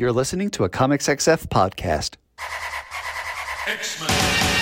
You're 0.00 0.12
listening 0.12 0.50
to 0.50 0.62
a 0.62 0.68
Comics 0.68 1.08
XF 1.08 1.48
podcast. 1.48 2.14
X-Men. 3.66 4.57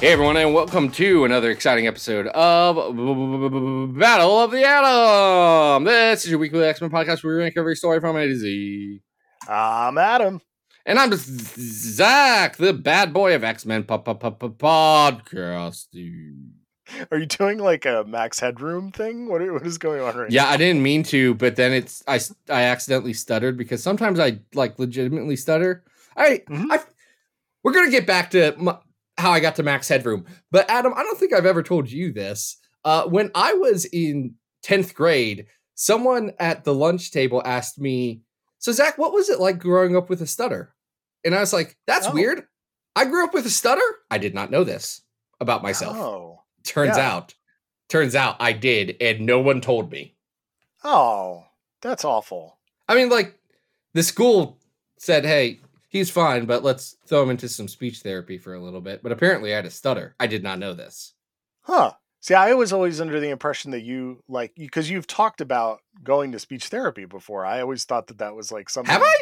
Hey 0.00 0.12
everyone, 0.12 0.36
and 0.36 0.52
welcome 0.52 0.90
to 0.92 1.24
another 1.24 1.50
exciting 1.50 1.86
episode 1.86 2.26
of 2.28 2.76
Battle 3.98 4.40
of 4.40 4.50
the 4.50 4.62
Atom. 4.62 5.84
This 5.84 6.24
is 6.24 6.30
your 6.30 6.38
weekly 6.38 6.64
X 6.64 6.80
Men 6.82 6.90
podcast 6.90 7.24
where 7.24 7.34
we 7.36 7.42
rank 7.42 7.54
every 7.56 7.74
story 7.76 7.98
from 8.00 8.14
A 8.16 8.26
to 8.26 8.36
Z. 8.36 9.00
I'm 9.48 9.96
Adam. 9.96 10.42
And 10.84 10.98
I'm 10.98 11.10
Zach, 11.14 12.56
the 12.58 12.74
bad 12.74 13.14
boy 13.14 13.34
of 13.34 13.42
X 13.42 13.64
Men 13.64 13.84
podcast. 13.84 15.86
Are 17.10 17.18
you 17.18 17.26
doing 17.26 17.58
like 17.58 17.86
a 17.86 18.04
Max 18.06 18.38
Headroom 18.38 18.92
thing? 18.92 19.28
What, 19.28 19.40
what 19.50 19.66
is 19.66 19.78
going 19.78 20.02
on 20.02 20.14
right 20.14 20.30
Yeah, 20.30 20.46
I 20.46 20.58
didn't 20.58 20.82
mean 20.82 21.02
to, 21.04 21.34
but 21.34 21.56
then 21.56 21.72
it's 21.72 22.02
I 22.06 22.20
I 22.50 22.64
accidentally 22.64 23.14
stuttered 23.14 23.56
because 23.56 23.82
sometimes 23.82 24.20
I 24.20 24.40
like 24.54 24.78
legitimately 24.78 25.36
stutter. 25.36 25.84
I 26.16 26.42
Mhm. 26.50 26.66
I 26.70 26.80
we're 27.64 27.72
gonna 27.72 27.90
get 27.90 28.06
back 28.06 28.30
to 28.32 28.54
my, 28.58 28.76
how 29.18 29.30
I 29.32 29.40
got 29.40 29.56
to 29.56 29.62
Max 29.62 29.88
Headroom, 29.88 30.26
but 30.50 30.68
Adam, 30.70 30.92
I 30.94 31.02
don't 31.02 31.18
think 31.18 31.32
I've 31.32 31.46
ever 31.46 31.62
told 31.62 31.90
you 31.90 32.12
this. 32.12 32.56
Uh, 32.84 33.04
when 33.06 33.30
I 33.34 33.54
was 33.54 33.84
in 33.86 34.34
tenth 34.62 34.94
grade, 34.94 35.46
someone 35.74 36.32
at 36.38 36.64
the 36.64 36.74
lunch 36.74 37.10
table 37.10 37.42
asked 37.44 37.78
me, 37.80 38.22
"So 38.58 38.72
Zach, 38.72 38.98
what 38.98 39.12
was 39.12 39.28
it 39.28 39.40
like 39.40 39.58
growing 39.58 39.96
up 39.96 40.08
with 40.10 40.20
a 40.22 40.26
stutter?" 40.26 40.74
And 41.24 41.34
I 41.34 41.40
was 41.40 41.52
like, 41.52 41.76
"That's 41.86 42.06
Oh. 42.06 42.12
weird. 42.12 42.46
I 42.94 43.04
grew 43.04 43.24
up 43.24 43.34
with 43.34 43.46
a 43.46 43.50
stutter. 43.50 43.82
I 44.10 44.18
did 44.18 44.34
not 44.34 44.50
know 44.50 44.64
this 44.64 45.02
about 45.40 45.62
myself. 45.62 45.96
Oh. 45.96 46.42
Turns 46.64 46.96
yeah. 46.96 47.10
out, 47.12 47.34
turns 47.88 48.14
out 48.14 48.36
I 48.40 48.52
did, 48.52 48.96
and 49.00 49.20
no 49.26 49.40
one 49.40 49.60
told 49.60 49.90
me." 49.90 50.16
Oh, 50.84 51.44
that's 51.80 52.04
awful. 52.04 52.58
I 52.88 52.94
mean, 52.94 53.08
like 53.08 53.34
the 53.94 54.02
school 54.02 54.58
said, 54.98 55.24
"Hey, 55.24 55.60
he's 55.88 56.10
fine, 56.10 56.46
but 56.46 56.64
let's 56.64 56.96
throw 57.06 57.22
him 57.22 57.30
into 57.30 57.48
some 57.48 57.68
speech 57.68 58.00
therapy 58.00 58.38
for 58.38 58.54
a 58.54 58.60
little 58.60 58.80
bit." 58.80 59.02
But 59.02 59.12
apparently, 59.12 59.52
I 59.52 59.56
had 59.56 59.66
a 59.66 59.70
stutter. 59.70 60.14
I 60.18 60.26
did 60.26 60.42
not 60.42 60.58
know 60.58 60.72
this. 60.72 61.14
Huh. 61.62 61.92
See, 62.20 62.34
I 62.34 62.54
was 62.54 62.72
always 62.72 63.00
under 63.00 63.20
the 63.20 63.28
impression 63.28 63.70
that 63.70 63.82
you 63.82 64.22
like 64.28 64.52
because 64.56 64.90
you've 64.90 65.06
talked 65.06 65.40
about 65.40 65.80
going 66.02 66.32
to 66.32 66.38
speech 66.38 66.66
therapy 66.66 67.04
before. 67.04 67.46
I 67.46 67.60
always 67.60 67.84
thought 67.84 68.08
that 68.08 68.18
that 68.18 68.34
was 68.34 68.50
like 68.50 68.68
something. 68.68 68.92
Have 68.92 69.02
I? 69.02 69.14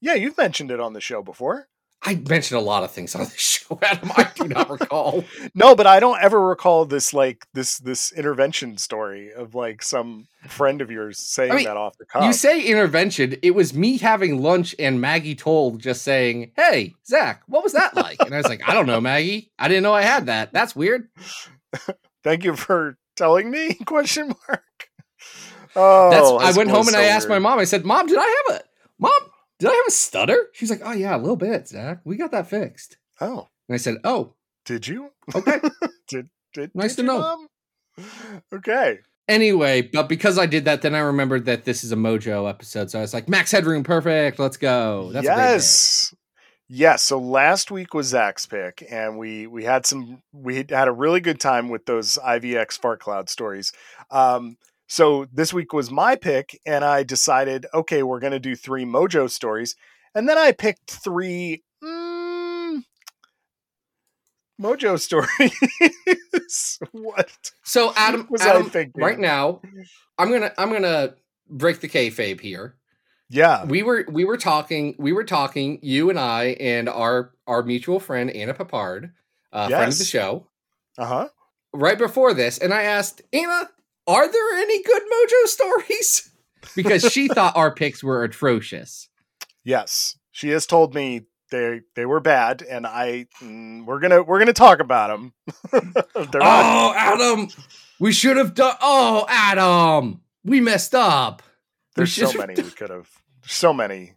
Yeah, 0.00 0.14
you've 0.14 0.38
mentioned 0.38 0.70
it 0.70 0.78
on 0.78 0.92
the 0.92 1.00
show 1.00 1.22
before. 1.22 1.68
I 2.02 2.14
mentioned 2.28 2.58
a 2.58 2.62
lot 2.62 2.84
of 2.84 2.92
things 2.92 3.14
on 3.14 3.24
the 3.24 3.30
show, 3.36 3.78
Adam. 3.82 4.12
I 4.16 4.30
do 4.34 4.48
not 4.48 4.70
recall. 4.70 5.24
No, 5.54 5.74
but 5.74 5.86
I 5.86 5.98
don't 5.98 6.20
ever 6.22 6.40
recall 6.40 6.84
this 6.84 7.12
like 7.12 7.46
this 7.52 7.78
this 7.78 8.12
intervention 8.12 8.76
story 8.78 9.32
of 9.32 9.54
like 9.54 9.82
some 9.82 10.28
friend 10.46 10.80
of 10.80 10.90
yours 10.90 11.18
saying 11.18 11.50
I 11.50 11.56
mean, 11.56 11.64
that 11.64 11.76
off 11.76 11.98
the 11.98 12.04
cuff. 12.04 12.22
You 12.24 12.32
say 12.32 12.62
intervention. 12.62 13.36
It 13.42 13.54
was 13.54 13.74
me 13.74 13.98
having 13.98 14.40
lunch 14.40 14.74
and 14.78 15.00
Maggie 15.00 15.34
told 15.34 15.80
just 15.80 16.02
saying, 16.02 16.52
"Hey, 16.54 16.94
Zach, 17.06 17.42
what 17.48 17.64
was 17.64 17.72
that 17.72 17.96
like?" 17.96 18.20
And 18.20 18.32
I 18.32 18.36
was 18.36 18.46
like, 18.46 18.68
"I 18.68 18.74
don't 18.74 18.86
know, 18.86 19.00
Maggie. 19.00 19.50
I 19.58 19.66
didn't 19.66 19.82
know 19.82 19.94
I 19.94 20.02
had 20.02 20.26
that. 20.26 20.52
That's 20.52 20.76
weird." 20.76 21.08
Thank 22.22 22.44
you 22.44 22.54
for 22.54 22.96
telling 23.16 23.50
me? 23.50 23.74
Question 23.74 24.28
mark. 24.48 24.62
Oh, 25.74 26.10
That's. 26.10 26.54
I 26.54 26.58
went 26.58 26.70
home 26.70 26.86
and 26.86 26.96
I 26.96 27.04
so 27.04 27.08
asked 27.10 27.28
my 27.28 27.38
mom. 27.38 27.58
I 27.58 27.64
said, 27.64 27.84
"Mom, 27.84 28.06
did 28.06 28.18
I 28.18 28.42
have 28.48 28.60
a 28.60 28.64
mom? 28.98 29.12
Did 29.58 29.70
I 29.70 29.74
have 29.74 29.86
a 29.88 29.90
stutter?" 29.90 30.48
She's 30.52 30.70
like, 30.70 30.80
"Oh 30.84 30.92
yeah, 30.92 31.16
a 31.16 31.18
little 31.18 31.36
bit, 31.36 31.68
Zach. 31.68 32.00
We 32.04 32.16
got 32.16 32.30
that 32.32 32.48
fixed." 32.48 32.96
Oh, 33.20 33.48
And 33.68 33.74
I 33.74 33.78
said, 33.78 33.96
"Oh, 34.04 34.34
did 34.64 34.86
you? 34.86 35.10
okay." 35.34 35.60
Did 36.54 36.70
Nice 36.74 36.96
did 36.96 37.02
to 37.02 37.06
know. 37.08 37.18
Mom? 37.20 37.46
Okay. 38.52 39.00
anyway, 39.28 39.82
but 39.82 40.08
because 40.08 40.38
I 40.38 40.46
did 40.46 40.64
that, 40.64 40.80
then 40.82 40.94
I 40.94 41.00
remembered 41.00 41.44
that 41.44 41.64
this 41.64 41.84
is 41.84 41.92
a 41.92 41.96
Mojo 41.96 42.48
episode, 42.48 42.90
so 42.90 42.98
I 42.98 43.02
was 43.02 43.12
like, 43.12 43.28
"Max 43.28 43.50
Headroom, 43.52 43.84
perfect. 43.84 44.38
Let's 44.38 44.56
go." 44.56 45.10
That's 45.12 45.24
yes. 45.24 46.14
Yes. 46.68 47.02
So 47.02 47.18
last 47.18 47.70
week 47.70 47.92
was 47.94 48.06
Zach's 48.06 48.46
pick, 48.46 48.82
and 48.90 49.18
we 49.18 49.46
we 49.46 49.64
had 49.64 49.84
some 49.84 50.22
we 50.32 50.56
had 50.68 50.88
a 50.88 50.92
really 50.92 51.20
good 51.20 51.38
time 51.40 51.68
with 51.68 51.84
those 51.86 52.18
IVX 52.24 52.78
fart 52.80 53.00
cloud 53.00 53.28
stories. 53.28 53.72
Um, 54.10 54.56
so 54.88 55.26
this 55.32 55.52
week 55.52 55.72
was 55.72 55.90
my 55.90 56.16
pick, 56.16 56.58
and 56.66 56.84
I 56.84 57.02
decided, 57.04 57.66
okay, 57.72 58.02
we're 58.02 58.20
gonna 58.20 58.40
do 58.40 58.56
three 58.56 58.84
Mojo 58.84 59.30
stories, 59.30 59.76
and 60.14 60.28
then 60.28 60.38
I 60.38 60.52
picked 60.52 60.90
three 60.90 61.62
mm, 61.84 62.82
Mojo 64.60 64.98
stories. 64.98 66.78
what? 66.92 67.52
So 67.62 67.92
Adam, 67.96 68.26
was 68.30 68.42
I 68.42 68.50
Adam 68.50 68.70
thinking? 68.70 69.02
right 69.02 69.18
now, 69.18 69.60
I'm 70.18 70.32
gonna 70.32 70.52
I'm 70.58 70.72
gonna 70.72 71.14
break 71.48 71.80
the 71.80 71.88
kayfabe 71.88 72.40
here. 72.40 72.74
Yeah. 73.30 73.64
We 73.66 73.82
were 73.82 74.06
we 74.10 74.24
were 74.24 74.38
talking 74.38 74.96
we 74.98 75.12
were 75.12 75.24
talking 75.24 75.78
you 75.82 76.10
and 76.10 76.18
I 76.18 76.56
and 76.60 76.88
our 76.88 77.32
our 77.46 77.62
mutual 77.62 78.00
friend 78.00 78.30
Anna 78.30 78.54
Peppard, 78.54 79.12
uh, 79.52 79.68
friend 79.68 79.92
of 79.92 79.98
the 79.98 80.04
show, 80.04 80.48
Uh 80.96 81.04
huh. 81.04 81.28
right 81.72 81.98
before 81.98 82.32
this, 82.34 82.58
and 82.58 82.72
I 82.72 82.84
asked 82.84 83.20
Anna, 83.32 83.68
"Are 84.08 84.30
there 84.30 84.58
any 84.58 84.82
good 84.82 85.02
Mojo 85.02 85.46
stories?" 85.46 86.30
Because 86.74 87.10
she 87.12 87.28
thought 87.28 87.56
our 87.56 87.72
picks 87.72 88.02
were 88.02 88.24
atrocious. 88.24 89.08
Yes, 89.64 90.18
she 90.32 90.48
has 90.50 90.66
told 90.66 90.92
me 90.94 91.26
they 91.50 91.80
they 91.94 92.04
were 92.04 92.20
bad, 92.20 92.62
and 92.62 92.86
I 92.86 93.26
mm, 93.40 93.84
we're 93.86 94.00
gonna 94.00 94.22
we're 94.22 94.38
gonna 94.38 94.52
talk 94.52 94.80
about 94.80 95.08
them. 95.08 95.32
They're 95.72 96.40
not. 96.40 96.64
Oh, 96.64 96.94
Adam, 96.96 97.48
we 97.98 98.12
should 98.12 98.36
have 98.36 98.54
done. 98.54 98.74
Oh, 98.80 99.24
Adam, 99.28 100.20
we 100.44 100.60
messed 100.60 100.94
up. 100.94 101.42
There's 101.94 102.12
so 102.12 102.32
many 102.32 102.54
we 102.54 102.70
could 102.70 102.90
have. 102.90 103.08
So 103.42 103.72
many. 103.72 104.14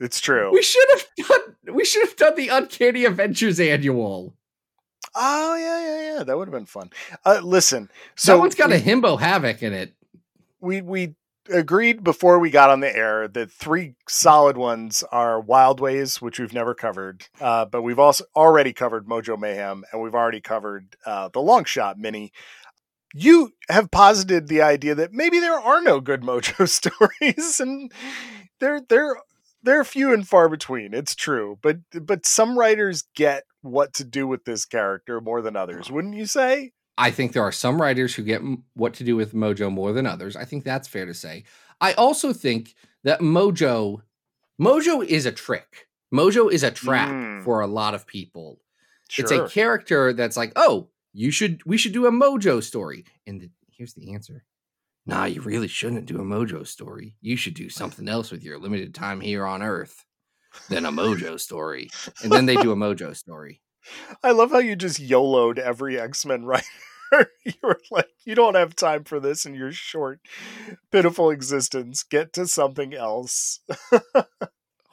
It's 0.00 0.20
true. 0.20 0.50
We 0.52 0.62
should 0.62 0.86
have 0.92 1.28
done. 1.28 1.74
We 1.74 1.84
should 1.84 2.06
have 2.06 2.16
done 2.16 2.34
the 2.36 2.48
Uncanny 2.48 3.04
Adventures 3.04 3.58
annual. 3.60 4.36
Oh 5.14 5.56
yeah, 5.56 5.80
yeah, 5.80 6.16
yeah. 6.18 6.24
That 6.24 6.36
would 6.38 6.48
have 6.48 6.52
been 6.54 6.66
fun. 6.66 6.90
Uh, 7.24 7.40
listen, 7.42 7.90
So 8.16 8.34
that 8.34 8.40
one's 8.40 8.54
got 8.54 8.70
we, 8.70 8.76
a 8.76 8.80
himbo 8.80 9.18
havoc 9.18 9.62
in 9.62 9.72
it. 9.72 9.94
we 10.60 10.80
we 10.82 11.14
agreed 11.50 12.02
before 12.02 12.38
we 12.38 12.50
got 12.50 12.70
on 12.70 12.80
the 12.80 12.96
air 12.96 13.28
that 13.28 13.50
three 13.50 13.94
solid 14.08 14.56
ones 14.56 15.04
are 15.12 15.38
Wild 15.40 15.78
Ways, 15.78 16.22
which 16.22 16.38
we've 16.38 16.54
never 16.54 16.74
covered, 16.74 17.26
uh, 17.40 17.66
but 17.66 17.82
we've 17.82 17.98
also 17.98 18.24
already 18.34 18.72
covered 18.72 19.06
Mojo 19.06 19.38
Mayhem, 19.38 19.84
and 19.92 20.00
we've 20.02 20.14
already 20.14 20.40
covered 20.40 20.96
uh, 21.04 21.28
the 21.28 21.40
Long 21.40 21.64
Shot 21.64 21.98
Mini. 21.98 22.32
You 23.12 23.52
have 23.68 23.90
posited 23.90 24.48
the 24.48 24.62
idea 24.62 24.94
that 24.94 25.12
maybe 25.12 25.38
there 25.38 25.58
are 25.58 25.80
no 25.82 26.00
good 26.00 26.22
Mojo 26.22 26.68
stories, 27.20 27.60
and 27.60 27.92
they're 28.58 28.80
they're 28.88 29.16
they're 29.64 29.84
few 29.84 30.12
and 30.12 30.26
far 30.26 30.48
between. 30.48 30.94
It's 30.94 31.14
true, 31.14 31.58
but 31.62 31.78
but 32.00 32.26
some 32.26 32.58
writers 32.58 33.04
get 33.16 33.44
what 33.62 33.92
to 33.94 34.04
do 34.04 34.26
with 34.26 34.44
this 34.44 34.64
character 34.64 35.20
more 35.20 35.42
than 35.42 35.56
others, 35.56 35.90
wouldn't 35.90 36.14
you 36.14 36.26
say? 36.26 36.72
I 36.96 37.10
think 37.10 37.32
there 37.32 37.42
are 37.42 37.50
some 37.52 37.80
writers 37.82 38.14
who 38.14 38.22
get 38.22 38.40
what 38.74 38.94
to 38.94 39.04
do 39.04 39.16
with 39.16 39.32
Mojo 39.34 39.72
more 39.72 39.92
than 39.92 40.06
others. 40.06 40.36
I 40.36 40.44
think 40.44 40.62
that's 40.64 40.86
fair 40.86 41.06
to 41.06 41.14
say. 41.14 41.44
I 41.80 41.92
also 41.94 42.32
think 42.32 42.74
that 43.02 43.18
Mojo, 43.20 44.02
Mojo 44.60 45.04
is 45.04 45.26
a 45.26 45.32
trick. 45.32 45.88
Mojo 46.14 46.50
is 46.52 46.62
a 46.62 46.70
trap 46.70 47.08
Mm. 47.08 47.42
for 47.42 47.60
a 47.60 47.66
lot 47.66 47.94
of 47.94 48.06
people. 48.06 48.60
Sure. 49.08 49.24
It's 49.24 49.32
a 49.32 49.48
character 49.48 50.12
that's 50.12 50.36
like, 50.36 50.52
oh, 50.54 50.88
you 51.12 51.32
should, 51.32 51.62
we 51.66 51.76
should 51.76 51.92
do 51.92 52.06
a 52.06 52.12
Mojo 52.12 52.62
story. 52.62 53.04
And 53.26 53.40
the, 53.40 53.50
here's 53.76 53.94
the 53.94 54.14
answer: 54.14 54.44
Nah, 55.06 55.24
you 55.26 55.42
really 55.42 55.68
shouldn't 55.68 56.06
do 56.06 56.18
a 56.18 56.24
Mojo 56.24 56.66
story. 56.66 57.16
You 57.20 57.36
should 57.36 57.54
do 57.54 57.68
something 57.70 58.08
else 58.08 58.30
with 58.30 58.42
your 58.42 58.58
limited 58.58 58.94
time 58.94 59.20
here 59.20 59.46
on 59.46 59.62
Earth 59.62 60.04
than 60.68 60.86
a 60.86 60.92
Mojo 60.92 61.38
story. 61.38 61.90
And 62.22 62.32
then 62.32 62.46
they 62.46 62.56
do 62.56 62.72
a 62.72 62.76
Mojo 62.76 63.14
story. 63.16 63.60
I 64.22 64.30
love 64.30 64.50
how 64.50 64.58
you 64.58 64.76
just 64.76 64.98
YOLO'd 64.98 65.58
every 65.58 66.00
X 66.00 66.24
Men 66.24 66.44
writer. 66.46 66.64
you 67.44 67.52
were 67.62 67.80
like, 67.90 68.08
you 68.24 68.34
don't 68.34 68.54
have 68.54 68.74
time 68.74 69.04
for 69.04 69.20
this 69.20 69.44
in 69.44 69.54
your 69.54 69.72
short, 69.72 70.20
pitiful 70.90 71.30
existence. 71.30 72.02
Get 72.02 72.32
to 72.32 72.46
something 72.46 72.94
else. 72.94 73.60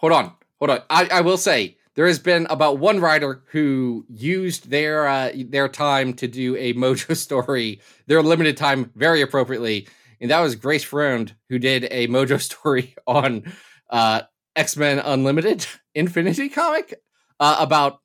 hold 0.01 0.13
on 0.13 0.33
hold 0.59 0.71
on 0.71 0.79
I, 0.89 1.07
I 1.11 1.21
will 1.21 1.37
say 1.37 1.77
there 1.93 2.07
has 2.07 2.19
been 2.19 2.47
about 2.49 2.79
one 2.79 2.99
writer 2.99 3.43
who 3.51 4.05
used 4.09 4.69
their 4.69 5.07
uh, 5.07 5.31
their 5.35 5.69
time 5.69 6.13
to 6.15 6.27
do 6.27 6.55
a 6.57 6.73
mojo 6.73 7.15
story 7.15 7.79
their 8.07 8.21
limited 8.21 8.57
time 8.57 8.91
very 8.95 9.21
appropriately 9.21 9.87
and 10.21 10.31
that 10.31 10.39
was 10.39 10.55
grace 10.55 10.83
Freud, 10.83 11.35
who 11.49 11.59
did 11.59 11.87
a 11.91 12.07
mojo 12.07 12.39
story 12.49 12.95
on 13.05 13.51
uh, 13.89 14.21
x-men 14.55 14.99
unlimited 14.99 15.65
infinity 15.95 16.47
comic 16.47 17.01
uh, 17.39 17.57
about 17.59 17.99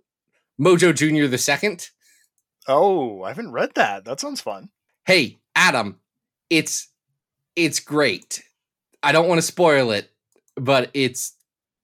mojo 0.61 0.95
junior 0.95 1.29
the 1.29 1.39
second 1.39 1.91
Oh, 2.69 3.23
I 3.23 3.29
haven't 3.29 3.53
read 3.53 3.75
that. 3.75 4.05
That 4.05 4.21
sounds 4.21 4.41
fun. 4.41 4.71
Hey, 5.05 5.39
Adam, 5.55 6.01
it's 6.51 6.89
it's 7.55 7.81
great. 7.81 8.43
I 9.03 9.13
don't 9.13 9.29
want 9.29 9.39
to 9.39 9.47
spoil 9.47 9.93
it, 9.93 10.11
but 10.57 10.91
it's 10.93 11.35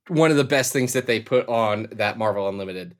one 0.08 0.30
of 0.30 0.36
the 0.36 0.44
best 0.44 0.72
things 0.72 0.92
that 0.94 1.06
they 1.06 1.20
put 1.20 1.48
on 1.48 1.88
that 1.92 2.18
Marvel 2.18 2.48
Unlimited. 2.48 2.96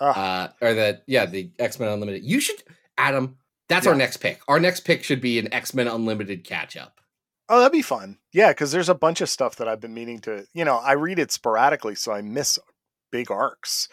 Ah. 0.00 0.12
Uh 0.60 0.66
or 0.66 0.74
that 0.74 1.02
yeah, 1.06 1.26
the 1.26 1.50
X-Men 1.58 1.88
Unlimited. 1.88 2.24
You 2.24 2.40
should 2.40 2.62
Adam, 2.96 3.36
that's 3.68 3.86
our 3.86 3.94
next 3.94 4.18
pick. 4.18 4.40
Our 4.48 4.60
next 4.60 4.80
pick 4.80 5.02
should 5.04 5.20
be 5.20 5.38
an 5.38 5.52
X-Men 5.52 5.88
Unlimited 5.88 6.44
catch 6.44 6.76
up. 6.76 7.00
Oh, 7.48 7.58
that'd 7.58 7.72
be 7.72 7.82
fun. 7.82 8.18
Yeah, 8.32 8.50
because 8.50 8.72
there's 8.72 8.88
a 8.88 8.94
bunch 8.94 9.20
of 9.20 9.28
stuff 9.28 9.56
that 9.56 9.68
I've 9.68 9.80
been 9.80 9.94
meaning 9.94 10.20
to. 10.20 10.46
You 10.54 10.64
know, 10.64 10.76
I 10.76 10.92
read 10.92 11.18
it 11.18 11.30
sporadically, 11.30 11.94
so 11.94 12.12
I 12.12 12.22
miss 12.22 12.58
big 13.12 13.30
arcs. 13.30 13.88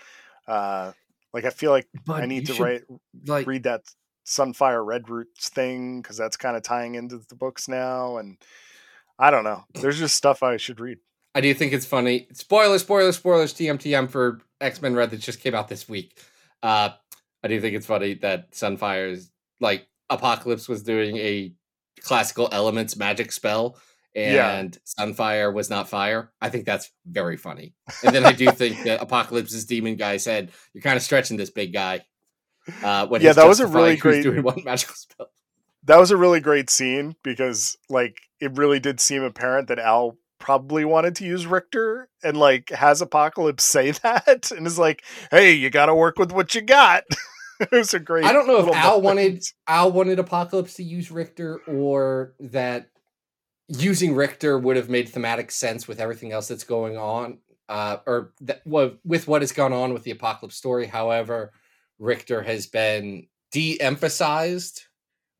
Uh, 0.47 0.94
like 1.33 1.45
I 1.45 1.50
feel 1.50 1.71
like 1.71 1.88
But 2.06 2.23
I 2.23 2.25
need 2.25 2.47
to 2.47 2.53
should, 2.53 2.63
write 2.63 2.83
like 3.25 3.47
read 3.47 3.63
that 3.63 3.83
Sunfire 4.25 4.85
Red 4.85 5.09
Roots 5.09 5.50
thing 5.50 6.01
because 6.01 6.17
that's 6.17 6.38
kind 6.38 6.56
of 6.56 6.63
tying 6.63 6.95
into 6.95 7.19
the 7.29 7.35
books 7.35 7.67
now, 7.67 8.17
and 8.17 8.38
I 9.19 9.31
don't 9.31 9.44
know. 9.44 9.63
There's 9.74 10.00
just 10.00 10.15
stuff 10.15 10.44
I 10.44 10.57
should 10.57 10.79
read. 10.79 11.00
I 11.33 11.41
do 11.41 11.53
think 11.53 11.74
it's 11.74 11.85
funny. 11.85 12.27
Spoiler, 12.33 12.79
spoiler, 12.79 13.12
spoilers, 13.12 13.53
TMTM 13.53 14.09
for 14.09 14.41
X 14.59 14.81
Men 14.81 14.95
Red 14.95 15.12
that 15.12 15.19
just 15.19 15.41
came 15.41 15.56
out 15.56 15.67
this 15.67 15.88
week. 15.88 16.17
Uh, 16.63 16.89
I 17.44 17.47
do 17.47 17.59
think 17.59 17.75
it's 17.75 17.85
funny 17.85 18.15
that 18.15 18.51
Sunfire's 18.51 19.29
like 19.61 19.87
Apocalypse 20.09 20.67
was 20.67 20.83
doing 20.83 21.15
a 21.17 21.53
classical 22.01 22.49
elements 22.51 22.97
magic 22.97 23.31
spell, 23.31 23.77
Yeah. 24.15 24.57
and 24.57 24.77
Sunfire 24.99 25.53
was 25.53 25.69
not 25.69 25.87
fire. 25.87 26.31
I 26.41 26.49
think 26.49 26.65
that's 26.65 26.91
very 27.05 27.37
funny. 27.37 27.73
And 28.03 28.13
then 28.13 28.25
I 28.25 28.33
do 28.33 28.51
think 28.51 28.83
that 28.83 29.01
Apocalypse's 29.07 29.65
demon 29.65 29.95
guy 29.95 30.17
said, 30.17 30.51
"You're 30.73 30.81
kind 30.81 30.97
of 30.97 31.03
stretching 31.03 31.37
this 31.37 31.49
big 31.51 31.71
guy." 31.73 32.01
Uh, 32.83 33.07
when 33.07 33.21
Yeah, 33.21 33.33
that 33.33 33.47
was 33.47 33.59
a 33.59 33.67
really 33.67 33.95
great- 34.05 34.23
doing 34.23 34.43
one 34.43 34.63
magical 34.65 34.95
spell. 34.95 35.27
That 35.85 35.97
was 35.99 36.11
a 36.11 36.17
really 36.17 36.39
great 36.39 36.69
scene 36.69 37.15
because 37.23 37.75
like 37.89 38.17
it 38.39 38.55
really 38.57 38.79
did 38.79 38.99
seem 38.99 39.23
apparent 39.23 39.67
that 39.69 39.79
Al 39.79 40.17
probably 40.39 40.85
wanted 40.85 41.15
to 41.15 41.25
use 41.25 41.45
Richter 41.47 42.07
and 42.23 42.35
like 42.37 42.69
has 42.69 43.01
Apocalypse 43.01 43.63
say 43.63 43.91
that 44.03 44.51
and 44.51 44.67
is 44.67 44.77
like, 44.77 45.03
"Hey, 45.31 45.53
you 45.53 45.69
got 45.69 45.85
to 45.87 45.95
work 45.95 46.19
with 46.19 46.31
what 46.31 46.53
you 46.53 46.61
got." 46.61 47.03
It 47.61 47.71
was 47.71 47.93
a 47.93 47.99
great. 47.99 48.25
I 48.25 48.33
don't 48.33 48.47
know 48.47 48.57
if 48.67 48.75
Al 48.75 49.01
moment. 49.01 49.03
wanted 49.03 49.43
Al 49.67 49.91
wanted 49.91 50.19
Apocalypse 50.19 50.73
to 50.75 50.83
use 50.83 51.11
Richter 51.11 51.59
or 51.67 52.33
that 52.39 52.89
using 53.67 54.15
Richter 54.15 54.57
would 54.57 54.75
have 54.75 54.89
made 54.89 55.07
thematic 55.09 55.51
sense 55.51 55.87
with 55.87 55.99
everything 55.99 56.31
else 56.31 56.47
that's 56.47 56.63
going 56.65 56.97
on, 56.97 57.37
uh, 57.69 57.97
or 58.05 58.33
that 58.41 58.61
well, 58.65 58.91
with 59.05 59.27
what 59.27 59.41
has 59.41 59.51
gone 59.51 59.73
on 59.73 59.93
with 59.93 60.03
the 60.03 60.11
Apocalypse 60.11 60.55
story. 60.55 60.87
However, 60.87 61.51
Richter 61.99 62.41
has 62.41 62.67
been 62.67 63.27
de-emphasized 63.51 64.83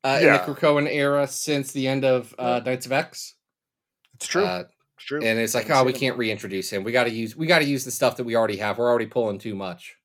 uh, 0.04 0.18
in 0.20 0.26
the 0.26 0.32
Yeah. 0.34 0.44
Krakoan 0.46 0.88
era 0.90 1.26
since 1.26 1.72
the 1.72 1.88
end 1.88 2.04
of 2.04 2.34
uh, 2.38 2.60
Knights 2.64 2.86
of 2.86 2.92
X. 2.92 3.34
It's 4.14 4.26
true. 4.26 4.44
Uh, 4.44 4.64
it's 4.96 5.04
true. 5.06 5.20
and 5.22 5.38
it's 5.38 5.54
like, 5.54 5.70
oh, 5.70 5.84
we 5.84 5.92
can't 5.92 6.16
reintroduce 6.18 6.70
him. 6.70 6.84
We 6.84 6.92
got 6.92 7.04
to 7.04 7.10
use 7.10 7.34
we 7.36 7.46
got 7.46 7.58
to 7.60 7.64
use 7.64 7.84
the 7.84 7.90
stuff 7.90 8.16
that 8.16 8.24
we 8.24 8.36
already 8.36 8.56
have. 8.58 8.78
We're 8.78 8.88
already 8.88 9.06
pulling 9.06 9.38
too 9.38 9.54
much. 9.54 9.96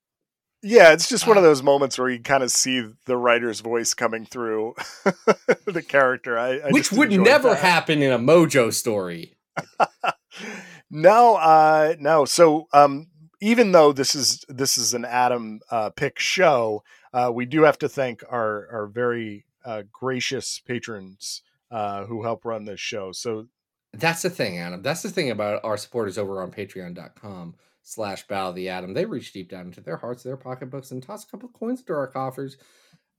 Yeah, 0.63 0.92
it's 0.92 1.07
just 1.07 1.27
one 1.27 1.38
of 1.38 1.44
Uh, 1.44 1.48
those 1.48 1.62
moments 1.63 1.98
where 2.00 2.09
you 2.09 2.19
kind 2.19 2.44
of 2.44 2.51
see 2.51 2.83
the 3.06 3.15
writer's 3.18 3.59
voice 3.59 3.94
coming 3.94 4.25
through 4.25 4.74
the 5.65 5.83
character. 5.88 6.38
I, 6.38 6.57
I 6.57 6.69
Which 6.71 6.92
would 6.92 7.12
never 7.12 7.50
that. 7.50 7.59
happen 7.59 8.01
in 8.01 8.12
a 8.12 8.18
Mojo 8.19 8.74
story. 8.74 9.38
no, 10.89 11.36
uh, 11.36 11.95
no. 12.00 12.25
So, 12.25 12.68
um, 12.74 13.07
even 13.42 13.71
though 13.71 13.92
this 13.94 14.15
is 14.15 14.44
this 14.50 14.77
is 14.77 14.94
an 14.94 15.06
Adam 15.06 15.59
uh, 15.69 15.92
pick 15.92 16.19
show, 16.19 16.83
uh, 17.13 17.31
we 17.33 17.45
do 17.45 17.63
have 17.63 17.77
to 17.80 17.89
thank 17.89 18.24
our 18.30 18.68
our 18.71 18.88
very 18.88 19.45
uh, 19.65 19.83
gracious 19.92 20.59
patrons 20.65 21.44
uh, 21.71 22.06
who 22.06 22.24
help 22.24 22.45
run 22.45 22.65
this 22.65 22.80
show. 22.80 23.12
So, 23.12 23.48
That's 23.94 24.21
the 24.24 24.30
thing, 24.30 24.57
Adam. 24.57 24.81
That's 24.81 25.01
the 25.04 25.09
thing 25.12 25.30
about 25.30 25.63
our 25.63 25.77
supporters 25.77 26.18
over 26.18 26.42
on 26.42 26.51
patreon.com 26.51 27.56
slash 27.87 28.27
battle 28.27 28.49
of 28.49 28.55
the 28.55 28.67
Atom. 28.67 28.93
They 28.93 29.05
reach 29.05 29.31
deep 29.31 29.49
down 29.49 29.67
into 29.67 29.79
their 29.79 29.95
hearts, 29.95 30.21
their 30.21 30.35
pocketbooks, 30.35 30.91
and 30.91 31.01
toss 31.01 31.23
a 31.23 31.27
couple 31.27 31.47
of 31.47 31.53
coins 31.53 31.79
into 31.79 31.93
our 31.93 32.07
coffers. 32.07 32.57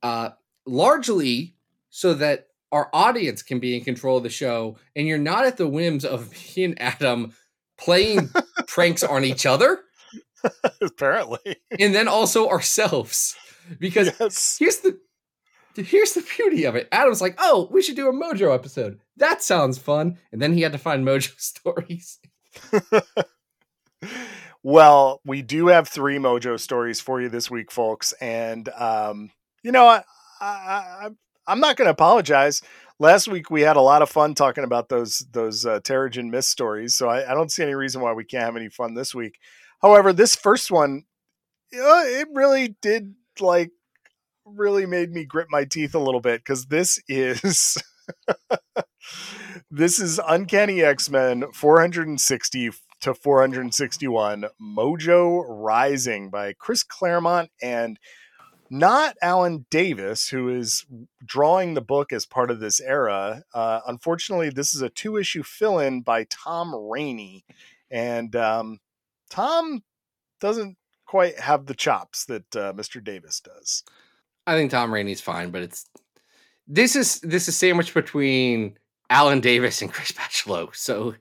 Uh, 0.02 0.30
largely 0.66 1.56
so 1.88 2.12
that 2.14 2.48
our 2.70 2.90
audience 2.92 3.42
can 3.42 3.58
be 3.58 3.74
in 3.74 3.82
control 3.82 4.18
of 4.18 4.22
the 4.22 4.28
show 4.28 4.76
and 4.94 5.08
you're 5.08 5.16
not 5.16 5.46
at 5.46 5.56
the 5.56 5.66
whims 5.66 6.04
of 6.04 6.30
me 6.56 6.64
and 6.64 6.80
Adam 6.80 7.32
playing 7.78 8.28
pranks 8.66 9.02
on 9.02 9.24
each 9.24 9.46
other 9.46 9.80
apparently, 10.82 11.56
and 11.78 11.94
then 11.94 12.06
also 12.06 12.48
ourselves. 12.48 13.36
Because 13.78 14.12
yes, 14.20 14.56
here's 14.58 14.78
the 14.78 14.98
here's 15.76 16.12
the 16.12 16.26
beauty 16.36 16.64
of 16.64 16.76
it. 16.76 16.88
Adam's 16.92 17.20
like, 17.20 17.36
oh, 17.38 17.68
we 17.72 17.82
should 17.82 17.96
do 17.96 18.08
a 18.08 18.12
Mojo 18.12 18.54
episode. 18.54 19.00
That 19.16 19.42
sounds 19.42 19.78
fun. 19.78 20.18
And 20.30 20.40
then 20.40 20.52
he 20.52 20.62
had 20.62 20.72
to 20.72 20.78
find 20.78 21.04
Mojo 21.04 21.32
stories. 21.40 22.18
Well, 24.68 25.22
we 25.24 25.40
do 25.40 25.68
have 25.68 25.88
three 25.88 26.18
Mojo 26.18 26.60
stories 26.60 27.00
for 27.00 27.22
you 27.22 27.30
this 27.30 27.50
week, 27.50 27.72
folks, 27.72 28.12
and 28.20 28.68
um, 28.78 29.30
you 29.62 29.72
know, 29.72 29.86
I, 29.86 30.02
I, 30.42 30.46
I 30.46 31.08
I'm 31.46 31.60
not 31.60 31.78
going 31.78 31.86
to 31.86 31.92
apologize. 31.92 32.60
Last 32.98 33.28
week 33.28 33.50
we 33.50 33.62
had 33.62 33.78
a 33.78 33.80
lot 33.80 34.02
of 34.02 34.10
fun 34.10 34.34
talking 34.34 34.64
about 34.64 34.90
those 34.90 35.24
those 35.32 35.64
uh, 35.64 35.80
Terrigen 35.80 36.28
Mist 36.28 36.50
stories, 36.50 36.94
so 36.94 37.08
I, 37.08 37.30
I 37.30 37.32
don't 37.32 37.50
see 37.50 37.62
any 37.62 37.72
reason 37.72 38.02
why 38.02 38.12
we 38.12 38.26
can't 38.26 38.44
have 38.44 38.56
any 38.56 38.68
fun 38.68 38.92
this 38.92 39.14
week. 39.14 39.38
However, 39.80 40.12
this 40.12 40.36
first 40.36 40.70
one, 40.70 41.04
know, 41.72 42.02
it 42.04 42.28
really 42.34 42.76
did 42.82 43.14
like 43.40 43.70
really 44.44 44.84
made 44.84 45.12
me 45.12 45.24
grit 45.24 45.46
my 45.48 45.64
teeth 45.64 45.94
a 45.94 45.98
little 45.98 46.20
bit 46.20 46.40
because 46.40 46.66
this 46.66 47.00
is 47.08 47.82
this 49.70 49.98
is 49.98 50.20
Uncanny 50.28 50.82
X 50.82 51.08
Men 51.08 51.46
460 51.54 52.72
to 53.00 53.14
461 53.14 54.46
Mojo 54.60 55.44
Rising 55.48 56.30
by 56.30 56.52
Chris 56.52 56.82
Claremont 56.82 57.50
and 57.62 57.98
not 58.70 59.16
Alan 59.22 59.66
Davis, 59.70 60.28
who 60.28 60.48
is 60.48 60.84
drawing 61.24 61.74
the 61.74 61.80
book 61.80 62.12
as 62.12 62.26
part 62.26 62.50
of 62.50 62.60
this 62.60 62.80
era. 62.80 63.42
Uh, 63.54 63.80
unfortunately, 63.86 64.50
this 64.50 64.74
is 64.74 64.82
a 64.82 64.90
two 64.90 65.16
issue 65.16 65.42
fill 65.42 65.78
in 65.78 66.02
by 66.02 66.24
Tom 66.24 66.74
Raney. 66.74 67.44
And 67.90 68.36
um, 68.36 68.80
Tom 69.30 69.82
doesn't 70.40 70.76
quite 71.06 71.38
have 71.40 71.66
the 71.66 71.74
chops 71.74 72.26
that 72.26 72.56
uh, 72.56 72.72
Mr. 72.74 73.02
Davis 73.02 73.40
does. 73.40 73.84
I 74.46 74.54
think 74.54 74.70
Tom 74.70 74.92
Raney's 74.92 75.20
fine, 75.20 75.50
but 75.50 75.62
it's 75.62 75.86
this 76.66 76.96
is 76.96 77.20
this 77.20 77.48
is 77.48 77.56
sandwiched 77.56 77.94
between 77.94 78.78
Alan 79.10 79.40
Davis 79.40 79.82
and 79.82 79.92
Chris 79.92 80.12
Bachalo. 80.12 80.74
So 80.74 81.14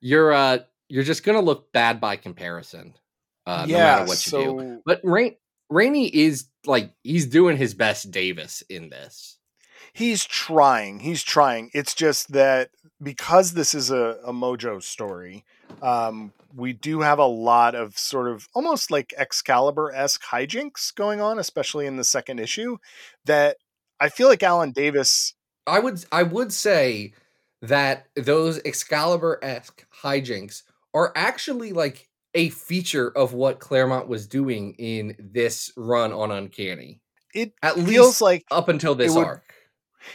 you're 0.00 0.32
uh 0.32 0.58
you're 0.90 1.04
just 1.04 1.22
gonna 1.24 1.40
look 1.40 1.72
bad 1.72 2.00
by 2.00 2.16
comparison. 2.16 2.94
Uh 3.46 3.64
no 3.66 3.78
matter 3.78 4.04
what 4.06 4.26
you 4.26 4.30
do. 4.32 4.82
But 4.84 5.00
Rain 5.02 5.36
Raney 5.70 6.08
is 6.08 6.46
like 6.66 6.92
he's 7.02 7.26
doing 7.26 7.56
his 7.56 7.74
best 7.74 8.10
Davis 8.10 8.62
in 8.68 8.90
this. 8.90 9.38
he's 9.92 10.24
trying 10.24 11.00
he's 11.00 11.22
trying 11.22 11.70
it's 11.74 11.94
just 11.94 12.32
that 12.32 12.70
because 13.02 13.52
this 13.54 13.74
is 13.74 13.90
a, 13.90 14.18
a 14.24 14.32
mojo 14.32 14.82
story 14.82 15.44
um, 15.82 16.32
we 16.54 16.72
do 16.72 17.00
have 17.00 17.18
a 17.18 17.24
lot 17.24 17.74
of 17.74 17.96
sort 17.96 18.28
of 18.28 18.48
almost 18.54 18.90
like 18.90 19.14
excalibur-esque 19.16 20.22
hijinks 20.22 20.94
going 20.94 21.20
on 21.20 21.38
especially 21.38 21.86
in 21.86 21.96
the 21.96 22.04
second 22.04 22.38
issue 22.38 22.76
that 23.24 23.56
i 24.00 24.08
feel 24.08 24.28
like 24.28 24.42
alan 24.42 24.70
davis 24.72 25.34
I 25.66 25.78
would 25.78 26.04
I 26.10 26.22
would 26.24 26.52
say 26.52 27.12
that 27.62 28.06
those 28.16 28.58
Excalibur 28.64 29.38
esque 29.42 29.86
hijinks 30.02 30.62
are 30.94 31.12
actually 31.14 31.72
like 31.72 32.08
a 32.34 32.48
feature 32.50 33.10
of 33.10 33.32
what 33.32 33.58
Claremont 33.60 34.08
was 34.08 34.26
doing 34.26 34.74
in 34.78 35.16
this 35.18 35.72
run 35.76 36.12
on 36.12 36.30
Uncanny. 36.30 37.00
it 37.34 37.52
At 37.62 37.74
feels 37.74 37.86
least 37.88 38.20
like 38.22 38.44
up 38.50 38.68
until 38.68 38.94
this 38.94 39.14
would- 39.14 39.24
arc. 39.26 39.54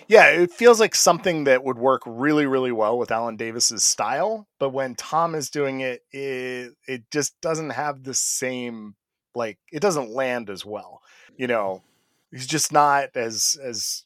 yeah 0.08 0.28
it 0.30 0.52
feels 0.52 0.80
like 0.80 0.96
something 0.96 1.44
that 1.44 1.64
would 1.64 1.78
work 1.78 2.02
really 2.08 2.46
really 2.48 2.72
well 2.72 2.98
with 2.98 3.12
alan 3.12 3.36
davis's 3.36 3.84
style 3.84 4.48
but 4.60 4.70
when 4.70 4.96
tom 4.96 5.36
is 5.36 5.52
doing 5.52 5.82
it 5.82 6.02
it, 6.12 6.74
it 6.88 7.04
just 7.12 7.40
doesn't 7.40 7.70
have 7.70 8.04
the 8.04 8.14
same 8.16 8.96
like 9.36 9.60
it 9.72 9.82
doesn't 9.82 10.10
land 10.10 10.50
as 10.50 10.66
well 10.66 11.02
you 11.38 11.46
know 11.46 11.84
he's 12.32 12.48
just 12.48 12.72
not 12.74 13.10
as 13.14 13.58
as 13.64 14.06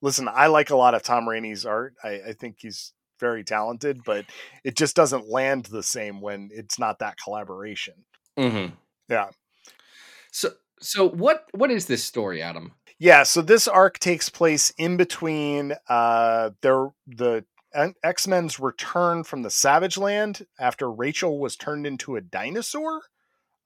listen 0.00 0.26
i 0.32 0.46
like 0.46 0.70
a 0.70 0.76
lot 0.76 0.94
of 0.94 1.02
tom 1.02 1.28
raney's 1.28 1.66
art 1.66 1.92
i, 2.02 2.12
I 2.28 2.32
think 2.32 2.56
he's 2.60 2.94
very 3.20 3.44
talented 3.44 4.00
but 4.04 4.24
it 4.64 4.76
just 4.76 4.96
doesn't 4.96 5.28
land 5.28 5.66
the 5.66 5.82
same 5.82 6.20
when 6.20 6.48
it's 6.52 6.78
not 6.78 6.98
that 6.98 7.16
collaboration 7.22 7.94
Mm-hmm. 8.38 8.74
Yeah. 9.08 9.28
So 10.32 10.50
so 10.80 11.08
what 11.08 11.46
what 11.52 11.70
is 11.70 11.86
this 11.86 12.04
story, 12.04 12.42
Adam? 12.42 12.72
Yeah, 12.98 13.22
so 13.22 13.40
this 13.42 13.66
arc 13.66 13.98
takes 13.98 14.28
place 14.28 14.72
in 14.78 14.96
between 14.96 15.74
uh 15.88 16.50
their 16.62 16.88
the 17.06 17.44
X 18.02 18.26
Men's 18.26 18.58
return 18.58 19.22
from 19.22 19.42
the 19.42 19.50
Savage 19.50 19.96
Land 19.96 20.46
after 20.58 20.90
Rachel 20.90 21.38
was 21.38 21.56
turned 21.56 21.86
into 21.86 22.16
a 22.16 22.20
dinosaur. 22.20 23.02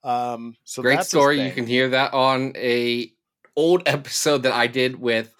Um, 0.03 0.55
so 0.63 0.83
Great 0.83 1.03
story. 1.03 1.41
You 1.41 1.51
can 1.51 1.65
hear 1.65 1.89
that 1.89 2.13
on 2.13 2.53
a 2.55 3.11
old 3.55 3.83
episode 3.87 4.43
that 4.43 4.53
I 4.53 4.67
did 4.67 4.99
with 4.99 5.33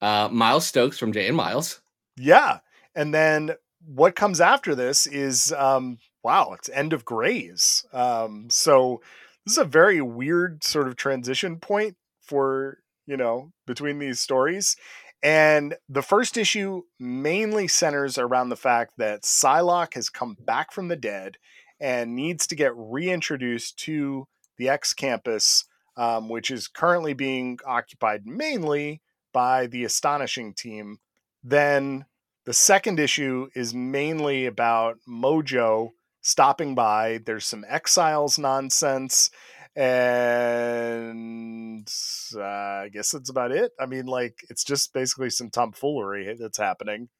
uh, 0.00 0.28
Miles 0.32 0.66
Stokes 0.66 0.98
from 0.98 1.12
Jay 1.12 1.28
and 1.28 1.36
Miles. 1.36 1.80
Yeah. 2.16 2.58
And 2.98 3.14
then 3.14 3.52
what 3.86 4.16
comes 4.16 4.40
after 4.40 4.74
this 4.74 5.06
is 5.06 5.52
um 5.52 5.98
wow, 6.24 6.52
it's 6.52 6.68
end 6.68 6.92
of 6.92 7.04
Greys. 7.04 7.86
Um 7.92 8.48
so 8.50 9.00
this 9.46 9.52
is 9.52 9.58
a 9.58 9.64
very 9.64 10.02
weird 10.02 10.64
sort 10.64 10.88
of 10.88 10.96
transition 10.96 11.60
point 11.60 11.96
for, 12.20 12.78
you 13.06 13.16
know, 13.16 13.52
between 13.66 14.00
these 14.00 14.20
stories. 14.20 14.76
And 15.22 15.76
the 15.88 16.02
first 16.02 16.36
issue 16.36 16.82
mainly 16.98 17.68
centers 17.68 18.18
around 18.18 18.48
the 18.48 18.56
fact 18.56 18.94
that 18.98 19.22
Psylocke 19.22 19.94
has 19.94 20.10
come 20.10 20.36
back 20.40 20.72
from 20.72 20.88
the 20.88 20.96
dead 20.96 21.36
and 21.80 22.16
needs 22.16 22.48
to 22.48 22.56
get 22.56 22.72
reintroduced 22.74 23.78
to 23.80 24.26
the 24.56 24.68
X 24.68 24.92
campus, 24.92 25.64
um, 25.96 26.28
which 26.28 26.50
is 26.50 26.66
currently 26.66 27.14
being 27.14 27.60
occupied 27.64 28.26
mainly 28.26 29.02
by 29.32 29.68
the 29.68 29.84
Astonishing 29.84 30.52
team. 30.52 30.98
Then 31.44 32.04
the 32.48 32.54
second 32.54 32.98
issue 32.98 33.50
is 33.54 33.74
mainly 33.74 34.46
about 34.46 34.96
Mojo 35.06 35.90
stopping 36.22 36.74
by. 36.74 37.20
There's 37.26 37.44
some 37.44 37.62
exiles 37.68 38.38
nonsense. 38.38 39.30
And 39.76 41.86
uh, 42.34 42.40
I 42.40 42.88
guess 42.90 43.10
that's 43.10 43.28
about 43.28 43.52
it. 43.52 43.72
I 43.78 43.84
mean, 43.84 44.06
like, 44.06 44.38
it's 44.48 44.64
just 44.64 44.94
basically 44.94 45.28
some 45.28 45.50
tomfoolery 45.50 46.38
that's 46.40 46.56
happening. 46.56 47.10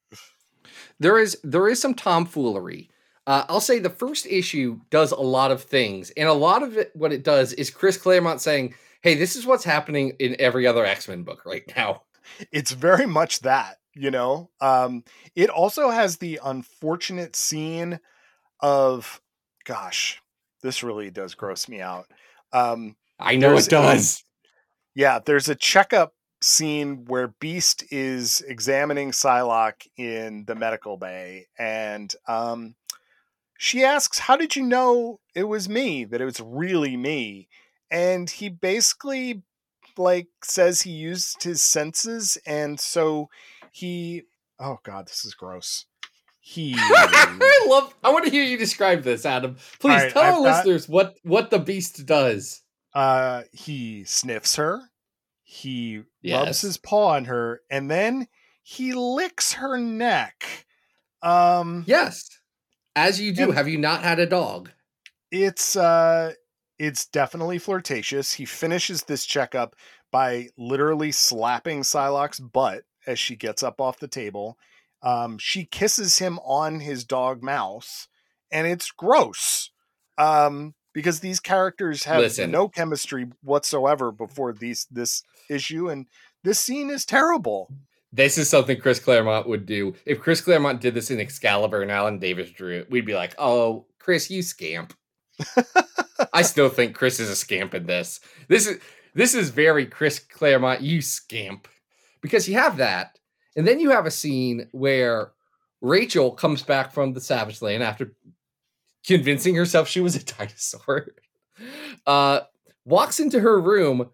There 0.99 1.19
is 1.19 1.37
there 1.43 1.67
is 1.67 1.79
some 1.79 1.93
tomfoolery. 1.93 2.89
Uh, 3.27 3.45
I'll 3.49 3.61
say 3.61 3.77
the 3.77 3.91
first 3.91 4.25
issue 4.25 4.79
does 4.89 5.11
a 5.11 5.21
lot 5.21 5.51
of 5.51 5.61
things, 5.61 6.09
and 6.17 6.27
a 6.27 6.33
lot 6.33 6.63
of 6.63 6.75
it, 6.75 6.89
what 6.95 7.13
it 7.13 7.23
does 7.23 7.53
is 7.53 7.69
Chris 7.69 7.97
Claremont 7.97 8.41
saying, 8.41 8.73
"Hey, 9.01 9.13
this 9.13 9.35
is 9.35 9.45
what's 9.45 9.63
happening 9.63 10.13
in 10.17 10.35
every 10.39 10.65
other 10.65 10.87
X 10.87 11.07
Men 11.07 11.21
book 11.21 11.45
right 11.45 11.71
now." 11.77 12.01
It's 12.51 12.71
very 12.71 13.05
much 13.05 13.41
that, 13.41 13.78
you 13.95 14.11
know. 14.11 14.49
Um, 14.61 15.03
it 15.35 15.49
also 15.49 15.89
has 15.89 16.17
the 16.17 16.39
unfortunate 16.43 17.35
scene 17.35 17.99
of, 18.59 19.21
gosh, 19.65 20.21
this 20.61 20.83
really 20.83 21.11
does 21.11 21.35
gross 21.35 21.67
me 21.67 21.81
out. 21.81 22.07
Um, 22.51 22.95
I 23.19 23.35
know 23.35 23.55
it 23.55 23.69
does. 23.69 24.23
yeah, 24.95 25.19
there's 25.23 25.49
a 25.49 25.55
checkup 25.55 26.13
scene 26.41 27.05
where 27.05 27.33
Beast 27.39 27.83
is 27.91 28.41
examining 28.47 29.11
Psylocke 29.11 29.87
in 29.97 30.45
the 30.45 30.55
medical 30.55 30.97
bay, 30.97 31.47
and 31.57 32.13
um, 32.27 32.75
she 33.57 33.83
asks, 33.83 34.19
"How 34.19 34.37
did 34.37 34.55
you 34.55 34.63
know 34.63 35.19
it 35.35 35.43
was 35.43 35.67
me? 35.67 36.05
That 36.05 36.21
it 36.21 36.25
was 36.25 36.39
really 36.39 36.95
me?" 36.95 37.49
And 37.91 38.29
he 38.29 38.49
basically 38.49 39.43
like 39.97 40.27
says 40.43 40.81
he 40.81 40.91
used 40.91 41.43
his 41.43 41.61
senses, 41.61 42.37
and 42.45 42.79
so 42.79 43.29
he. 43.71 44.23
Oh 44.59 44.77
God, 44.83 45.07
this 45.07 45.25
is 45.25 45.33
gross. 45.33 45.85
He. 46.41 46.73
I 46.77 47.65
love. 47.69 47.93
I 48.03 48.11
want 48.11 48.25
to 48.25 48.31
hear 48.31 48.43
you 48.43 48.57
describe 48.57 49.03
this, 49.03 49.25
Adam. 49.25 49.57
Please 49.79 50.03
right, 50.03 50.11
tell 50.11 50.21
I've 50.23 50.33
our 50.35 50.39
got- 50.43 50.65
listeners 50.65 50.89
what 50.89 51.15
what 51.23 51.49
the 51.49 51.59
Beast 51.59 52.05
does. 52.05 52.61
uh 52.93 53.43
he 53.51 54.03
sniffs 54.05 54.55
her 54.55 54.81
he 55.43 56.01
rubs 56.27 56.61
his 56.61 56.77
paw 56.77 57.09
on 57.15 57.25
her 57.25 57.61
and 57.69 57.89
then 57.89 58.27
he 58.63 58.93
licks 58.93 59.53
her 59.53 59.77
neck 59.77 60.65
um 61.21 61.83
Yes, 61.87 62.29
as 62.95 63.19
you 63.21 63.31
do. 63.33 63.51
Have 63.51 63.67
you 63.67 63.77
not 63.77 64.01
had 64.03 64.19
a 64.19 64.25
dog? 64.25 64.71
it's 65.31 65.75
uh 65.75 66.33
it's 66.79 67.05
definitely 67.05 67.59
flirtatious 67.59 68.33
he 68.33 68.45
finishes 68.45 69.03
this 69.03 69.25
checkup 69.25 69.75
by 70.11 70.47
literally 70.57 71.11
slapping 71.11 71.81
Psylocke's 71.81 72.39
butt 72.39 72.81
as 73.07 73.19
she 73.19 73.35
gets 73.35 73.63
up 73.63 73.79
off 73.81 73.99
the 73.99 74.07
table 74.07 74.57
um 75.01 75.37
she 75.37 75.65
kisses 75.65 76.19
him 76.19 76.39
on 76.39 76.81
his 76.81 77.03
dog 77.05 77.41
mouth, 77.41 78.07
and 78.51 78.67
it's 78.67 78.91
gross 78.91 79.71
um 80.17 80.73
because 80.93 81.19
these 81.21 81.39
characters 81.39 82.03
have 82.03 82.19
Listen. 82.19 82.51
no 82.51 82.67
chemistry 82.67 83.27
whatsoever 83.41 84.11
before 84.11 84.51
these 84.51 84.87
this 84.91 85.23
issue 85.49 85.87
and 85.89 86.07
this 86.43 86.59
scene 86.59 86.89
is 86.89 87.05
terrible 87.05 87.69
This 88.11 88.37
is 88.37 88.49
something 88.49 88.81
Chris 88.81 88.99
Claremont 88.99 89.47
would 89.47 89.65
do. 89.67 89.93
If 90.05 90.19
Chris 90.19 90.41
Claremont 90.41 90.81
did 90.81 90.95
this 90.95 91.11
in 91.11 91.19
Excalibur 91.19 91.81
and 91.83 91.91
Alan 91.91 92.17
Davis 92.17 92.49
drew 92.49 92.79
it, 92.79 92.89
we'd 92.89 93.05
be 93.05 93.13
like, 93.13 93.35
"Oh, 93.37 93.85
Chris, 93.99 94.31
you 94.31 94.41
scamp." 94.41 94.93
I 96.33 96.41
still 96.51 96.69
think 96.69 96.95
Chris 96.95 97.19
is 97.19 97.29
a 97.29 97.35
scamp 97.35 97.75
in 97.75 97.85
this. 97.85 98.19
This 98.47 98.65
is 98.65 98.79
this 99.13 99.35
is 99.35 99.51
very 99.51 99.85
Chris 99.85 100.17
Claremont, 100.19 100.81
you 100.81 101.01
scamp, 101.01 101.67
because 102.21 102.47
you 102.47 102.55
have 102.55 102.77
that, 102.77 103.17
and 103.55 103.67
then 103.67 103.79
you 103.79 103.91
have 103.91 104.05
a 104.05 104.11
scene 104.11 104.67
where 104.71 105.31
Rachel 105.81 106.31
comes 106.31 106.61
back 106.61 106.93
from 106.93 107.13
the 107.13 107.21
Savage 107.21 107.61
Land 107.61 107.83
after 107.83 108.13
convincing 109.05 109.55
herself 109.55 109.87
she 109.87 110.01
was 110.01 110.15
a 110.15 110.23
dinosaur. 110.37 111.07
Uh, 112.05 112.41
walks 112.85 113.19
into 113.19 113.39
her 113.39 113.59
room 113.59 114.09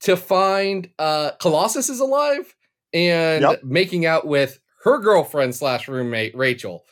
to 0.00 0.16
find 0.16 0.88
uh, 0.98 1.32
Colossus 1.40 1.88
is 1.88 2.00
alive 2.00 2.54
and 2.92 3.42
Yep. 3.42 3.64
making 3.64 4.06
out 4.06 4.26
with 4.26 4.60
her 4.84 4.98
girlfriend 4.98 5.54
slash 5.54 5.88
roommate 5.88 6.36
Rachel 6.36 6.84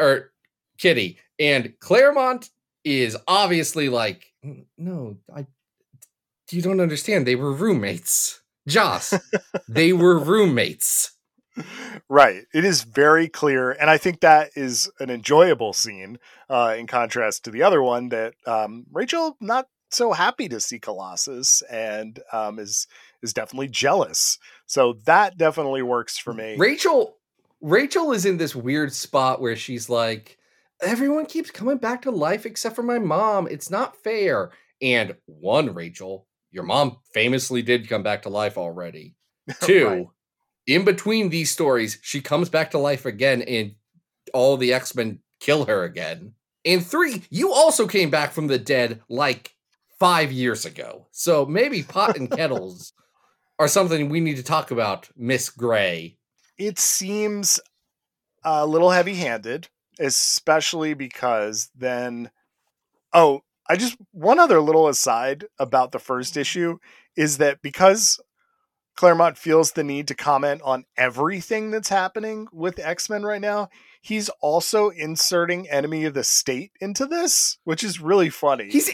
or 0.00 0.32
Kitty, 0.78 1.18
and 1.38 1.74
Claremont 1.80 2.50
is 2.84 3.16
obviously 3.28 3.88
like, 3.88 4.32
no, 4.78 5.16
I, 5.34 5.46
you 6.50 6.62
don't 6.62 6.80
understand. 6.80 7.26
They 7.26 7.36
were 7.36 7.52
roommates, 7.52 8.41
Joss. 8.66 9.14
they 9.68 9.92
were 9.92 10.18
roommates. 10.18 11.12
right 12.08 12.44
it 12.54 12.64
is 12.64 12.82
very 12.82 13.28
clear 13.28 13.72
and 13.72 13.90
i 13.90 13.98
think 13.98 14.20
that 14.20 14.48
is 14.56 14.90
an 15.00 15.10
enjoyable 15.10 15.74
scene 15.74 16.18
uh 16.48 16.74
in 16.78 16.86
contrast 16.86 17.44
to 17.44 17.50
the 17.50 17.62
other 17.62 17.82
one 17.82 18.08
that 18.08 18.32
um 18.46 18.86
rachel 18.90 19.36
not 19.38 19.66
so 19.90 20.12
happy 20.12 20.48
to 20.48 20.58
see 20.58 20.78
colossus 20.78 21.60
and 21.70 22.20
um 22.32 22.58
is 22.58 22.86
is 23.22 23.34
definitely 23.34 23.68
jealous 23.68 24.38
so 24.64 24.94
that 25.04 25.36
definitely 25.36 25.82
works 25.82 26.16
for 26.16 26.32
me 26.32 26.56
Rachel, 26.56 27.18
Rachel 27.60 28.12
is 28.12 28.24
in 28.24 28.38
this 28.38 28.56
weird 28.56 28.92
spot 28.92 29.40
where 29.40 29.54
she's 29.54 29.88
like, 29.90 30.38
everyone 30.80 31.26
keeps 31.26 31.50
coming 31.50 31.76
back 31.76 32.02
to 32.02 32.10
life 32.10 32.44
except 32.46 32.74
for 32.74 32.82
my 32.82 32.98
mom. 32.98 33.46
It's 33.46 33.70
not 33.70 33.94
fair. 34.02 34.50
And 34.80 35.14
one, 35.26 35.72
Rachel, 35.74 36.26
your 36.52 36.64
mom 36.64 36.98
famously 37.12 37.62
did 37.62 37.88
come 37.88 38.02
back 38.02 38.22
to 38.22 38.28
life 38.28 38.56
already. 38.58 39.16
Two, 39.62 39.86
Right. 39.88 40.06
in 40.66 40.84
between 40.84 41.28
these 41.30 41.50
stories, 41.50 41.98
she 42.02 42.20
comes 42.20 42.48
back 42.48 42.70
to 42.72 42.78
life 42.78 43.04
again 43.06 43.42
and 43.42 43.74
all 44.32 44.56
the 44.56 44.72
X 44.72 44.94
Men 44.94 45.18
kill 45.40 45.64
her 45.64 45.82
again. 45.84 46.34
And 46.64 46.84
three, 46.86 47.22
you 47.30 47.52
also 47.52 47.88
came 47.88 48.10
back 48.10 48.32
from 48.32 48.46
the 48.46 48.58
dead 48.58 49.00
like 49.08 49.54
five 49.98 50.30
years 50.30 50.64
ago. 50.64 51.08
So 51.10 51.44
maybe 51.44 51.82
pot 51.82 52.16
and 52.16 52.30
kettles 52.36 52.92
are 53.58 53.66
something 53.68 54.08
we 54.08 54.20
need 54.20 54.36
to 54.36 54.42
talk 54.44 54.70
about, 54.70 55.08
Miss 55.16 55.48
Grey. 55.50 56.18
it 56.58 56.78
seems 56.78 57.58
a 58.44 58.66
little 58.66 58.90
heavy 58.90 59.14
handed, 59.14 59.68
especially 60.00 60.94
because 60.94 61.70
then, 61.74 62.30
oh, 63.12 63.42
I 63.68 63.76
just, 63.76 63.96
one 64.10 64.38
other 64.38 64.60
little 64.60 64.88
aside 64.88 65.44
about 65.58 65.92
the 65.92 65.98
first 65.98 66.36
issue 66.36 66.78
is 67.16 67.38
that 67.38 67.62
because 67.62 68.20
Claremont 68.96 69.38
feels 69.38 69.72
the 69.72 69.84
need 69.84 70.08
to 70.08 70.14
comment 70.14 70.60
on 70.64 70.84
everything 70.96 71.70
that's 71.70 71.88
happening 71.88 72.48
with 72.52 72.78
X 72.78 73.08
Men 73.08 73.22
right 73.22 73.40
now, 73.40 73.68
he's 74.00 74.28
also 74.40 74.90
inserting 74.90 75.68
Enemy 75.70 76.04
of 76.04 76.14
the 76.14 76.24
State 76.24 76.72
into 76.80 77.06
this, 77.06 77.58
which 77.64 77.82
is 77.84 78.00
really 78.00 78.30
funny. 78.30 78.68
He's 78.70 78.90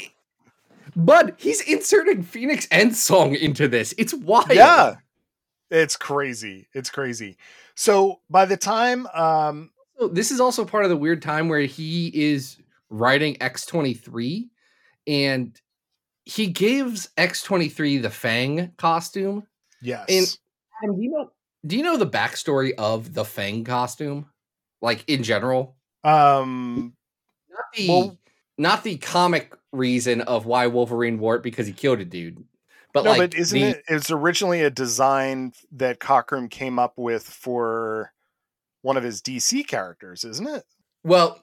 Bud, 0.96 1.34
he's 1.37 1.60
inserting 1.62 2.22
Phoenix 2.22 2.66
Endsong 2.68 3.38
into 3.38 3.68
this. 3.68 3.94
It's 3.98 4.14
wild. 4.14 4.52
yeah. 4.52 4.96
It's 5.70 5.96
crazy. 5.96 6.66
It's 6.72 6.90
crazy. 6.90 7.37
So 7.75 8.20
by 8.30 8.46
the 8.46 8.56
time 8.56 9.06
um 9.08 9.70
So 9.98 10.08
this 10.08 10.30
is 10.30 10.40
also 10.40 10.64
part 10.64 10.84
of 10.84 10.90
the 10.90 10.96
weird 10.96 11.22
time 11.22 11.48
where 11.48 11.60
he 11.60 12.08
is 12.14 12.56
writing 12.88 13.34
X23 13.37 14.48
and 15.09 15.59
he 16.27 16.47
gives 16.49 17.09
X23 17.17 18.03
the 18.03 18.11
Fang 18.11 18.73
costume. 18.77 19.47
yes. 19.83 20.38
And 20.83 20.95
do 20.97 21.03
you 21.03 21.11
know 21.11 21.33
do 21.67 21.77
you 21.77 21.83
know 21.83 21.97
the 21.97 22.07
backstory 22.07 22.73
of 22.79 23.15
the 23.15 23.25
Fang 23.25 23.65
costume? 23.65 24.27
Like 24.81 25.03
in 25.09 25.23
general? 25.25 25.75
um 26.05 26.95
Not 27.50 27.65
the 27.77 27.88
Well- 27.88 28.19
not 28.59 28.85
the 28.85 28.97
comic 28.99 29.55
reason 29.73 30.21
of 30.23 30.45
why 30.47 30.67
Wolverine 30.67 31.19
wore 31.19 31.37
it 31.37 31.43
because 31.43 31.67
he 31.67 31.73
killed 31.73 32.00
a 32.00 32.05
dude. 32.05 32.45
But 32.93 33.05
no, 33.05 33.11
like 33.11 33.19
but 33.19 33.35
isn't 33.35 33.59
the- 33.59 33.67
it? 33.71 33.85
It's 33.88 34.11
originally 34.11 34.62
a 34.62 34.71
design 34.71 35.53
that 35.73 35.99
Cockrum 36.00 36.50
came 36.50 36.79
up 36.79 36.95
with 36.97 37.25
for 37.25 38.12
one 38.83 38.97
of 38.97 39.03
his 39.03 39.21
DC 39.23 39.67
characters, 39.67 40.25
isn't 40.25 40.49
it? 40.49 40.65
Well, 41.05 41.43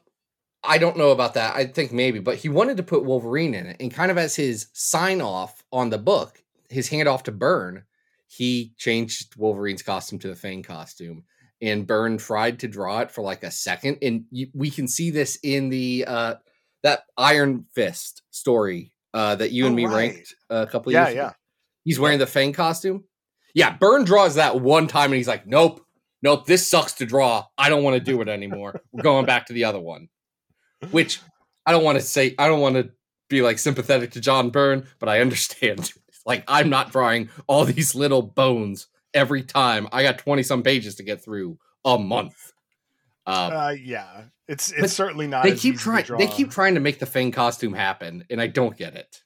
I 0.67 0.77
don't 0.77 0.97
know 0.97 1.11
about 1.11 1.33
that. 1.35 1.55
I 1.55 1.65
think 1.65 1.91
maybe, 1.91 2.19
but 2.19 2.37
he 2.37 2.49
wanted 2.49 2.77
to 2.77 2.83
put 2.83 3.03
Wolverine 3.05 3.53
in 3.53 3.65
it, 3.67 3.77
and 3.79 3.93
kind 3.93 4.11
of 4.11 4.17
as 4.17 4.35
his 4.35 4.67
sign 4.73 5.21
off 5.21 5.63
on 5.71 5.89
the 5.89 5.97
book, 5.97 6.41
his 6.69 6.87
hand 6.89 7.07
off 7.07 7.23
to 7.23 7.31
Byrne, 7.31 7.83
he 8.27 8.73
changed 8.77 9.35
Wolverine's 9.37 9.83
costume 9.83 10.19
to 10.19 10.27
the 10.27 10.35
Fang 10.35 10.63
costume, 10.63 11.23
and 11.61 11.87
Byrne 11.87 12.17
tried 12.17 12.59
to 12.59 12.67
draw 12.67 12.99
it 12.99 13.11
for 13.11 13.21
like 13.21 13.43
a 13.43 13.51
second, 13.51 13.97
and 14.01 14.25
you, 14.31 14.47
we 14.53 14.69
can 14.69 14.87
see 14.87 15.11
this 15.11 15.37
in 15.43 15.69
the 15.69 16.05
uh 16.07 16.35
that 16.83 17.03
Iron 17.17 17.65
Fist 17.73 18.21
story 18.31 18.91
uh 19.13 19.35
that 19.35 19.51
you 19.51 19.63
Oh, 19.63 19.67
and 19.67 19.75
me 19.75 19.85
right. 19.85 19.95
ranked 20.13 20.35
a 20.49 20.67
couple 20.67 20.91
Yeah, 20.91 21.03
years 21.05 21.13
ago. 21.13 21.21
yeah. 21.23 21.31
He's 21.83 21.99
wearing 21.99 22.19
the 22.19 22.27
Fang 22.27 22.51
costume. 22.53 23.03
Yeah, 23.53 23.75
Byrne 23.77 24.03
draws 24.03 24.35
that 24.35 24.59
one 24.59 24.87
time, 24.87 25.11
and 25.11 25.15
he's 25.17 25.27
like, 25.27 25.47
"Nope, 25.47 25.85
nope, 26.21 26.45
this 26.45 26.67
sucks 26.67 26.93
to 26.93 27.05
draw. 27.05 27.45
I 27.57 27.69
don't 27.69 27.83
want 27.83 27.93
to 27.95 27.99
do 28.01 28.19
it 28.21 28.27
anymore. 28.27 28.81
We're 28.91 29.03
going 29.03 29.25
back 29.25 29.45
to 29.47 29.53
the 29.53 29.63
other 29.65 29.79
one." 29.79 30.09
Which 30.91 31.21
I 31.65 31.71
don't 31.71 31.83
want 31.83 31.97
to 31.99 32.03
say. 32.05 32.35
I 32.37 32.47
don't 32.47 32.61
want 32.61 32.75
to 32.75 32.89
be 33.29 33.41
like 33.41 33.57
sympathetic 33.59 34.11
to 34.11 34.21
John 34.21 34.49
Byrne, 34.49 34.85
but 34.99 35.09
I 35.09 35.21
understand. 35.21 35.91
like 36.25 36.43
I'm 36.47 36.69
not 36.69 36.91
drawing 36.91 37.29
all 37.47 37.65
these 37.65 37.95
little 37.95 38.21
bones 38.21 38.87
every 39.13 39.43
time. 39.43 39.87
I 39.91 40.03
got 40.03 40.17
twenty 40.19 40.43
some 40.43 40.63
pages 40.63 40.95
to 40.95 41.03
get 41.03 41.23
through 41.23 41.57
a 41.83 41.97
month. 41.97 42.51
Uh, 43.27 43.29
Uh, 43.69 43.75
yeah, 43.81 44.25
it's 44.47 44.71
it's 44.71 44.93
certainly 44.93 45.27
not. 45.27 45.43
they 45.43 45.55
keep 45.55 45.77
trying. 45.79 46.05
They 46.17 46.27
keep 46.27 46.51
trying 46.51 46.75
to 46.75 46.79
make 46.79 46.99
the 46.99 47.05
Fang 47.07 47.31
costume 47.31 47.73
happen, 47.73 48.23
and 48.29 48.39
I 48.39 48.47
don't 48.47 48.77
get 48.77 48.95
it. 48.95 49.21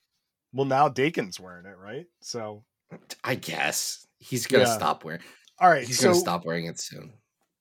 Well, 0.54 0.66
now 0.66 0.88
Daken's 0.90 1.40
wearing 1.40 1.66
it, 1.66 1.78
right? 1.78 2.06
So, 2.22 2.64
I 3.24 3.36
guess 3.36 4.08
he's 4.18 4.48
gonna 4.48 4.64
Yeah. 4.64 4.78
stop 4.78 5.04
wearing. 5.04 5.22
all 5.60 5.70
right. 5.70 5.86
He's 5.86 6.00
so 6.00 6.06
gonna 6.10 6.16
stop 6.20 6.46
wearing 6.46 6.66
it 6.66 6.80
soon. 6.80 7.14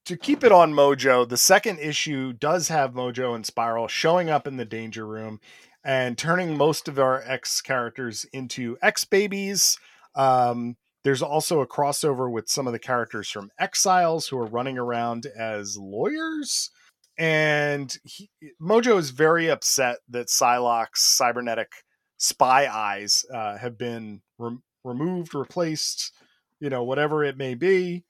To 0.08 0.16
keep 0.16 0.42
it 0.42 0.52
on 0.52 0.72
Mojo, 0.72 1.28
the 1.28 1.36
second 1.36 1.80
issue 1.80 2.32
does 2.32 2.68
have 2.68 2.94
Mojo 2.94 3.34
and 3.34 3.44
Spiral 3.44 3.88
showing 3.88 4.30
up 4.30 4.46
in 4.46 4.56
the 4.56 4.64
Danger 4.64 5.06
Room 5.06 5.38
and 5.84 6.16
turning 6.16 6.56
most 6.56 6.88
of 6.88 6.98
our 6.98 7.22
X 7.26 7.60
characters 7.60 8.24
into 8.32 8.78
X 8.80 9.04
babies. 9.04 9.78
Um, 10.14 10.78
there's 11.04 11.20
also 11.20 11.60
a 11.60 11.66
crossover 11.66 12.32
with 12.32 12.48
some 12.48 12.66
of 12.66 12.72
the 12.72 12.78
characters 12.78 13.28
from 13.28 13.50
Exiles 13.60 14.28
who 14.28 14.38
are 14.38 14.46
running 14.46 14.78
around 14.78 15.26
as 15.38 15.76
lawyers. 15.76 16.70
And 17.18 17.94
he, 18.02 18.30
Mojo 18.58 18.98
is 18.98 19.10
very 19.10 19.50
upset 19.50 19.98
that 20.08 20.28
Psylocke's 20.28 21.02
cybernetic 21.02 21.70
spy 22.16 22.66
eyes 22.66 23.26
uh, 23.30 23.58
have 23.58 23.76
been 23.76 24.22
rem- 24.38 24.62
removed, 24.84 25.34
replaced, 25.34 26.14
you 26.60 26.70
know, 26.70 26.82
whatever 26.82 27.24
it 27.24 27.36
may 27.36 27.54
be. 27.54 28.04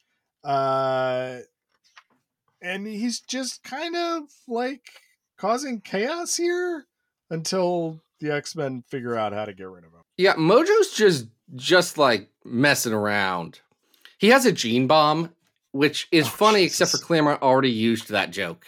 Uh, 0.45 1.39
and 2.63 2.87
he's 2.87 3.21
just 3.21 3.63
kind 3.63 3.97
of 3.97 4.23
like 4.47 4.83
causing 5.39 5.81
chaos 5.81 6.37
here 6.37 6.87
until 7.31 8.01
the 8.21 8.33
X-Men 8.35 8.83
figure 8.89 9.17
out 9.17 9.33
how 9.33 9.45
to 9.45 9.55
get 9.55 9.69
rid 9.69 9.85
of 9.85 9.93
him. 9.93 10.01
Yeah, 10.17 10.35
Mojo's 10.35 10.93
just 10.93 11.27
just 11.55 11.99
like 11.99 12.29
messing 12.45 12.93
around. 12.93 13.61
He 14.19 14.29
has 14.29 14.45
a 14.47 14.53
gene 14.53 14.87
bomb, 14.87 15.33
which 15.73 16.09
is 16.11 16.27
Oh, 16.27 16.31
funny, 16.31 16.65
except 16.65 16.91
for 16.91 16.97
Jesus. 16.97 17.07
Claremont 17.07 17.43
already 17.43 17.71
used 17.71 18.09
that 18.09 18.31
joke. 18.33 18.67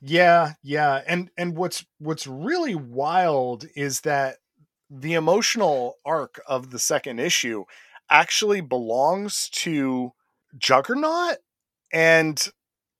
Yeah, 0.00 0.52
yeah. 0.62 1.00
And 1.06 1.30
and 1.36 1.56
what's 1.56 1.84
what's 1.98 2.26
really 2.26 2.74
wild 2.74 3.66
is 3.74 4.02
that 4.02 4.36
the 4.90 5.14
emotional 5.14 5.96
arc 6.04 6.40
of 6.46 6.70
the 6.70 6.78
second 6.78 7.18
issue 7.18 7.64
actually 8.10 8.60
belongs 8.60 9.48
to 9.50 10.12
Juggernaut 10.58 11.38
and 11.92 12.48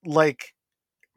like 0.05 0.55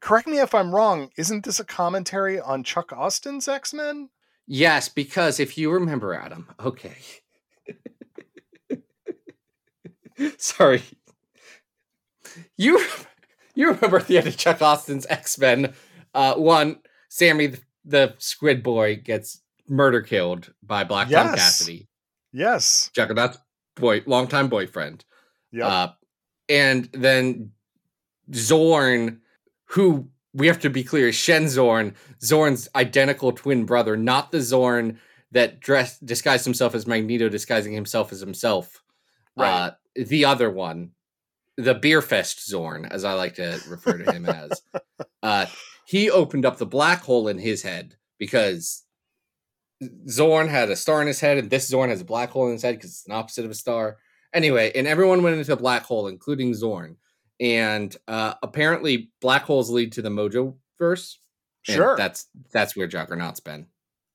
correct 0.02 0.28
me 0.28 0.40
if 0.40 0.54
I'm 0.54 0.74
wrong, 0.74 1.10
isn't 1.18 1.44
this 1.46 1.60
a 1.60 1.66
commentary 1.66 2.40
on 2.40 2.64
Chuck 2.64 2.92
Austen's 2.94 3.48
X-Men? 3.48 4.10
Yes, 4.46 4.88
because 4.90 5.40
if 5.40 5.58
you 5.58 5.72
remember, 5.72 6.14
Adam, 6.14 6.48
okay. 6.60 6.96
Sorry. 10.38 10.82
You 12.56 12.84
you 13.56 13.72
remember 13.72 13.98
at 13.98 14.08
the 14.08 14.18
end 14.18 14.28
of 14.28 14.38
Chuck 14.38 14.62
Austen's 14.62 15.06
X 15.10 15.38
Men, 15.38 15.74
uh, 16.14 16.36
one 16.36 16.80
Sammy 17.10 17.48
the, 17.48 17.60
the 17.86 18.16
Squid 18.20 18.64
Boy 18.64 18.96
gets 18.96 19.42
murder 19.68 20.02
killed 20.02 20.54
by 20.64 20.84
Black 20.84 21.10
Tom 21.10 21.36
Cassidy. 21.36 21.36
Yes. 21.36 21.50
Cassidy, 21.50 21.88
Yes. 22.34 22.92
Juggernaut's 22.94 23.38
boy, 23.76 24.04
longtime 24.06 24.48
boyfriend. 24.48 25.04
Yeah. 25.52 25.68
Uh, 25.68 25.92
and 26.50 26.86
then 26.94 27.52
Xorn, 28.32 29.20
who 29.66 30.08
we 30.34 30.48
have 30.48 30.60
to 30.60 30.70
be 30.70 30.84
clear, 30.84 31.10
is 31.10 31.16
Shen 31.16 31.46
Xorn, 31.46 31.94
Xorn's 32.22 32.68
identical 32.76 33.32
twin 33.32 33.66
brother, 33.66 33.98
not 33.98 34.32
the 34.32 34.40
Xorn 34.40 34.98
that 35.32 35.60
dressed 35.60 36.06
disguised 36.06 36.46
himself 36.46 36.76
as 36.76 36.88
Magneto, 36.88 37.30
disguising 37.30 37.74
himself 37.74 38.12
as 38.12 38.20
himself. 38.20 38.84
Right. 39.36 39.50
Uh, 39.50 39.72
the 39.96 40.26
other 40.26 40.50
one, 40.50 40.92
the 41.58 41.76
Beerfest 41.76 42.50
Xorn, 42.50 42.90
as 42.90 43.04
I 43.04 43.14
like 43.14 43.36
to 43.36 43.60
refer 43.68 43.98
to 43.98 44.12
him 44.12 44.26
as. 44.26 44.62
Uh, 45.24 45.46
he 45.86 46.10
opened 46.10 46.46
up 46.46 46.58
the 46.58 46.66
black 46.66 47.02
hole 47.02 47.28
in 47.28 47.38
his 47.38 47.62
head 47.62 47.96
because 48.18 48.84
Xorn 50.08 50.48
had 50.48 50.70
a 50.70 50.76
star 50.76 51.02
in 51.02 51.08
his 51.08 51.20
head, 51.20 51.38
and 51.38 51.50
this 51.50 51.70
Xorn 51.70 51.90
has 51.90 52.02
a 52.02 52.06
black 52.06 52.30
hole 52.30 52.48
in 52.48 52.54
his 52.54 52.62
head 52.62 52.76
because 52.76 52.92
it's 52.92 53.06
an 53.08 53.14
opposite 53.14 53.46
of 53.46 53.52
a 53.52 53.56
star. 53.56 53.98
Anyway, 54.34 54.72
and 54.76 54.88
everyone 54.88 55.24
went 55.24 55.38
into 55.38 55.50
the 55.50 55.58
black 55.58 55.84
hole, 55.84 56.08
including 56.08 56.54
Xorn. 56.54 56.96
And 57.40 57.96
uh, 58.08 58.34
apparently, 58.42 59.12
black 59.22 59.44
holes 59.44 59.70
lead 59.70 59.92
to 59.94 60.02
the 60.02 60.10
Mojo 60.10 60.56
verse. 60.80 61.20
sure. 61.64 61.96
that's 61.98 62.28
that's 62.52 62.76
where 62.76 62.88
Juggernaut's 62.88 63.40
been. 63.40 63.68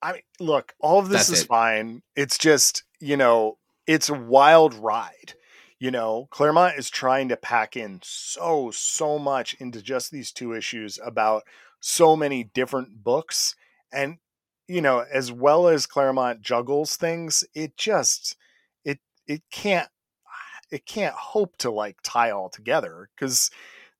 I 0.02 0.12
mean, 0.14 0.22
look, 0.40 0.74
all 0.80 0.98
of 0.98 1.08
this 1.08 1.28
That's 1.28 1.38
is 1.38 1.44
it. 1.44 1.48
fine. 1.48 2.02
It's 2.16 2.36
just, 2.36 2.82
you 3.00 3.16
know, 3.16 3.58
it's 3.86 4.08
a 4.08 4.14
wild 4.14 4.74
ride. 4.74 5.34
You 5.78 5.90
know, 5.90 6.28
Claremont 6.30 6.78
is 6.78 6.90
trying 6.90 7.28
to 7.28 7.36
pack 7.36 7.76
in 7.76 8.00
so, 8.02 8.70
so 8.72 9.18
much 9.18 9.54
into 9.54 9.82
just 9.82 10.10
these 10.10 10.32
two 10.32 10.52
issues 10.54 10.98
about 11.04 11.42
so 11.80 12.16
many 12.16 12.44
different 12.44 13.02
books. 13.02 13.54
And, 13.92 14.18
you 14.68 14.80
know, 14.80 15.04
as 15.12 15.32
well 15.32 15.68
as 15.68 15.86
Claremont 15.86 16.40
juggles 16.40 16.96
things, 16.96 17.44
it 17.54 17.76
just, 17.76 18.36
it, 18.84 18.98
it 19.26 19.42
can't, 19.50 19.88
it 20.72 20.86
can't 20.86 21.14
hope 21.14 21.56
to 21.58 21.70
like 21.70 21.98
tie 22.02 22.30
all 22.32 22.48
together 22.48 23.08
because 23.14 23.50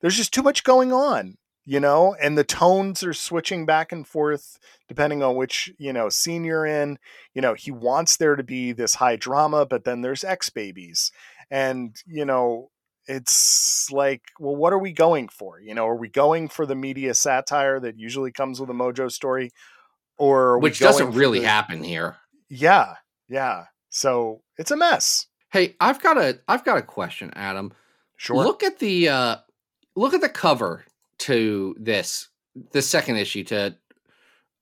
there's 0.01 0.17
just 0.17 0.35
too 0.35 0.43
much 0.43 0.65
going 0.65 0.93
on, 0.93 1.37
you 1.65 1.79
know, 1.79 2.17
and 2.21 2.37
the 2.37 2.43
tones 2.43 3.05
are 3.05 3.13
switching 3.15 3.65
back 3.67 3.93
and 3.93 4.09
forth 4.09 4.59
depending 4.89 5.23
on 5.23 5.37
which 5.37 5.73
you 5.79 5.93
know 5.93 6.09
scene 6.09 6.43
you're 6.45 6.67
in. 6.67 6.99
You 7.35 7.43
know 7.43 7.55
he 7.55 7.71
wants 7.71 8.17
there 8.17 8.35
to 8.35 8.43
be 8.43 8.73
this 8.73 8.95
high 8.97 9.17
drama 9.17 9.67
but 9.67 9.85
then 9.85 10.01
there's 10.01 10.25
ex 10.25 10.51
babies 10.51 11.13
and 11.51 11.95
you 12.07 12.25
know 12.25 12.71
it's 13.07 13.91
like 13.91 14.23
well 14.41 14.57
what 14.57 14.73
are 14.73 14.79
we 14.79 14.93
going 14.93 15.29
for? 15.29 15.61
You 15.61 15.75
know 15.75 15.87
are 15.87 15.97
we 15.97 16.09
going 16.09 16.49
for 16.49 16.67
the 16.67 16.75
media 16.75 17.15
satire 17.15 17.79
that 17.81 17.99
usually 17.99 18.33
comes 18.33 18.59
with 18.61 18.71
a 18.71 18.75
mojo 18.75 19.11
story 19.13 19.51
or 20.19 20.59
Which 20.59 20.79
doesn't 20.79 21.13
really 21.13 21.41
the- 21.41 21.47
happen 21.49 21.83
here. 21.85 22.17
yeah 22.49 22.95
yeah. 23.29 23.65
So 23.91 24.43
it's 24.59 24.71
a 24.71 24.77
mess 24.77 25.27
Hey, 25.53 25.77
I've 25.81 26.01
got 26.03 26.17
a 26.19 26.41
I've 26.49 26.65
got 26.65 26.79
a 26.79 26.83
question, 26.83 27.31
Adam. 27.37 27.73
sure 28.17 28.37
Look 28.37 28.63
at 28.63 28.79
the 28.79 29.09
uh 29.09 29.37
look 29.95 30.15
at 30.15 30.21
the 30.21 30.29
cover 30.29 30.85
to 31.19 31.77
this 31.79 32.29
the 32.73 32.83
second 32.83 33.17
issue 33.17 33.45
to 33.45 33.77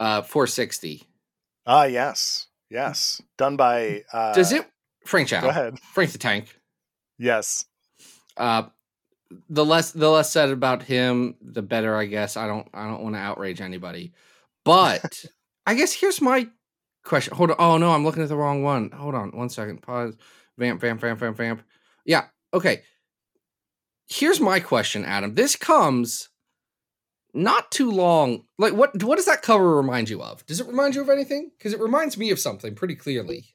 uh 0.00 0.22
460. 0.22 1.04
ah 1.66 1.84
yes 1.84 2.46
yes 2.70 3.20
done 3.38 3.56
by 3.56 4.02
uh 4.12 4.32
Does 4.34 4.52
it 4.52 4.66
Frank 5.06 5.28
Cho? 5.28 5.40
go 5.40 5.48
ahead 5.48 5.78
Frank 5.78 6.12
the 6.12 6.18
Tank. 6.18 6.58
yes 7.18 7.66
Uh 8.36 8.64
the 9.48 9.64
less 9.64 9.92
the 9.92 10.10
less 10.10 10.32
said 10.32 10.50
about 10.50 10.82
him, 10.82 11.36
the 11.40 11.62
better, 11.62 11.94
I 11.94 12.06
guess. 12.06 12.36
I 12.36 12.48
don't 12.48 12.66
I 12.74 12.88
don't 12.88 13.02
want 13.02 13.14
to 13.14 13.20
outrage 13.20 13.60
anybody. 13.60 14.12
But 14.64 15.24
I 15.66 15.74
guess 15.74 15.92
here's 15.92 16.20
my 16.20 16.48
question. 17.04 17.36
Hold 17.36 17.52
on. 17.52 17.56
Oh 17.60 17.78
no, 17.78 17.92
I'm 17.92 18.04
looking 18.04 18.24
at 18.24 18.28
the 18.28 18.36
wrong 18.36 18.64
one. 18.64 18.90
Hold 18.90 19.14
on 19.14 19.30
one 19.30 19.48
second. 19.48 19.82
Pause. 19.82 20.16
Vamp, 20.60 20.78
vamp, 20.78 21.00
vamp, 21.00 21.18
vamp, 21.18 21.36
vamp. 21.38 21.62
Yeah. 22.04 22.26
Okay. 22.52 22.82
Here's 24.06 24.40
my 24.40 24.60
question, 24.60 25.06
Adam. 25.06 25.34
This 25.34 25.56
comes 25.56 26.28
not 27.32 27.70
too 27.70 27.90
long. 27.90 28.44
Like 28.58 28.74
what 28.74 29.02
what 29.02 29.16
does 29.16 29.24
that 29.24 29.40
cover 29.40 29.74
remind 29.76 30.10
you 30.10 30.22
of? 30.22 30.44
Does 30.44 30.60
it 30.60 30.66
remind 30.66 30.94
you 30.94 31.00
of 31.00 31.08
anything? 31.08 31.50
Because 31.56 31.72
it 31.72 31.80
reminds 31.80 32.18
me 32.18 32.30
of 32.30 32.38
something 32.38 32.74
pretty 32.74 32.94
clearly. 32.94 33.46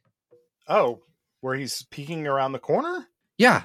oh 0.68 1.02
where 1.42 1.56
he's 1.56 1.84
peeking 1.92 2.26
around 2.26 2.54
the 2.54 2.60
corner 2.60 3.08
Yeah. 3.38 3.64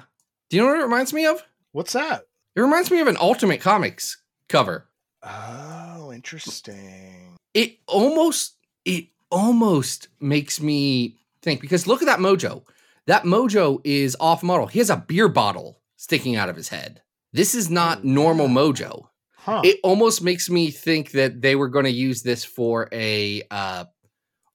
Do 0.49 0.57
you 0.57 0.61
know 0.61 0.69
what 0.69 0.79
it 0.79 0.83
reminds 0.83 1.11
me 1.11 1.25
of? 1.25 1.41
what's 1.71 1.93
that 1.93 2.25
It 2.55 2.61
reminds 2.61 2.91
me 2.91 2.99
of 2.99 3.07
an 3.07 3.17
Ultimate 3.19 3.61
Comics 3.61 4.21
cover. 4.49 4.87
Oh, 5.23 6.11
interesting. 6.13 7.37
It 7.55 7.77
almost 7.87 8.57
it 8.85 9.07
almost 9.31 10.09
makes 10.19 10.61
me 10.61 11.17
think 11.41 11.61
because 11.61 11.87
look 11.87 12.03
at 12.03 12.05
that 12.05 12.19
mojo. 12.19 12.63
That 13.07 13.23
mojo 13.23 13.79
is 13.83 14.15
off 14.19 14.43
model. 14.43 14.67
He 14.67 14.79
has 14.79 14.89
a 14.89 14.97
beer 14.97 15.27
bottle 15.27 15.81
sticking 15.97 16.35
out 16.35 16.49
of 16.49 16.55
his 16.55 16.69
head. 16.69 17.01
This 17.33 17.55
is 17.55 17.69
not 17.69 18.03
normal 18.03 18.47
mojo. 18.47 19.07
Huh. 19.37 19.61
It 19.63 19.79
almost 19.83 20.21
makes 20.21 20.49
me 20.49 20.69
think 20.69 21.11
that 21.11 21.41
they 21.41 21.55
were 21.55 21.69
going 21.69 21.85
to 21.85 21.91
use 21.91 22.21
this 22.21 22.43
for 22.43 22.87
a 22.91 23.41
uh 23.49 23.85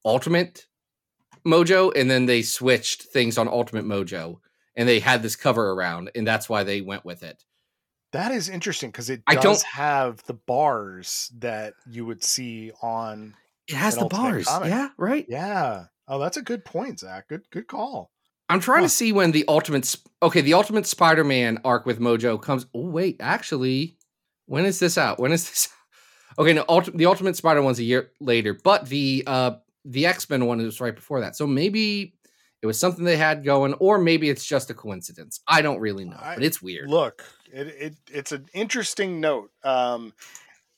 ultimate 0.05 0.67
Mojo, 1.47 1.93
and 1.97 2.11
then 2.11 2.27
they 2.27 2.43
switched 2.43 3.03
things 3.03 3.39
on 3.39 3.47
Ultimate 3.47 3.85
Mojo, 3.85 4.41
and 4.75 4.89
they 4.89 4.99
had 4.99 5.23
this 5.23 5.37
cover 5.37 5.71
around, 5.73 6.11
and 6.17 6.27
that's 6.27 6.49
why 6.49 6.65
they 6.65 6.81
went 6.81 7.05
with 7.05 7.23
it. 7.23 7.45
That 8.13 8.33
is 8.33 8.49
interesting 8.49 8.91
because 8.91 9.11
it 9.11 9.23
I 9.29 9.35
does 9.37 9.45
don't- 9.63 9.65
have 9.67 10.23
the 10.25 10.35
bars 10.35 11.31
that 11.39 11.75
you 11.89 12.05
would 12.07 12.25
see 12.25 12.73
on. 12.83 13.35
It 13.69 13.75
has 13.77 13.97
the 13.97 14.07
bars, 14.07 14.47
comic. 14.47 14.71
yeah, 14.71 14.89
right. 14.97 15.25
Yeah. 15.29 15.85
Oh, 16.09 16.19
that's 16.19 16.37
a 16.37 16.43
good 16.43 16.65
point, 16.65 17.01
Zach. 17.01 17.29
Good, 17.29 17.43
good 17.51 17.67
call. 17.69 18.11
I'm 18.49 18.61
trying 18.61 18.81
Huh. 18.81 18.87
to 18.87 18.95
see 18.95 19.13
when 19.13 19.33
the 19.33 19.45
Ultimate. 19.49 19.95
Okay, 20.23 20.41
the 20.41 20.55
Ultimate 20.55 20.87
Spider-Man 20.87 21.59
arc 21.65 21.85
with 21.87 21.99
Mojo 22.01 22.41
comes. 22.41 22.67
Oh 22.75 22.89
wait, 22.89 23.17
actually, 23.21 23.97
when 24.47 24.65
is 24.65 24.79
this 24.79 24.97
out? 24.99 25.19
When 25.19 25.33
is 25.33 25.49
this? 25.49 25.69
Okay, 26.39 26.53
no, 26.53 26.65
Ulti- 26.65 26.95
the 26.95 27.07
Ultimate 27.07 27.35
Spider 27.35 27.63
one's 27.63 27.79
a 27.79 27.83
year 27.85 28.11
later, 28.21 28.53
but 28.63 28.87
the 28.91 29.25
uh 29.27 29.53
the 29.87 30.05
X 30.05 30.29
Men 30.29 30.45
one 30.45 30.59
was 30.59 30.81
right 30.83 30.95
before 30.95 31.21
that. 31.23 31.35
So 31.35 31.47
maybe 31.47 32.15
it 32.61 32.67
was 32.67 32.79
something 32.79 33.05
they 33.05 33.17
had 33.17 33.43
going, 33.43 33.73
or 33.75 33.97
maybe 33.99 34.29
it's 34.29 34.45
just 34.45 34.69
a 34.69 34.75
coincidence. 34.75 35.41
I 35.49 35.63
don't 35.63 35.79
really 35.81 36.05
know, 36.05 36.19
I- 36.21 36.35
but 36.35 36.43
it's 36.45 36.61
weird. 36.61 36.91
Look, 36.91 37.25
it, 37.51 37.69
it 37.69 37.95
it's 38.11 38.33
an 38.33 38.47
interesting 38.53 39.19
note. 39.21 39.51
Um, 39.65 40.13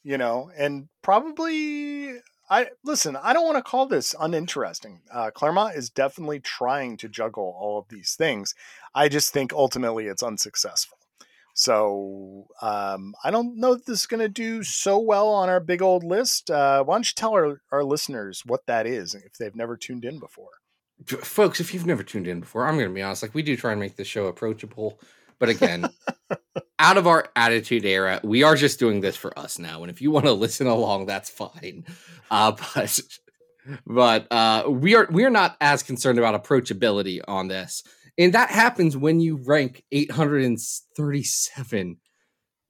you 0.04 0.16
know, 0.16 0.50
and 0.56 0.88
probably 1.02 2.14
I 2.50 2.68
listen. 2.84 3.16
I 3.16 3.32
don't 3.32 3.44
want 3.44 3.58
to 3.58 3.70
call 3.70 3.86
this 3.86 4.14
uninteresting. 4.18 5.00
Uh, 5.12 5.30
Claremont 5.30 5.76
is 5.76 5.90
definitely 5.90 6.40
trying 6.40 6.96
to 6.98 7.08
juggle 7.08 7.56
all 7.58 7.78
of 7.78 7.88
these 7.88 8.14
things. 8.14 8.54
I 8.94 9.08
just 9.08 9.32
think 9.32 9.52
ultimately 9.52 10.06
it's 10.06 10.22
unsuccessful. 10.22 10.98
So 11.54 12.46
um, 12.62 13.14
I 13.24 13.32
don't 13.32 13.58
know 13.58 13.72
if 13.72 13.84
this 13.84 14.00
is 14.00 14.06
going 14.06 14.20
to 14.20 14.28
do 14.28 14.62
so 14.62 14.96
well 14.98 15.28
on 15.28 15.48
our 15.48 15.58
big 15.58 15.82
old 15.82 16.04
list. 16.04 16.50
Uh, 16.52 16.84
why 16.84 16.94
don't 16.94 17.10
you 17.10 17.14
tell 17.16 17.32
our, 17.32 17.60
our 17.72 17.82
listeners 17.82 18.44
what 18.46 18.66
that 18.66 18.86
is 18.86 19.14
if 19.14 19.34
they've 19.38 19.56
never 19.56 19.76
tuned 19.76 20.04
in 20.04 20.20
before? 20.20 20.50
Folks, 21.04 21.58
if 21.58 21.74
you've 21.74 21.86
never 21.86 22.04
tuned 22.04 22.28
in 22.28 22.40
before, 22.40 22.66
I'm 22.66 22.76
going 22.76 22.88
to 22.88 22.94
be 22.94 23.02
honest. 23.02 23.22
Like 23.22 23.34
we 23.34 23.42
do 23.42 23.56
try 23.56 23.72
and 23.72 23.80
make 23.80 23.96
this 23.96 24.06
show 24.06 24.26
approachable, 24.26 25.00
but 25.38 25.48
again, 25.48 25.88
out 26.78 26.96
of 26.96 27.06
our 27.06 27.26
attitude 27.36 27.84
era, 27.84 28.20
we 28.22 28.42
are 28.42 28.56
just 28.56 28.78
doing 28.78 29.00
this 29.00 29.16
for 29.16 29.36
us 29.38 29.58
now. 29.58 29.82
And 29.82 29.90
if 29.90 30.00
you 30.00 30.10
want 30.10 30.26
to 30.26 30.32
listen 30.32 30.66
along, 30.66 31.06
that's 31.06 31.30
fine. 31.30 31.84
Uh, 32.30 32.52
but 32.74 33.00
but 33.86 34.26
uh, 34.30 34.64
we 34.68 34.94
are 34.94 35.08
we 35.10 35.24
are 35.24 35.30
not 35.30 35.56
as 35.60 35.82
concerned 35.82 36.18
about 36.18 36.42
approachability 36.42 37.20
on 37.26 37.48
this, 37.48 37.82
and 38.16 38.32
that 38.34 38.50
happens 38.50 38.96
when 38.96 39.20
you 39.20 39.36
rank 39.36 39.84
837 39.92 41.98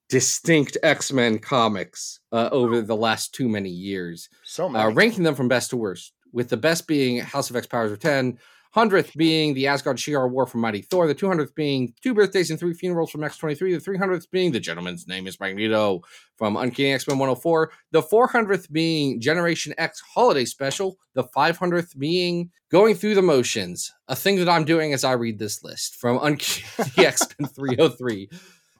distinct 0.09 0.77
X 0.83 1.13
Men 1.13 1.39
comics 1.39 2.19
uh, 2.31 2.49
over 2.51 2.81
the 2.81 2.95
last 2.95 3.33
too 3.33 3.47
many 3.47 3.69
years 3.69 4.27
So 4.43 4.65
uh, 4.65 4.69
many. 4.69 4.93
ranking 4.93 5.23
them 5.23 5.35
from 5.35 5.47
best 5.47 5.69
to 5.69 5.77
worst, 5.77 6.13
with 6.33 6.49
the 6.49 6.57
best 6.57 6.87
being 6.87 7.19
House 7.19 7.49
of 7.49 7.55
X 7.55 7.67
Powers 7.67 7.91
of 7.91 7.99
10, 7.99 8.39
100th 8.75 9.15
being 9.15 9.55
the 9.55 9.67
Asgard 9.67 9.97
Shi'ar 9.97 10.29
War 10.29 10.45
from 10.45 10.61
Mighty 10.61 10.81
Thor, 10.81 11.07
the 11.07 11.15
200th 11.15 11.55
being 11.55 11.93
Two 12.03 12.13
Birthdays 12.13 12.51
and 12.51 12.59
Three 12.59 12.73
Funerals 12.73 13.09
from 13.09 13.21
X23, 13.21 13.57
the 13.57 13.91
300th 13.91 14.29
being 14.29 14.51
The 14.51 14.59
Gentleman's 14.59 15.07
Name 15.07 15.25
is 15.25 15.39
Magneto 15.39 16.01
from 16.37 16.55
Uncanny 16.55 16.93
X 16.93 17.07
Men 17.07 17.17
104, 17.17 17.71
the 17.91 18.03
400th 18.03 18.71
being 18.71 19.19
Generation 19.19 19.73
X 19.77 20.01
Holiday 20.13 20.45
Special, 20.45 20.97
the 21.15 21.23
500th 21.23 21.97
being 21.97 22.51
Going 22.71 22.93
Through 22.93 23.15
the 23.15 23.23
Motions, 23.23 23.91
a 24.07 24.15
thing 24.15 24.35
that 24.37 24.49
I'm 24.49 24.65
doing 24.65 24.93
as 24.93 25.03
I 25.03 25.13
read 25.13 25.39
this 25.39 25.63
list 25.63 25.95
from 25.95 26.19
Uncanny 26.21 26.91
X 26.97 27.27
Men 27.39 27.49
303. 27.49 28.29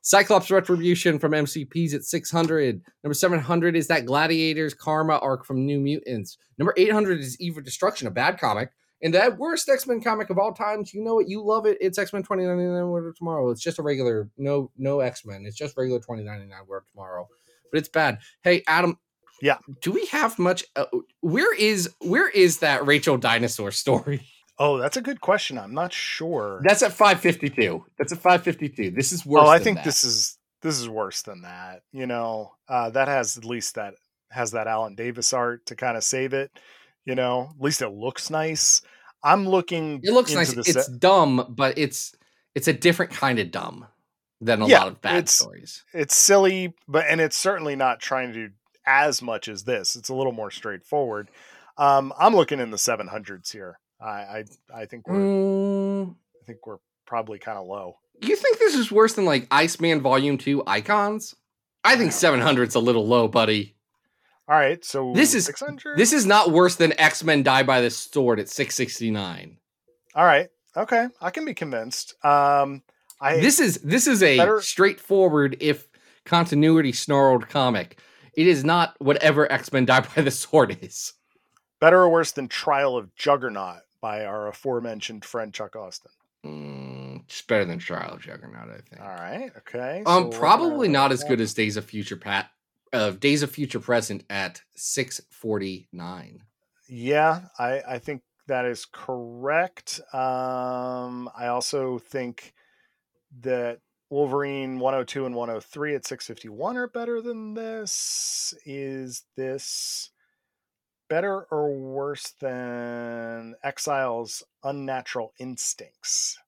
Cyclops 0.01 0.49
Retribution 0.49 1.19
from 1.19 1.33
MCPs 1.33 1.93
at 1.93 2.03
600. 2.03 2.81
Number 3.03 3.13
700 3.13 3.75
is 3.75 3.87
that 3.87 4.05
Gladiators 4.05 4.73
Karma 4.73 5.17
arc 5.17 5.45
from 5.45 5.65
New 5.65 5.79
Mutants. 5.79 6.37
Number 6.57 6.73
800 6.77 7.19
is 7.19 7.39
Eve 7.41 7.57
of 7.57 7.65
Destruction, 7.65 8.07
a 8.07 8.11
bad 8.11 8.39
comic. 8.39 8.69
And 9.01 9.13
that 9.13 9.37
worst 9.37 9.69
X 9.69 9.87
Men 9.87 10.01
comic 10.01 10.29
of 10.29 10.37
all 10.37 10.53
times. 10.53 10.93
You 10.93 11.03
know 11.03 11.19
it. 11.19 11.27
You 11.27 11.43
love 11.43 11.65
it. 11.65 11.77
It's 11.79 11.97
X 11.97 12.11
Men 12.11 12.21
2099 12.23 12.87
World 12.87 13.07
of 13.07 13.15
Tomorrow. 13.15 13.49
It's 13.51 13.61
just 13.61 13.79
a 13.79 13.81
regular, 13.81 14.29
no 14.37 14.71
no 14.77 14.99
X 14.99 15.25
Men. 15.25 15.45
It's 15.45 15.57
just 15.57 15.77
regular 15.77 15.99
2099 15.99 16.57
World 16.67 16.83
of 16.83 16.91
Tomorrow. 16.91 17.27
But 17.71 17.79
it's 17.79 17.89
bad. 17.89 18.19
Hey, 18.43 18.63
Adam. 18.67 18.97
Yeah. 19.41 19.57
Do 19.81 19.91
we 19.91 20.05
have 20.07 20.37
much? 20.37 20.65
Uh, 20.75 20.85
where 21.21 21.55
is 21.55 21.89
where 22.01 22.27
is 22.29 22.59
that 22.59 22.85
Rachel 22.85 23.17
dinosaur 23.17 23.71
story? 23.71 24.27
Oh, 24.61 24.77
that's 24.77 24.97
a 24.97 25.01
good 25.01 25.21
question. 25.21 25.57
I'm 25.57 25.73
not 25.73 25.93
sure. 25.93 26.59
That's 26.65 26.83
at 26.83 26.91
552. 26.91 27.85
That's 27.97 28.11
at 28.11 28.17
552. 28.17 28.91
This 28.91 29.13
is 29.13 29.25
worse. 29.25 29.43
oh, 29.45 29.47
I 29.47 29.57
think 29.57 29.77
that. 29.77 29.85
this 29.85 30.03
is 30.03 30.37
this 30.61 30.77
is 30.77 30.89
worse 30.89 31.21
than 31.21 31.43
that. 31.43 31.83
You 31.93 32.05
know, 32.05 32.51
uh, 32.67 32.89
that 32.89 33.07
has 33.07 33.37
at 33.37 33.45
least 33.45 33.75
that 33.75 33.93
has 34.31 34.51
that 34.51 34.67
Alan 34.67 34.95
Davis 34.95 35.31
art 35.31 35.65
to 35.67 35.75
kind 35.75 35.95
of 35.95 36.03
save 36.03 36.33
it. 36.33 36.51
You 37.05 37.15
know, 37.15 37.49
at 37.55 37.61
least 37.63 37.81
it 37.81 37.89
looks 37.89 38.29
nice. 38.29 38.81
I'm 39.23 39.47
looking. 39.47 39.99
It 40.03 40.11
looks 40.11 40.33
nice. 40.33 40.53
It's 40.53 40.73
se- 40.87 40.93
dumb, 40.99 41.45
but 41.49 41.77
it's 41.77 42.13
it's 42.55 42.67
a 42.67 42.73
different 42.73 43.11
kind 43.11 43.39
of 43.39 43.51
dumb 43.51 43.87
than 44.41 44.61
a 44.61 44.67
Yeah, 44.67 44.79
lot 44.79 44.87
of 44.89 45.01
bad 45.01 45.15
it's- 45.17 45.33
stories. 45.33 45.83
it's 45.93 46.15
silly, 46.15 46.73
but 46.87 47.05
and 47.09 47.19
it's 47.19 47.35
certainly 47.37 47.75
not 47.75 47.99
trying 47.99 48.31
to 48.33 48.47
do 48.49 48.53
as 48.85 49.21
much 49.21 49.47
as 49.47 49.63
this. 49.65 49.95
It's 49.95 50.09
a 50.09 50.13
little 50.13 50.31
more 50.31 50.51
straightforward. 50.51 51.29
Um, 51.77 52.13
I'm 52.19 52.35
looking 52.35 52.59
in 52.59 52.71
the 52.71 52.77
700s 52.77 53.51
here. 53.51 53.79
I 54.01 54.05
I, 54.07 54.43
I 54.73 54.85
think 54.85 55.07
we're 55.07 55.15
Mm, 55.17 56.15
I 56.41 56.45
think 56.45 56.65
we're 56.65 56.77
probably 57.05 57.39
kind 57.39 57.57
of 57.57 57.65
low. 57.67 57.97
you 58.21 58.35
think 58.35 58.59
this 58.59 58.75
is 58.75 58.91
worse 58.91 59.13
than 59.13 59.25
like 59.25 59.47
Iceman 59.51 60.01
Volume 60.01 60.37
Two 60.37 60.63
Icons? 60.67 61.35
I 61.83 61.95
think 61.95 62.11
700's 62.11 62.75
a 62.75 62.79
little 62.79 63.07
low, 63.07 63.27
buddy. 63.27 63.75
All 64.49 64.55
right, 64.57 64.83
so 64.83 65.13
This 65.13 65.35
is- 65.35 65.45
600. 65.45 65.95
This 65.97 66.11
is 66.11 66.25
not 66.25 66.51
worse 66.51 66.75
than 66.75 66.99
X 66.99 67.23
Men 67.23 67.43
Die 67.43 67.63
by 67.63 67.81
the 67.81 67.89
Sword 67.91 68.39
at 68.39 68.49
669. 68.49 69.57
all 70.15 70.25
right. 70.25 70.49
Okay, 70.75 71.07
I 71.21 71.29
can 71.31 71.45
be 71.45 71.53
convinced. 71.53 72.13
Um, 72.25 72.83
I 73.21 73.37
This 73.39 73.59
is 73.59 73.77
this 73.83 74.07
is 74.07 74.23
a 74.23 74.37
Better- 74.37 74.61
straightforward, 74.61 75.57
if 75.59 75.87
continuity 76.25 76.91
snarled 76.93 77.47
comic. 77.49 77.99
It 78.33 78.47
is 78.47 78.63
not 78.63 78.95
whatever 78.99 79.51
X 79.51 79.71
Men 79.73 79.85
Die 79.85 79.99
by 80.15 80.21
the 80.21 80.31
Sword 80.31 80.77
is. 80.81 81.13
better 81.81 82.01
or 82.01 82.09
worse 82.09 82.31
than 82.33 82.47
Trial 82.47 82.97
of 82.97 83.13
Juggernaut 83.15 83.81
by 84.01 84.25
our 84.25 84.47
aforementioned 84.47 85.23
friend 85.25 85.53
Chuck 85.53 85.75
Austen. 85.75 86.11
Mm, 86.45 87.23
it's 87.25 87.41
better 87.41 87.65
than 87.65 87.79
Trial 87.79 88.13
of 88.13 88.21
Juggernaut, 88.21 88.69
I 88.69 88.81
think. 88.89 89.01
All 89.01 89.07
right. 89.07 89.49
Okay. 89.59 90.03
Um, 90.05 90.31
so 90.31 90.37
probably 90.39 90.87
not 90.87 91.11
as 91.11 91.23
good 91.23 91.39
as 91.41 91.53
Days 91.53 91.77
of 91.77 91.85
Future 91.85 92.15
Pat, 92.17 92.49
uh, 92.93 93.11
Days 93.11 93.43
of 93.43 93.51
Future 93.51 93.79
Present 93.79 94.23
at 94.29 94.61
six 94.75 95.21
forty 95.29 95.87
nine. 95.91 96.43
Yeah, 96.87 97.47
I 97.57 97.81
I 97.87 97.99
think 97.99 98.23
that 98.47 98.65
is 98.65 98.85
correct. 98.85 100.01
Um, 100.13 101.29
I 101.37 101.47
also 101.47 101.99
think 101.99 102.53
that 103.41 103.79
Wolverine 104.09 104.79
102 104.79 105.25
and 105.27 105.35
103 105.35 105.95
at 105.95 106.05
651 106.05 106.77
are 106.77 106.87
better 106.87 107.21
than 107.21 107.53
this. 107.53 108.53
Is 108.65 109.23
this 109.35 110.09
better 111.09 111.43
or 111.51 111.75
worse 111.75 112.33
than 112.39 113.55
Exile's 113.63 114.43
Unnatural 114.63 115.33
Instincts? 115.37 116.39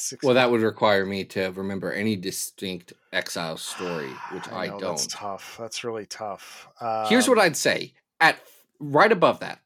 60? 0.00 0.26
Well, 0.26 0.34
that 0.34 0.50
would 0.50 0.62
require 0.62 1.04
me 1.04 1.24
to 1.26 1.48
remember 1.50 1.92
any 1.92 2.16
distinct 2.16 2.92
Exile 3.12 3.56
story, 3.56 4.10
which 4.32 4.50
I, 4.52 4.66
know, 4.66 4.78
don't. 4.78 4.90
That's 4.90 5.06
tough. 5.06 5.56
That's 5.58 5.84
really 5.84 6.06
tough. 6.06 6.68
Here's 7.08 7.28
what 7.28 7.38
Um, 7.38 7.44
I'd 7.44 7.56
say: 7.56 7.92
at 8.20 8.38
right 8.80 9.12
above 9.12 9.40
that 9.40 9.60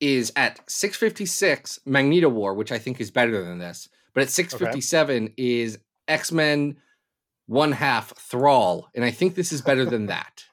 is 0.00 0.32
at 0.36 0.60
six 0.68 0.96
fifty 0.96 1.26
six 1.26 1.78
Magneto 1.84 2.28
War, 2.28 2.54
which 2.54 2.72
I 2.72 2.78
think 2.78 3.00
is 3.00 3.10
better 3.10 3.44
than 3.44 3.58
this. 3.58 3.88
But 4.12 4.24
at 4.24 4.30
six 4.30 4.54
fifty 4.54 4.80
seven 4.80 5.32
is 5.36 5.78
X 6.08 6.32
Men 6.32 6.76
One 7.46 7.72
Half 7.72 8.16
Thrall, 8.18 8.88
and 8.94 9.04
I 9.04 9.10
think 9.10 9.34
this 9.34 9.52
is 9.52 9.60
better 9.62 9.84
than 9.84 10.06
that. 10.14 10.44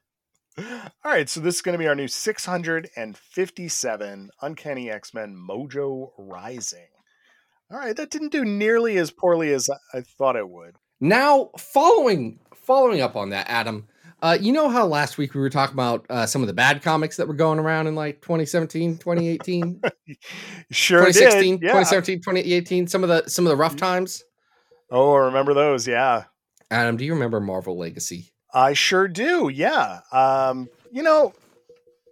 All 0.58 0.66
right, 1.06 1.30
so 1.30 1.40
this 1.40 1.56
is 1.56 1.62
going 1.62 1.74
to 1.74 1.80
be 1.80 1.88
our 1.88 1.96
new 1.96 2.10
657 2.10 4.30
Uncanny 4.42 4.92
X 4.92 5.14
Men 5.14 5.34
Mojo 5.36 6.12
Rising. 6.18 6.88
All 7.72 7.78
right, 7.78 7.96
that 7.96 8.10
didn't 8.10 8.32
do 8.32 8.44
nearly 8.44 8.98
as 8.98 9.12
poorly 9.12 9.52
as 9.54 9.70
I- 9.94 10.02
thought 10.18 10.36
it 10.36 10.50
would. 10.50 10.76
Now, 11.00 11.52
following 11.58 12.40
following 12.54 13.02
up 13.02 13.16
on 13.16 13.30
that, 13.30 13.50
Adam, 13.50 13.88
uh, 14.22 14.38
you 14.40 14.52
know 14.52 14.70
how 14.70 14.86
last 14.86 15.18
week 15.18 15.34
we 15.34 15.42
were 15.42 15.50
talking 15.50 15.74
about 15.74 16.06
uh, 16.10 16.26
some 16.26 16.42
of 16.42 16.48
the 16.48 16.54
bad 16.54 16.84
comics 16.84 17.18
that 17.18 17.28
were 17.28 17.34
going 17.34 17.58
around 17.60 17.88
in 17.88 17.96
like 17.96 18.22
2017, 18.22 18.98
2018, 18.98 19.82
Sure 20.72 21.00
2016, 21.00 21.56
did. 21.58 21.62
Yeah. 21.64 21.70
2017, 21.74 22.20
2018, 22.20 22.88
some 22.88 23.04
of 23.04 23.10
the 23.10 23.28
some 23.30 23.46
of 23.46 23.50
the 23.50 23.56
rough 23.56 23.76
times. 23.76 24.24
Oh, 24.92 25.14
I 25.14 25.20
remember 25.26 25.54
those. 25.54 25.88
Yeah, 25.88 26.26
Adam, 26.70 26.98
do 26.98 27.06
you 27.06 27.14
remember 27.14 27.40
Marvel 27.40 27.78
Legacy? 27.78 28.32
I 28.54 28.74
sure 28.74 29.08
do. 29.08 29.48
Yeah. 29.50 30.02
Um, 30.12 30.68
you 30.92 31.02
know, 31.04 31.34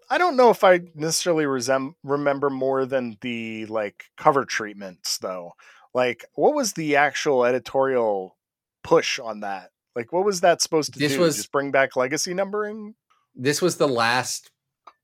I 0.10 0.18
don't 0.18 0.36
know 0.38 0.50
if 0.50 0.64
I 0.64 0.82
necessarily 0.96 1.46
resem- 1.46 1.94
remember 2.04 2.50
more 2.50 2.86
than 2.86 3.18
the 3.22 3.66
like 3.68 4.06
cover 4.18 4.46
treatments 4.46 5.18
though. 5.20 5.54
Like, 5.94 6.26
what 6.34 6.56
was 6.56 6.74
the 6.74 6.96
actual 6.96 7.46
editorial 7.46 8.38
push 8.84 9.20
on 9.20 9.42
that? 9.42 9.70
Like, 9.96 10.12
what 10.14 10.26
was 10.26 10.42
that 10.42 10.62
supposed 10.62 10.94
to 10.94 11.00
This 11.00 11.14
do? 11.14 11.20
was- 11.20 11.36
Just 11.38 11.52
bring 11.52 11.72
back 11.72 11.96
legacy 11.96 12.34
numbering? 12.34 12.96
This 13.36 13.62
was 13.62 13.78
the 13.78 13.88
last 13.88 14.52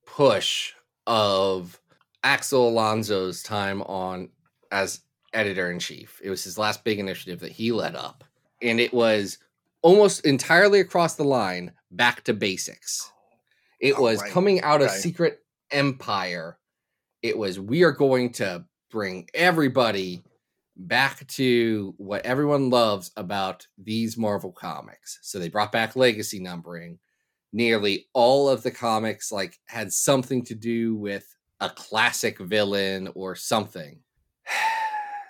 push 0.06 0.74
of 1.08 1.80
Axel 2.24 2.70
Alonso's 2.70 3.44
time 3.44 3.82
on 3.84 4.30
as 4.72 5.02
editor 5.34 5.72
in 5.72 5.80
chief. 5.80 6.20
It 6.24 6.30
was 6.30 6.44
his 6.44 6.58
last 6.58 6.84
big 6.84 7.00
initiative 7.00 7.40
that 7.42 7.52
he 7.52 7.72
led 7.72 7.96
up, 7.96 8.24
and 8.62 8.80
it 8.80 8.94
was 8.94 9.38
almost 9.82 10.26
entirely 10.26 10.80
across 10.80 11.16
the 11.16 11.24
line 11.24 11.72
back 11.92 12.24
to 12.24 12.34
basics. 12.34 13.12
It 13.86 13.96
Oh, 13.98 14.02
was 14.02 14.22
right. 14.22 14.32
coming 14.32 14.62
out 14.62 14.82
of. 14.82 14.90
Secret 14.92 15.40
Empire. 15.72 16.58
It 17.22 17.38
was 17.38 17.60
we 17.60 17.84
are 17.84 17.92
going 17.92 18.32
to 18.34 18.66
bring 18.92 19.28
everybody 19.34 20.24
back 20.78 21.26
to 21.28 21.94
what 21.98 22.26
everyone 22.26 22.70
loves 22.70 23.12
about 23.16 23.66
these 23.78 24.18
Marvel 24.18 24.52
comics. 24.52 25.20
So 25.22 25.40
they 25.40 25.50
brought 25.50 25.72
back 25.72 25.96
legacy 25.96 26.40
numbering. 26.40 27.00
Nearly 27.54 28.08
all 28.14 28.50
of 28.50 28.64
the 28.64 28.72
comics 28.72 29.32
like 29.32 29.58
had 29.66 29.92
something 29.94 30.44
to 30.46 30.56
do 30.56 30.96
with 30.96 31.26
a 31.62 31.70
classic 31.70 32.38
villain 32.40 33.10
or 33.16 33.36
something. 33.36 34.00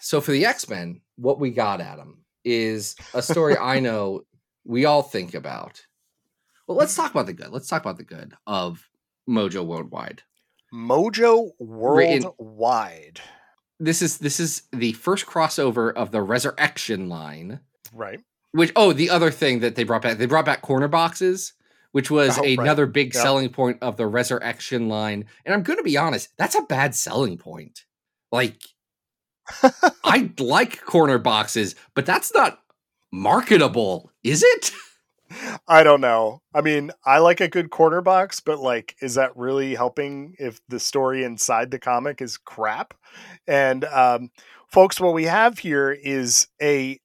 So 0.01 0.21
for 0.21 0.31
the 0.33 0.45
X-Men, 0.45 1.01
what 1.15 1.39
we 1.39 1.49
got 1.49 1.81
at 1.81 1.97
them 1.97 2.19
is 2.43 2.95
a 3.15 3.23
story 3.23 3.57
I 3.57 3.79
know 3.87 4.21
we 4.63 4.85
all 4.85 5.01
think 5.01 5.33
about. 5.33 5.81
Well, 6.67 6.77
let's 6.77 6.95
talk 6.95 7.11
about 7.11 7.25
the 7.27 7.33
good. 7.33 7.49
Let's 7.49 7.67
talk 7.67 7.81
about 7.81 7.97
the 7.97 8.03
good 8.03 8.33
of 8.47 8.87
Mojo 9.29 9.65
Worldwide. 9.65 10.23
Mojo 10.73 11.51
Worldwide. 11.59 13.21
This 13.79 14.01
is 14.01 14.17
this 14.19 14.39
is 14.39 14.63
the 14.71 14.93
first 14.93 15.25
crossover 15.25 15.93
of 15.93 16.11
the 16.11 16.21
Resurrection 16.21 17.09
line. 17.09 17.59
Right. 17.93 18.19
Which 18.51 18.71
oh, 18.75 18.93
the 18.93 19.09
other 19.09 19.31
thing 19.31 19.59
that 19.59 19.75
they 19.75 19.83
brought 19.83 20.01
back, 20.01 20.17
they 20.17 20.25
brought 20.25 20.45
back 20.45 20.61
corner 20.61 20.87
boxes, 20.87 21.53
which 21.91 22.09
was 22.09 22.37
Oh, 22.37 22.41
right. 22.41 22.57
another 22.57 22.85
big 22.85 23.13
Yep. 23.13 23.21
selling 23.21 23.49
point 23.49 23.77
of 23.81 23.97
the 23.97 24.07
Resurrection 24.07 24.87
line. 24.87 25.25
And 25.45 25.53
I'm 25.53 25.63
going 25.63 25.77
to 25.77 25.83
be 25.83 25.97
honest, 25.97 26.29
that's 26.37 26.55
a 26.55 26.61
bad 26.61 26.95
selling 26.95 27.37
point. 27.37 27.83
Like 28.31 28.57
I 30.03 30.31
like 30.39 30.81
corner 30.85 31.17
boxes, 31.19 31.75
but 31.93 32.05
that's 32.05 32.33
not 32.33 32.59
marketable, 33.11 34.11
is 34.23 34.41
it? 34.43 34.71
I 35.67 35.83
don't 35.83 36.01
know. 36.01 36.41
I 36.53 36.61
mean, 36.61 36.91
I 37.05 37.19
like 37.19 37.41
a 37.41 37.47
good 37.47 37.69
corner 37.69 38.01
box, 38.01 38.39
but 38.39 38.59
like, 38.59 38.95
is 39.01 39.15
that 39.15 39.35
really 39.35 39.75
helping 39.75 40.35
if 40.39 40.59
the 40.67 40.79
story 40.79 41.23
inside 41.23 41.71
the 41.71 41.79
comic 41.79 42.21
is 42.21 42.37
crap? 42.37 42.93
And 43.47 43.85
um, 43.85 44.31
folks, 44.67 44.99
what 44.99 45.13
we 45.13 45.25
have 45.25 45.59
here 45.59 45.91
is 45.91 46.47
a, 46.61 46.99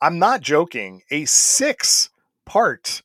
I'm 0.00 0.18
not 0.18 0.40
joking, 0.40 1.02
a 1.10 1.24
six 1.24 2.10
part 2.46 3.02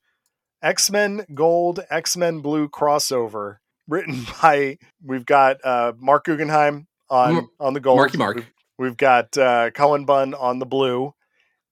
X 0.62 0.90
Men 0.92 1.26
Gold, 1.34 1.82
X 1.90 2.18
Men 2.18 2.40
Blue 2.40 2.68
crossover 2.68 3.58
written 3.88 4.26
by, 4.42 4.78
we've 5.04 5.26
got 5.26 5.64
uh, 5.64 5.94
Marc 5.98 6.26
Guggenheim 6.26 6.88
on, 7.10 7.48
on 7.60 7.74
the 7.74 7.80
gold. 7.80 7.98
Marky 7.98 8.18
Mark. 8.18 8.36
We've, 8.36 8.52
we've 8.78 8.98
got 8.98 9.38
uh, 9.38 9.72
Cullen 9.72 10.06
Bunn 10.06 10.34
on 10.34 10.60
the 10.60 10.66
blue. 10.66 11.14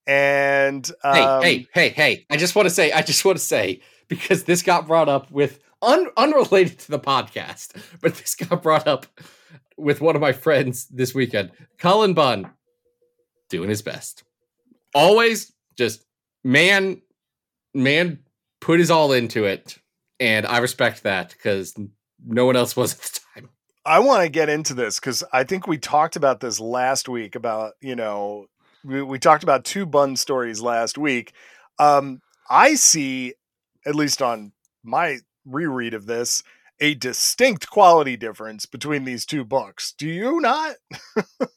And 0.07 0.89
um, 1.03 1.15
hey, 1.15 1.23
hey, 1.41 1.67
hey, 1.73 1.89
hey. 1.89 2.25
I 2.29 2.37
just 2.37 2.55
want 2.55 2.67
to 2.67 2.73
say, 2.73 2.91
I 2.91 3.01
just 3.01 3.25
want 3.25 3.37
to 3.37 3.43
say, 3.43 3.81
because 4.07 4.43
this 4.43 4.61
got 4.61 4.87
brought 4.87 5.09
up 5.09 5.31
with 5.31 5.59
un- 5.81 6.09
unrelated 6.17 6.79
to 6.79 6.91
the 6.91 6.99
podcast, 6.99 7.75
but 8.01 8.15
this 8.15 8.35
got 8.35 8.61
brought 8.61 8.87
up 8.87 9.07
with 9.77 10.01
one 10.01 10.15
of 10.15 10.21
my 10.21 10.31
friends 10.31 10.85
this 10.87 11.13
weekend. 11.13 11.51
Cullen 11.77 12.13
Bunn 12.13 12.51
doing 13.49 13.69
his 13.69 13.81
best. 13.81 14.23
Always 14.93 15.51
just 15.77 16.05
man, 16.43 17.01
man 17.73 18.19
put 18.61 18.79
his 18.79 18.91
all 18.91 19.11
into 19.11 19.45
it. 19.45 19.77
And 20.19 20.45
I 20.45 20.59
respect 20.59 21.03
that 21.03 21.31
because 21.31 21.77
no 22.25 22.45
one 22.45 22.55
else 22.55 22.75
was 22.75 22.93
at 22.93 23.01
the 23.01 23.19
time. 23.35 23.49
I 23.85 23.99
want 23.99 24.23
to 24.23 24.29
get 24.29 24.49
into 24.49 24.73
this 24.73 24.99
because 24.99 25.23
I 25.33 25.43
think 25.43 25.67
we 25.67 25.77
talked 25.77 26.15
about 26.15 26.39
this 26.39 26.59
last 26.59 27.09
week 27.09 27.35
about, 27.35 27.73
you 27.81 27.95
know, 27.95 28.47
we, 28.85 29.01
we 29.01 29.19
talked 29.19 29.43
about 29.43 29.65
two 29.65 29.85
Bunn 29.85 30.15
stories 30.15 30.61
last 30.61 30.97
week. 30.97 31.33
Um, 31.79 32.21
I 32.49 32.75
see, 32.75 33.33
at 33.85 33.95
least 33.95 34.21
on 34.21 34.51
my 34.83 35.17
reread 35.45 35.93
of 35.93 36.05
this, 36.05 36.43
a 36.79 36.93
distinct 36.93 37.69
quality 37.69 38.17
difference 38.17 38.65
between 38.65 39.03
these 39.05 39.25
two 39.25 39.43
books. 39.43 39.93
Do 39.97 40.07
you 40.07 40.39
not? 40.41 40.75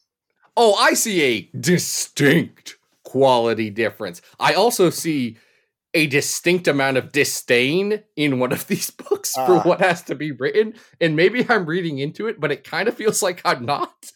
Oh, 0.61 0.73
I 0.75 0.93
see 0.93 1.21
a 1.21 1.49
distinct 1.57 2.75
quality 3.05 3.69
difference. 3.69 4.21
I 4.41 4.55
also 4.55 4.89
see 4.89 5.37
a 5.93 6.05
distinct 6.07 6.67
amount 6.67 6.97
of 6.97 7.13
disdain 7.13 8.03
in 8.17 8.39
one 8.39 8.51
of 8.51 8.67
these 8.67 8.89
books 8.91 9.33
for 9.35 9.57
Ah. 9.57 9.61
what 9.63 9.79
has 9.79 10.01
to 10.03 10.15
be 10.15 10.33
written. 10.33 10.73
And 10.99 11.15
maybe 11.15 11.45
I'm 11.47 11.65
reading 11.65 11.99
into 11.99 12.27
it, 12.27 12.41
but 12.41 12.51
it 12.51 12.65
kind 12.65 12.89
of 12.89 12.95
feels 12.95 13.23
like 13.23 13.41
I'm 13.45 13.65
not. 13.65 14.11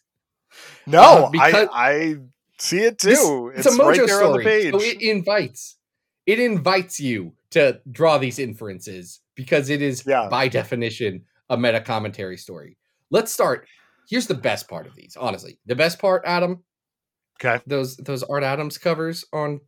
No, 0.85 1.01
Uh, 1.27 1.29
because- 1.29 1.69
I, 1.71 1.91
I 1.91 2.15
see 2.63 2.79
it 2.79 2.97
This- 2.99 3.21
too. 3.21 3.51
it's, 3.55 3.65
it's 3.65 3.75
a 3.75 3.79
mojo 3.79 3.85
right 3.87 3.97
there 3.97 4.07
story. 4.07 4.25
on 4.25 4.37
the 4.37 4.43
page. 4.43 4.71
So 4.73 4.81
it 4.81 5.01
invites 5.01 5.77
it 6.25 6.39
invites 6.39 6.99
you 6.99 7.33
to 7.51 7.81
draw 7.91 8.17
these 8.17 8.39
inferences 8.39 9.19
because 9.35 9.69
it 9.69 9.81
is 9.81 10.03
Yeah. 10.07 10.27
by 10.29 10.47
definition 10.47 11.25
a 11.49 11.57
meta 11.57 11.81
commentary 11.81 12.37
story. 12.37 12.77
Let's 13.11 13.31
start. 13.33 13.67
Here's 14.09 14.27
the 14.27 14.33
best 14.35 14.67
part 14.69 14.87
of 14.87 14.95
these, 14.95 15.17
honestly. 15.19 15.59
The 15.65 15.75
best 15.75 15.99
part, 15.99 16.23
Adam, 16.25 16.63
okay. 17.43 17.61
those 17.67 17.97
those 17.97 18.23
Art 18.23 18.43
Adams 18.43 18.77
covers 18.77 19.25
on 19.33 19.59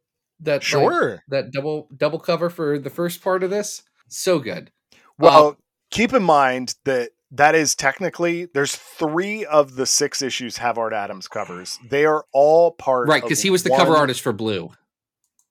that 0.41 0.55
like, 0.55 0.63
Sure. 0.63 1.23
that 1.29 1.51
double 1.51 1.89
double 1.95 2.19
cover 2.19 2.49
for 2.49 2.79
the 2.79 2.89
first 2.89 3.21
part 3.21 3.43
of 3.43 3.49
this 3.49 3.83
so 4.07 4.39
good 4.39 4.71
Well, 5.17 5.47
Um, 5.47 5.57
keep 5.91 6.13
in 6.13 6.23
mind 6.23 6.75
that 6.85 7.11
that 7.31 7.55
is 7.55 7.75
technically 7.75 8.45
there's 8.53 8.75
three 8.75 9.45
of 9.45 9.75
the 9.75 9.85
six 9.85 10.21
issues 10.21 10.57
have 10.57 10.77
Art 10.77 10.93
Adams 10.93 11.27
covers. 11.27 11.79
They 11.89 12.05
are 12.05 12.25
all 12.33 12.71
part 12.71 13.07
right 13.07 13.21
because 13.21 13.41
he 13.41 13.49
was 13.49 13.63
the 13.63 13.69
cover 13.69 13.95
artist 13.95 14.21
for 14.21 14.33
blue 14.33 14.71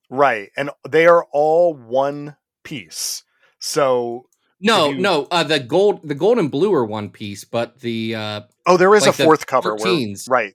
Right. 0.09 0.51
And 0.55 0.69
they 0.87 1.07
are 1.07 1.25
all 1.33 1.73
one 1.73 2.35
piece. 2.63 3.23
So 3.59 4.27
no 4.61 4.89
you- 4.91 4.99
no 4.99 5.27
uh 5.31 5.43
the 5.43 5.59
gold 5.59 6.07
the 6.07 6.15
gold 6.15 6.37
and 6.39 6.49
blue 6.49 6.73
are 6.73 6.85
one 6.85 7.09
piece 7.09 7.43
but 7.43 7.79
the 7.81 8.15
uh 8.15 8.41
oh 8.65 8.77
there 8.77 8.93
is 8.95 9.05
Like 9.05 9.19
a 9.19 9.23
fourth 9.23 9.45
cover 9.47 9.75
where 9.75 9.85
13s. 9.85 10.29
right. 10.29 10.53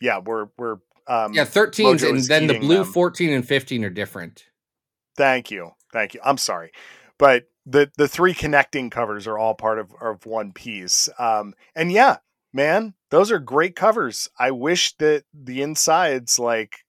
Yeah, 0.00 0.18
we're 0.18 0.46
we're 0.58 0.76
um 1.08 1.34
yeah 1.34 1.44
13s 1.44 2.08
and 2.08 2.22
then 2.24 2.46
the 2.46 2.58
blue 2.58 2.78
them. 2.78 2.92
14 2.92 3.30
and 3.32 3.46
15 3.46 3.84
are 3.84 3.90
different 3.90 4.44
thank 5.16 5.50
you. 5.50 5.70
Thank 5.92 6.14
you. 6.14 6.20
I'm 6.24 6.38
sorry. 6.38 6.72
But 7.18 7.44
the 7.66 7.90
the 7.96 8.08
three 8.08 8.34
connecting 8.34 8.90
covers 8.90 9.26
are 9.26 9.38
all 9.38 9.54
part 9.54 9.78
of, 9.78 9.92
of 10.00 10.26
one 10.26 10.52
piece. 10.52 11.08
Um 11.18 11.54
and 11.74 11.90
yeah, 11.90 12.18
man, 12.52 12.94
those 13.10 13.30
are 13.32 13.38
great 13.38 13.74
covers. 13.76 14.28
I 14.38 14.50
wish 14.50 14.96
that 14.98 15.24
the 15.32 15.62
insides 15.62 16.38
like 16.38 16.84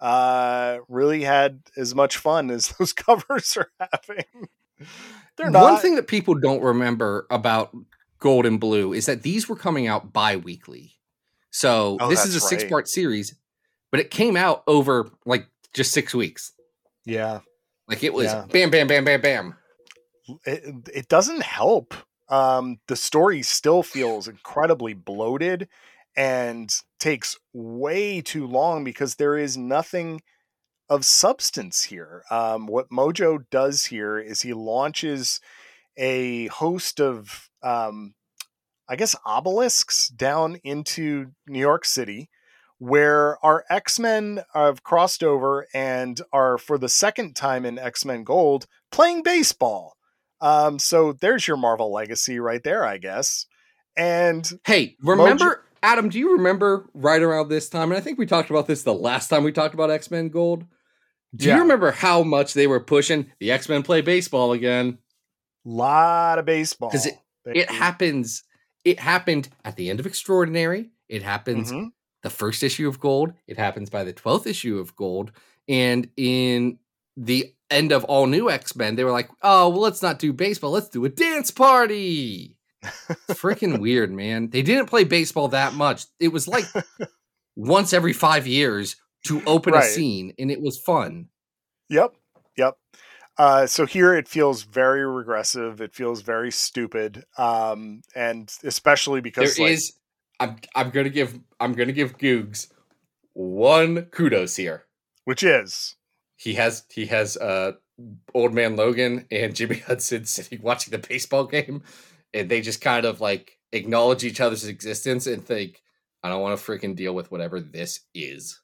uh 0.00 0.78
really 0.88 1.22
had 1.22 1.60
as 1.76 1.94
much 1.94 2.16
fun 2.16 2.50
as 2.50 2.68
those 2.78 2.92
covers 2.92 3.56
are 3.56 3.70
having. 3.78 4.24
They're 5.36 5.50
not 5.50 5.62
one 5.62 5.76
thing 5.80 5.96
that 5.96 6.06
people 6.08 6.34
don't 6.34 6.62
remember 6.62 7.26
about 7.30 7.74
gold 8.18 8.46
and 8.46 8.58
blue 8.60 8.92
is 8.92 9.06
that 9.06 9.22
these 9.22 9.48
were 9.48 9.56
coming 9.56 9.86
out 9.86 10.12
bi-weekly 10.12 10.92
so 11.50 11.96
Oh, 12.00 12.08
this 12.10 12.24
is 12.26 12.36
a 12.36 12.38
that's 12.38 12.48
six-part 12.48 12.86
series 12.88 13.34
but 13.90 13.98
it 14.00 14.10
came 14.10 14.36
out 14.36 14.62
over 14.66 15.10
like 15.24 15.46
just 15.72 15.92
six 15.92 16.14
weeks 16.14 16.52
Yeah. 17.06 17.40
like 17.88 18.04
it 18.04 18.12
was 18.12 18.26
Yeah. 18.26 18.44
bam 18.50 18.70
bam 18.70 18.86
bam 18.88 19.04
bam 19.04 19.20
bam 19.22 19.54
it, 20.44 20.88
it 20.92 21.08
doesn't 21.08 21.42
help. 21.42 21.94
Um, 22.28 22.78
the 22.86 22.96
story 22.96 23.42
still 23.42 23.82
feels 23.82 24.28
incredibly 24.28 24.94
bloated 24.94 25.68
and 26.16 26.72
takes 26.98 27.36
way 27.52 28.20
too 28.20 28.46
long 28.46 28.84
because 28.84 29.16
there 29.16 29.36
is 29.36 29.56
nothing 29.56 30.20
of 30.88 31.04
substance 31.04 31.84
here. 31.84 32.22
Um, 32.30 32.66
what 32.66 32.90
Mojo 32.90 33.44
does 33.50 33.86
here 33.86 34.18
is 34.18 34.42
he 34.42 34.52
launches 34.52 35.40
a 35.96 36.46
host 36.48 37.00
of, 37.00 37.48
um, 37.62 38.14
I 38.88 38.96
guess, 38.96 39.16
obelisks 39.24 40.08
down 40.08 40.56
into 40.64 41.32
New 41.46 41.60
York 41.60 41.84
City. 41.84 42.28
Where 42.82 43.36
our 43.44 43.66
X 43.68 43.98
Men 43.98 44.42
have 44.54 44.82
crossed 44.82 45.22
over 45.22 45.66
and 45.74 46.18
are, 46.32 46.56
for 46.56 46.78
the 46.78 46.88
second 46.88 47.36
time 47.36 47.66
in 47.66 47.78
X 47.78 48.06
Men 48.06 48.24
Gold, 48.24 48.66
playing 48.90 49.22
baseball. 49.22 49.98
Um, 50.40 50.78
so 50.78 51.12
there's 51.12 51.46
your 51.46 51.56
Marvel 51.56 51.92
legacy 51.92 52.38
right 52.40 52.62
there, 52.62 52.84
I 52.84 52.98
guess. 52.98 53.46
And 53.96 54.48
hey 54.66 54.96
remember 55.02 55.64
adam 55.82 56.08
do 56.10 56.18
you 56.18 56.32
remember 56.34 56.88
right 56.94 57.22
around 57.22 57.48
this 57.48 57.68
time 57.70 57.90
and 57.90 57.98
i 57.98 58.00
think 58.00 58.18
we 58.18 58.26
talked 58.26 58.50
about 58.50 58.66
this 58.66 58.82
the 58.82 58.92
last 58.94 59.28
time 59.28 59.42
we 59.42 59.50
talked 59.50 59.72
about 59.74 59.90
x-men 59.90 60.28
gold 60.28 60.64
do 61.34 61.46
Yeah. 61.48 61.56
you 61.56 61.62
remember 61.62 61.90
how 61.90 62.22
much 62.22 62.52
they 62.54 62.66
were 62.66 62.80
pushing 62.80 63.32
the 63.40 63.50
x-men 63.50 63.82
play 63.82 64.00
baseball 64.02 64.52
again 64.52 64.98
A 65.66 65.68
lot 65.68 66.38
of 66.38 66.44
baseball 66.44 66.90
because 66.90 67.06
it 67.06 67.16
baby. 67.44 67.64
happens 67.64 68.44
it 68.84 69.00
happened 69.00 69.48
at 69.64 69.76
the 69.76 69.88
end 69.90 70.00
of 70.00 70.06
extraordinary 70.06 70.90
it 71.08 71.22
happens 71.22 71.72
Mhm. 71.72 71.90
the 72.22 72.30
first 72.30 72.62
issue 72.62 72.86
of 72.86 73.00
Gold. 73.00 73.32
It 73.48 73.56
happens 73.58 73.88
by 73.90 74.04
the 74.04 74.12
12th 74.12 74.46
issue 74.46 74.78
of 74.78 74.94
Gold. 74.94 75.32
And 75.68 76.08
in 76.18 76.78
the 77.16 77.52
end 77.70 77.92
of 77.92 78.04
All 78.04 78.26
New 78.26 78.50
X 78.50 78.74
Men, 78.76 78.96
they 78.96 79.04
were 79.04 79.12
like, 79.12 79.30
oh, 79.42 79.68
well, 79.68 79.80
let's 79.80 80.02
not 80.02 80.18
do 80.18 80.32
baseball. 80.32 80.70
Let's 80.70 80.88
do 80.88 81.04
a 81.04 81.08
dance 81.08 81.50
party. 81.50 82.56
Freaking 83.30 83.78
weird, 83.80 84.10
man. 84.10 84.50
They 84.50 84.62
didn't 84.62 84.86
play 84.86 85.04
baseball 85.04 85.48
that 85.48 85.74
much. 85.74 86.04
It 86.18 86.28
was 86.28 86.48
like 86.48 86.64
once 87.56 87.92
every 87.92 88.12
five 88.12 88.46
years 88.46 88.96
to 89.26 89.42
open 89.46 89.74
a 89.74 89.82
scene, 89.82 90.32
and 90.38 90.50
it 90.50 90.62
was 90.62 90.78
fun. 90.78 91.28
Yep. 91.90 92.14
Yep. 92.56 92.76
Uh, 93.36 93.66
so 93.66 93.86
here 93.86 94.14
it 94.14 94.28
feels 94.28 94.62
very 94.62 95.06
regressive. 95.06 95.80
It 95.80 95.94
feels 95.94 96.22
very 96.22 96.50
stupid. 96.50 97.24
Um, 97.38 98.02
and 98.14 98.52
especially 98.64 99.20
There 99.20 99.22
because 99.22 99.58
is. 99.58 99.92
I'm. 100.38 100.56
I'm 100.74 100.90
gonna 100.90 101.10
give. 101.10 101.38
I'm 101.58 101.74
gonna 101.74 101.92
give 101.92 102.16
Googs 102.16 102.68
one 103.34 104.02
kudos 104.06 104.56
here. 104.56 104.84
which 105.24 105.42
is 105.42 105.96
He 106.40 106.54
has. 106.54 106.84
He 106.90 107.06
has. 107.06 107.36
Uh, 107.36 107.72
old 108.32 108.54
man 108.54 108.76
Logan 108.76 109.26
and 109.30 109.54
Jimmy 109.54 109.76
Hudson 109.86 110.24
sitting 110.24 110.62
watching 110.62 110.90
the 110.90 111.06
baseball 111.06 111.44
game, 111.44 111.82
and 112.32 112.48
they 112.48 112.60
just 112.62 112.80
kind 112.80 113.04
of 113.04 113.20
like 113.20 113.58
acknowledge 113.72 114.24
each 114.24 114.40
other's 114.40 114.64
existence 114.64 115.26
and 115.26 115.44
think, 115.44 115.82
"I 116.22 116.28
don't 116.28 116.40
want 116.40 116.58
to 116.58 116.64
freaking 116.64 116.96
deal 116.96 117.14
with 117.14 117.30
whatever 117.30 117.60
this 117.60 118.00
is." 118.14 118.60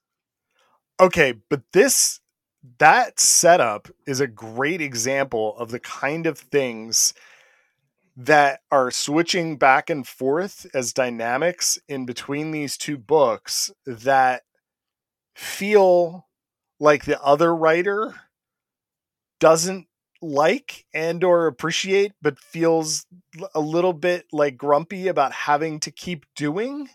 okay, 1.00 1.34
but 1.48 1.62
this 1.72 2.20
that 2.78 3.20
setup 3.20 3.88
is 4.06 4.20
a 4.20 4.26
great 4.26 4.80
example 4.80 5.56
of 5.56 5.70
the 5.70 5.78
kind 5.78 6.26
of 6.26 6.38
things 6.38 7.14
that 8.16 8.60
are 8.70 8.90
switching 8.90 9.56
back 9.56 9.90
and 9.90 10.06
forth 10.06 10.66
as 10.74 10.92
dynamics 10.92 11.78
in 11.88 12.06
between 12.06 12.50
these 12.50 12.76
two 12.76 12.96
books 12.96 13.70
that 13.86 14.42
feel 15.34 16.25
like 16.78 17.04
the 17.04 17.20
other 17.22 17.54
writer 17.54 18.14
doesn't 19.40 19.86
like 20.22 20.86
and 20.94 21.22
or 21.22 21.46
appreciate 21.46 22.12
but 22.22 22.38
feels 22.38 23.06
a 23.54 23.60
little 23.60 23.92
bit 23.92 24.24
like 24.32 24.56
grumpy 24.56 25.08
about 25.08 25.32
having 25.32 25.78
to 25.78 25.90
keep 25.90 26.24
doing 26.34 26.88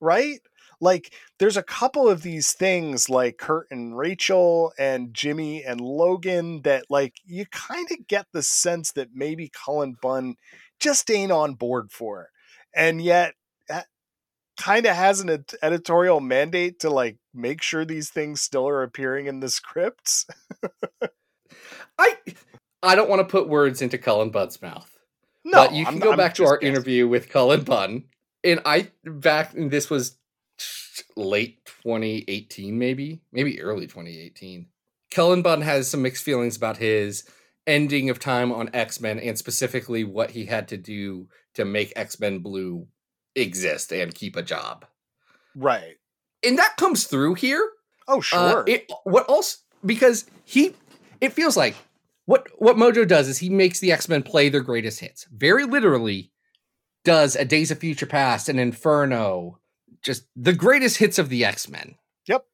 right 0.00 0.40
like 0.80 1.14
there's 1.38 1.56
a 1.56 1.62
couple 1.62 2.08
of 2.08 2.22
these 2.22 2.52
things 2.54 3.08
like 3.08 3.38
Kurt 3.38 3.68
and 3.70 3.96
Rachel 3.96 4.72
and 4.78 5.14
Jimmy 5.14 5.62
and 5.62 5.80
Logan 5.80 6.62
that 6.62 6.86
like 6.90 7.14
you 7.24 7.46
kind 7.46 7.86
of 7.92 8.08
get 8.08 8.26
the 8.32 8.42
sense 8.42 8.90
that 8.92 9.10
maybe 9.14 9.48
Cullen 9.48 9.96
Bunn 10.02 10.34
just 10.80 11.08
ain't 11.08 11.30
on 11.30 11.54
board 11.54 11.92
for. 11.92 12.22
it, 12.22 12.28
And 12.74 13.00
yet 13.00 13.34
kind 14.58 14.86
of 14.86 14.94
has 14.94 15.20
an 15.20 15.30
ed- 15.30 15.52
editorial 15.62 16.20
mandate 16.20 16.80
to 16.80 16.90
like 16.90 17.16
make 17.34 17.62
sure 17.62 17.84
these 17.84 18.10
things 18.10 18.40
still 18.40 18.68
are 18.68 18.82
appearing 18.82 19.26
in 19.26 19.40
the 19.40 19.48
scripts. 19.48 20.26
I. 21.98 22.16
I 22.84 22.96
don't 22.96 23.08
want 23.08 23.20
to 23.20 23.24
put 23.30 23.48
words 23.48 23.80
into 23.80 23.96
Cullen 23.96 24.30
Bunn's 24.30 24.60
mouth. 24.60 24.90
No, 25.44 25.52
but 25.66 25.72
you 25.72 25.84
can 25.84 25.94
I'm- 25.94 26.00
go 26.02 26.10
I'm 26.12 26.16
back 26.18 26.34
to 26.34 26.44
our 26.44 26.58
guessing. 26.58 26.74
interview 26.74 27.06
with 27.08 27.28
Cullen 27.28 27.62
Bunn, 27.62 28.04
and 28.42 28.60
I 28.64 28.90
back 29.04 29.54
and 29.54 29.70
this 29.70 29.88
was 29.88 30.18
late 31.16 31.64
2018, 31.84 32.76
maybe 32.78 33.20
maybe 33.32 33.60
early 33.60 33.86
2018. 33.86 34.66
Cullen 35.10 35.42
Bunn 35.42 35.60
has 35.62 35.88
some 35.88 36.02
mixed 36.02 36.24
feelings 36.24 36.56
about 36.56 36.76
his 36.78 37.24
ending 37.66 38.10
of 38.10 38.18
time 38.18 38.50
on 38.50 38.70
X 38.74 39.00
Men, 39.00 39.18
and 39.20 39.38
specifically 39.38 40.02
what 40.04 40.32
he 40.32 40.46
had 40.46 40.66
to 40.68 40.76
do 40.76 41.28
to 41.54 41.64
make 41.64 41.92
X 41.94 42.18
Men 42.18 42.40
Blue 42.40 42.86
exist 43.34 43.92
and 43.92 44.14
keep 44.14 44.36
a 44.36 44.42
job, 44.42 44.84
Right. 45.54 45.96
and 46.42 46.58
that 46.58 46.76
comes 46.76 47.04
through 47.04 47.34
here. 47.34 47.70
Oh, 48.08 48.18
Uh, 48.18 48.22
sure. 48.22 48.64
it, 48.66 48.90
what 49.04 49.28
else? 49.30 49.58
Because 49.84 50.26
he, 50.44 50.74
it 51.20 51.32
feels 51.32 51.56
like 51.56 51.74
what 52.24 52.46
what 52.58 52.76
Mojo 52.76 53.06
does 53.06 53.28
is 53.28 53.38
he 53.38 53.48
makes 53.50 53.80
the 53.80 53.90
X 53.92 54.08
Men 54.08 54.22
play 54.22 54.48
their 54.48 54.60
greatest 54.60 55.00
hits. 55.00 55.26
Very 55.32 55.64
literally, 55.64 56.30
does 57.04 57.34
a 57.36 57.44
Days 57.44 57.70
of 57.70 57.78
Future 57.78 58.06
Past, 58.06 58.48
an 58.48 58.58
Inferno, 58.58 59.58
just 60.02 60.24
the 60.36 60.52
greatest 60.52 60.98
hits 60.98 61.18
of 61.18 61.28
the 61.28 61.44
X 61.44 61.68
Men. 61.68 61.96
Yep. 62.26 62.44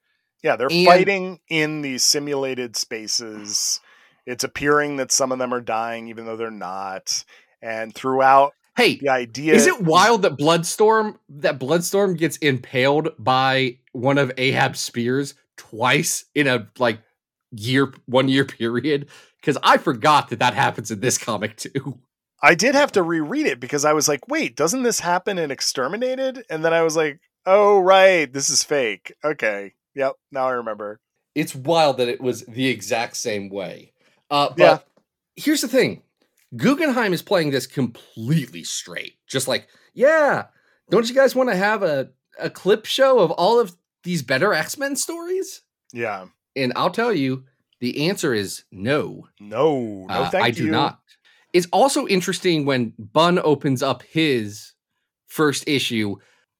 Yeah, 0.42 0.56
they're 0.56 0.68
And- 0.70 0.86
fighting 0.86 1.40
in 1.48 1.82
these 1.82 2.02
simulated 2.04 2.76
spaces. 2.76 3.80
It's 4.26 4.44
appearing 4.44 4.96
that 4.96 5.10
some 5.12 5.32
of 5.32 5.38
them 5.38 5.52
are 5.54 5.60
dying, 5.60 6.08
even 6.08 6.24
though 6.26 6.36
they're 6.36 6.50
not. 6.50 7.24
And 7.62 7.94
throughout 7.94 8.54
Hey, 8.78 8.94
the 8.96 9.08
idea, 9.08 9.54
is 9.54 9.66
it 9.66 9.82
wild 9.82 10.22
that 10.22 10.38
Bloodstorm 10.38 11.18
that 11.28 11.58
Bloodstorm 11.58 12.14
gets 12.16 12.36
impaled 12.36 13.08
by 13.18 13.78
one 13.92 14.18
of 14.18 14.30
Ahab's 14.38 14.78
spears 14.78 15.34
twice 15.56 16.24
in 16.36 16.46
a 16.46 16.68
like 16.78 17.00
year 17.50 17.92
one 18.06 18.28
year 18.28 18.44
period? 18.44 19.08
Because 19.40 19.58
I 19.64 19.78
forgot 19.78 20.28
that 20.30 20.38
that 20.38 20.54
happens 20.54 20.92
in 20.92 21.00
this 21.00 21.18
comic 21.18 21.56
too. 21.56 21.98
I 22.40 22.54
did 22.54 22.76
have 22.76 22.92
to 22.92 23.02
reread 23.02 23.46
it 23.46 23.58
because 23.58 23.84
I 23.84 23.92
was 23.94 24.06
like, 24.06 24.28
wait, 24.28 24.54
doesn't 24.54 24.84
this 24.84 25.00
happen 25.00 25.38
in 25.38 25.50
Exterminated? 25.50 26.44
And 26.48 26.64
then 26.64 26.72
I 26.72 26.82
was 26.82 26.94
like, 26.96 27.18
oh, 27.46 27.80
right, 27.80 28.32
this 28.32 28.48
is 28.48 28.62
fake. 28.62 29.12
Okay. 29.24 29.72
Yep. 29.96 30.12
Now 30.30 30.46
I 30.46 30.52
remember. 30.52 31.00
it's 31.34 31.52
wild 31.52 31.96
that 31.96 32.08
it 32.08 32.20
was 32.20 32.44
the 32.46 32.68
exact 32.68 33.16
same 33.16 33.48
way. 33.48 33.92
Uh, 34.30 34.50
but 34.50 34.58
Yeah. 34.58 34.78
here's 35.34 35.62
the 35.62 35.68
thing 35.68 36.02
Guggenheim 36.56 37.12
is 37.12 37.22
playing 37.22 37.50
this 37.50 37.66
completely 37.66 38.64
straight. 38.64 39.14
Just 39.26 39.48
like, 39.48 39.68
yeah, 39.94 40.46
don't 40.90 41.08
you 41.08 41.14
guys 41.14 41.34
want 41.34 41.50
to 41.50 41.56
have 41.56 41.82
a, 41.82 42.11
a 42.38 42.48
clip 42.50 42.87
show 42.87 43.18
of 43.20 43.30
all 43.32 43.61
of 43.61 43.76
these 44.04 44.22
better 44.22 44.52
X 44.54 44.78
Men 44.78 44.96
stories? 44.96 45.62
Yeah. 45.92 46.26
And 46.56 46.72
I'll 46.76 46.90
tell 46.90 47.12
you, 47.12 47.44
the 47.80 48.08
answer 48.08 48.34
is 48.34 48.64
no. 48.72 49.28
No, 49.40 50.06
no, 50.08 50.14
Uh, 50.14 50.30
I 50.34 50.48
you. 50.48 50.52
do 50.54 50.70
not. 50.70 51.00
It's 51.52 51.68
also 51.72 52.06
interesting 52.06 52.64
when 52.66 52.92
Bunn 52.98 53.38
opens 53.38 53.82
up 53.82 54.02
his 54.02 54.72
first 55.26 55.66
issue 55.68 56.16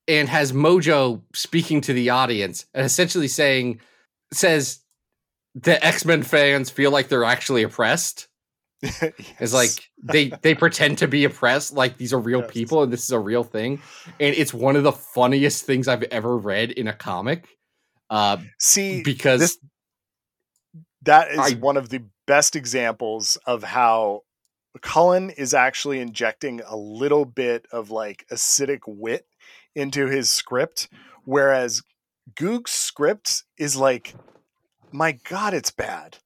and 0.07 0.29
has 0.29 0.53
Mojo 0.53 1.23
speaking 1.35 1.81
to 1.83 1.93
the 1.93 2.11
audience 2.11 2.67
and 2.73 2.87
essentially 2.87 3.29
saying, 3.29 3.81
says 4.33 4.81
the 5.55 5.85
X 5.85 6.05
Men 6.05 6.23
fans 6.23 6.71
feel 6.71 6.91
like 6.91 7.09
they're 7.09 7.25
actually 7.25 7.63
oppressed. 7.63 8.28
It's 9.41 9.53
like 9.53 9.71
they 10.03 10.31
they 10.43 10.55
pretend 10.55 10.99
to 10.99 11.09
be 11.09 11.25
oppressed, 11.25 11.73
like 11.73 11.97
these 11.97 12.13
are 12.13 12.19
real 12.21 12.41
Yes. 12.41 12.51
people 12.53 12.83
and 12.83 12.93
this 12.93 13.05
is 13.05 13.11
a 13.11 13.19
real 13.19 13.43
thing. 13.45 13.81
And 14.21 14.35
it's 14.37 14.55
one 14.55 14.77
of 14.77 14.85
the 14.85 14.93
funniest 14.93 15.65
things 15.65 15.89
I've 15.89 16.05
ever 16.05 16.37
read 16.37 16.71
in 16.73 16.87
a 16.89 16.93
comic. 16.93 17.49
Uh, 18.11 18.39
see 18.59 19.03
because 19.03 19.41
this 19.41 19.59
that 21.03 21.31
is 21.31 21.39
I- 21.39 21.55
one 21.55 21.77
of 21.77 21.89
the 21.89 22.05
best 22.27 22.57
examples 22.57 23.37
of 23.47 23.63
how 23.63 24.23
Cullen 24.81 25.31
is 25.31 25.55
actually 25.55 25.99
injecting 26.01 26.61
a 26.65 26.77
little 26.77 27.25
bit 27.25 27.67
of 27.73 27.91
like 27.91 28.27
acidic 28.31 28.81
wit 28.87 29.27
into 29.75 30.07
his 30.07 30.29
script, 30.29 30.89
whereas 31.25 31.83
Goog's 32.37 32.71
script 32.71 33.43
is 33.59 33.77
like, 33.77 34.15
my 34.93 35.13
God, 35.29 35.53
it's 35.55 35.71
bad. 35.71 36.19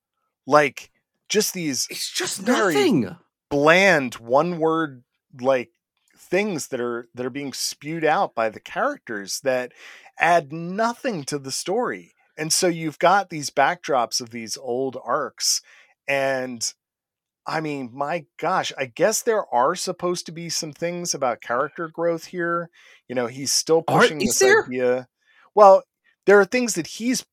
Like 0.46 0.90
just 1.32 1.54
these 1.54 1.86
it's 1.90 2.10
just 2.10 2.40
very- 2.40 2.74
nothing. 2.74 3.16
bland 3.50 4.14
one 4.16 4.58
word 4.58 5.02
like 5.40 5.70
things 6.18 6.68
that 6.68 6.80
are 6.80 7.06
that 7.14 7.24
are 7.24 7.30
being 7.30 7.52
spewed 7.54 8.04
out 8.04 8.34
by 8.34 8.50
the 8.50 8.60
characters 8.60 9.40
that 9.40 9.72
add 10.18 10.52
nothing 10.52 11.24
to 11.24 11.38
the 11.38 11.50
story 11.50 12.12
and 12.36 12.52
so 12.52 12.66
you've 12.66 12.98
got 12.98 13.30
these 13.30 13.48
backdrops 13.50 14.20
of 14.20 14.30
these 14.30 14.56
old 14.58 14.98
arcs 15.02 15.62
and 16.06 16.74
i 17.46 17.60
mean 17.60 17.88
my 17.92 18.26
gosh 18.38 18.70
i 18.76 18.84
guess 18.84 19.22
there 19.22 19.46
are 19.54 19.74
supposed 19.74 20.26
to 20.26 20.32
be 20.32 20.50
some 20.50 20.72
things 20.72 21.14
about 21.14 21.40
character 21.40 21.88
growth 21.88 22.26
here 22.26 22.68
you 23.08 23.14
know 23.14 23.26
he's 23.26 23.52
still 23.52 23.82
pushing 23.82 24.20
is 24.20 24.38
this 24.38 24.38
there? 24.38 24.64
idea 24.64 25.08
well 25.54 25.82
there 26.26 26.38
are 26.38 26.44
things 26.44 26.74
that 26.74 26.86
he's 26.86 27.24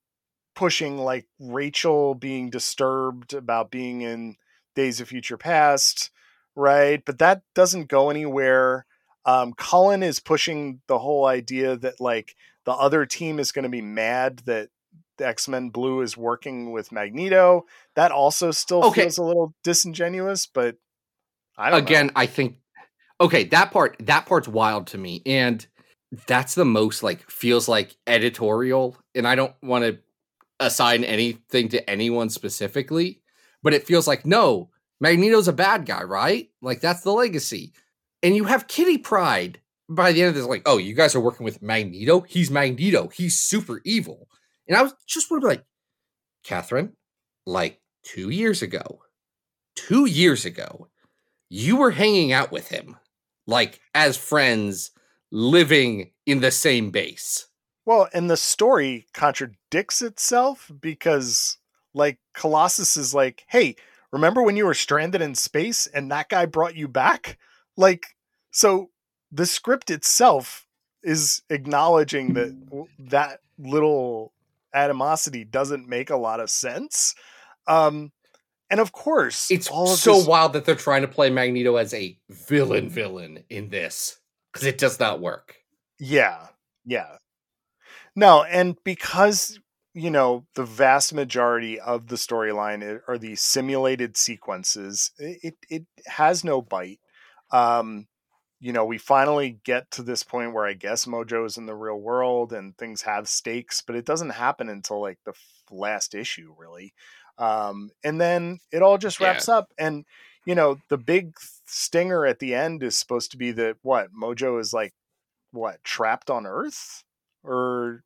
pushing 0.55 0.97
like 0.97 1.27
rachel 1.39 2.15
being 2.15 2.49
disturbed 2.49 3.33
about 3.33 3.71
being 3.71 4.01
in 4.01 4.35
Days 4.75 5.01
of 5.01 5.09
Future 5.09 5.37
Past, 5.37 6.09
right? 6.55 7.03
But 7.05 7.19
that 7.19 7.41
doesn't 7.55 7.89
go 7.89 8.09
anywhere. 8.09 8.85
Um, 9.25 9.53
Cullen 9.53 10.03
is 10.03 10.19
pushing 10.19 10.79
the 10.87 10.99
whole 10.99 11.25
idea 11.25 11.75
that 11.77 11.99
like 11.99 12.35
the 12.65 12.71
other 12.71 13.05
team 13.05 13.39
is 13.39 13.51
going 13.51 13.63
to 13.63 13.69
be 13.69 13.81
mad 13.81 14.39
that 14.45 14.69
the 15.17 15.27
X 15.27 15.47
Men 15.47 15.69
Blue 15.69 16.01
is 16.01 16.15
working 16.15 16.71
with 16.71 16.91
Magneto. 16.93 17.65
That 17.95 18.11
also 18.11 18.51
still 18.51 18.83
Okay. 18.83 19.01
feels 19.01 19.17
a 19.17 19.23
little 19.23 19.53
disingenuous, 19.63 20.45
but 20.47 20.77
I 21.57 21.69
don't 21.69 21.83
again 21.83 22.05
know. 22.07 22.13
i 22.15 22.25
think 22.25 22.55
okay 23.19 23.43
that 23.43 23.71
part 23.71 23.97
that 23.99 24.25
part's 24.25 24.47
wild 24.47 24.87
to 24.87 24.97
me 24.97 25.21
and 25.25 25.67
that's 26.25 26.55
the 26.55 26.63
most 26.65 27.03
like 27.03 27.29
feels 27.29 27.67
like 27.67 27.97
editorial 28.07 28.95
and 29.13 29.27
i 29.27 29.35
don't 29.35 29.53
want 29.61 29.83
to 29.83 29.99
assign 30.59 31.03
anything 31.03 31.69
to 31.69 31.89
anyone 31.89 32.29
specifically 32.29 33.21
but 33.63 33.73
it 33.73 33.85
feels 33.85 34.07
like 34.07 34.25
no 34.25 34.69
magneto's 34.99 35.47
a 35.47 35.53
bad 35.53 35.85
guy 35.85 36.03
right 36.03 36.49
like 36.61 36.81
that's 36.81 37.01
the 37.01 37.11
legacy 37.11 37.73
and 38.21 38.35
you 38.35 38.45
have 38.45 38.67
kitty 38.67 38.97
pryde 38.97 39.59
by 39.87 40.11
the 40.11 40.21
end 40.21 40.29
of 40.29 40.35
this 40.35 40.45
like 40.45 40.63
oh 40.65 40.77
you 40.77 40.93
guys 40.93 41.15
are 41.15 41.21
working 41.21 41.43
with 41.43 41.61
magneto 41.61 42.21
he's 42.21 42.51
magneto 42.51 43.07
he's 43.09 43.37
super 43.37 43.81
evil 43.85 44.27
and 44.67 44.77
i 44.77 44.81
was 44.81 44.93
just 45.07 45.29
be 45.29 45.35
like 45.37 45.63
catherine 46.43 46.93
like 47.45 47.79
two 48.03 48.29
years 48.29 48.61
ago 48.61 48.99
two 49.75 50.05
years 50.05 50.45
ago 50.45 50.89
you 51.49 51.77
were 51.77 51.91
hanging 51.91 52.31
out 52.31 52.51
with 52.51 52.69
him. 52.69 52.95
like 53.47 53.79
as 53.95 54.15
friends 54.15 54.91
living 55.31 56.11
in 56.25 56.39
the 56.39 56.51
same 56.51 56.91
base. 56.91 57.47
Well, 57.89 58.07
and 58.13 58.29
the 58.29 58.37
story 58.37 59.07
contradicts 59.15 60.03
itself 60.03 60.71
because, 60.79 61.57
like, 61.95 62.19
Colossus 62.35 62.95
is 62.95 63.15
like, 63.15 63.43
hey, 63.47 63.77
remember 64.13 64.43
when 64.43 64.55
you 64.55 64.67
were 64.67 64.75
stranded 64.75 65.23
in 65.23 65.33
space 65.33 65.87
and 65.87 66.11
that 66.11 66.29
guy 66.29 66.45
brought 66.45 66.75
you 66.75 66.87
back? 66.87 67.39
Like, 67.75 68.05
so 68.51 68.91
the 69.31 69.47
script 69.47 69.89
itself 69.89 70.67
is 71.01 71.41
acknowledging 71.49 72.33
that 72.35 72.85
that 72.99 73.39
little 73.57 74.33
animosity 74.71 75.43
doesn't 75.43 75.89
make 75.89 76.11
a 76.11 76.15
lot 76.15 76.39
of 76.39 76.51
sense. 76.51 77.15
Um, 77.65 78.11
and 78.69 78.79
of 78.79 78.91
course, 78.91 79.49
It's 79.49 79.67
all 79.67 79.87
so 79.87 80.17
this- 80.17 80.27
wild 80.27 80.53
that 80.53 80.65
they're 80.65 80.75
trying 80.75 81.01
to 81.01 81.07
play 81.07 81.31
Magneto 81.31 81.75
as 81.77 81.95
a 81.95 82.15
villain 82.29 82.87
villain 82.87 83.45
in 83.49 83.69
this 83.69 84.19
because 84.53 84.67
it 84.67 84.77
does 84.77 84.99
not 84.99 85.21
work. 85.21 85.55
Yeah. 85.97 86.49
Yeah. 86.85 87.17
No, 88.19 88.43
and 88.43 88.75
because 88.83 89.59
you 89.93 90.11
know 90.11 90.45
the 90.55 90.65
vast 90.65 91.13
majority 91.13 91.79
of 91.79 92.07
the 92.07 92.17
storyline 92.17 92.99
are 93.07 93.17
these 93.17 93.41
simulated 93.41 94.17
sequences, 94.17 95.11
it 95.17 95.55
it 95.69 95.85
has 96.05 96.43
no 96.43 96.61
bite. 96.61 96.99
Um, 97.51 98.07
you 98.59 98.73
know, 98.73 98.83
we 98.83 98.97
finally 98.97 99.59
get 99.63 99.89
to 99.91 100.03
this 100.03 100.23
point 100.23 100.53
where 100.53 100.65
I 100.65 100.73
guess 100.73 101.05
Mojo 101.05 101.45
is 101.45 101.57
in 101.57 101.65
the 101.65 101.75
real 101.75 101.95
world 101.95 102.51
and 102.51 102.77
things 102.77 103.03
have 103.03 103.29
stakes, 103.29 103.81
but 103.81 103.95
it 103.95 104.05
doesn't 104.05 104.31
happen 104.31 104.67
until 104.67 104.99
like 105.01 105.19
the 105.25 105.33
last 105.71 106.13
issue, 106.13 106.53
really. 106.57 106.93
Um, 107.37 107.89
and 108.03 108.19
then 108.19 108.59
it 108.73 108.81
all 108.81 108.97
just 108.97 109.21
wraps 109.21 109.47
up, 109.47 109.71
and 109.77 110.03
you 110.45 110.55
know, 110.55 110.77
the 110.89 110.97
big 110.97 111.35
stinger 111.67 112.25
at 112.25 112.39
the 112.39 112.53
end 112.53 112.83
is 112.83 112.97
supposed 112.97 113.31
to 113.31 113.37
be 113.37 113.51
that 113.53 113.77
what 113.81 114.09
Mojo 114.13 114.59
is 114.59 114.73
like 114.73 114.93
what 115.51 115.81
trapped 115.85 116.29
on 116.29 116.45
earth 116.45 117.03
or 117.43 118.03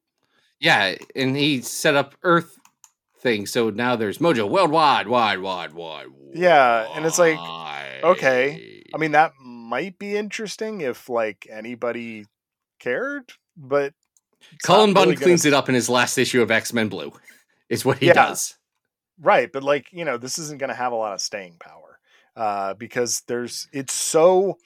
Yeah, 0.63 0.95
and 1.13 1.35
he 1.35 1.59
set 1.61 1.95
up 1.95 2.15
Earth 2.23 2.57
thing, 3.19 3.45
so 3.45 3.69
now 3.69 3.97
there's 3.97 4.19
Mojo 4.19 4.49
worldwide, 4.49 5.09
wide, 5.09 5.39
wide, 5.39 5.73
wide. 5.73 6.07
Yeah, 6.33 6.87
and 6.95 7.05
it's 7.05 7.19
like, 7.19 7.37
okay, 8.03 8.81
i 8.93 8.97
mean 8.97 9.11
that 9.11 9.33
might 9.43 9.99
be 9.99 10.15
interesting 10.15 10.81
if 10.81 11.09
like 11.09 11.47
anybody 11.51 12.25
cared 12.79 13.31
but 13.57 13.93
Cullen 14.63 14.93
Bunn 14.93 15.03
really 15.03 15.15
gonna 15.15 15.25
cleans 15.25 15.45
it 15.45 15.53
up 15.53 15.67
in 15.67 15.75
his 15.75 15.89
last 15.89 16.17
issue 16.17 16.41
of 16.41 16.49
X 16.51 16.71
Men 16.73 16.87
Blue. 16.89 17.11
Is 17.69 17.83
what 17.83 17.97
he 17.97 18.07
Yeah. 18.07 18.13
does. 18.13 18.55
right 19.19 19.51
but 19.51 19.63
like 19.63 19.87
you 19.91 20.05
know 20.05 20.17
this 20.17 20.37
isn't 20.39 20.59
going 20.59 20.69
to 20.69 20.75
have 20.75 20.91
a 20.93 20.95
lot 20.95 21.13
of 21.13 21.21
staying 21.21 21.55
power 21.59 21.99
uh 22.35 22.73
because 22.75 23.21
there's 23.27 23.67
it's 23.73 23.93
so 23.93 24.57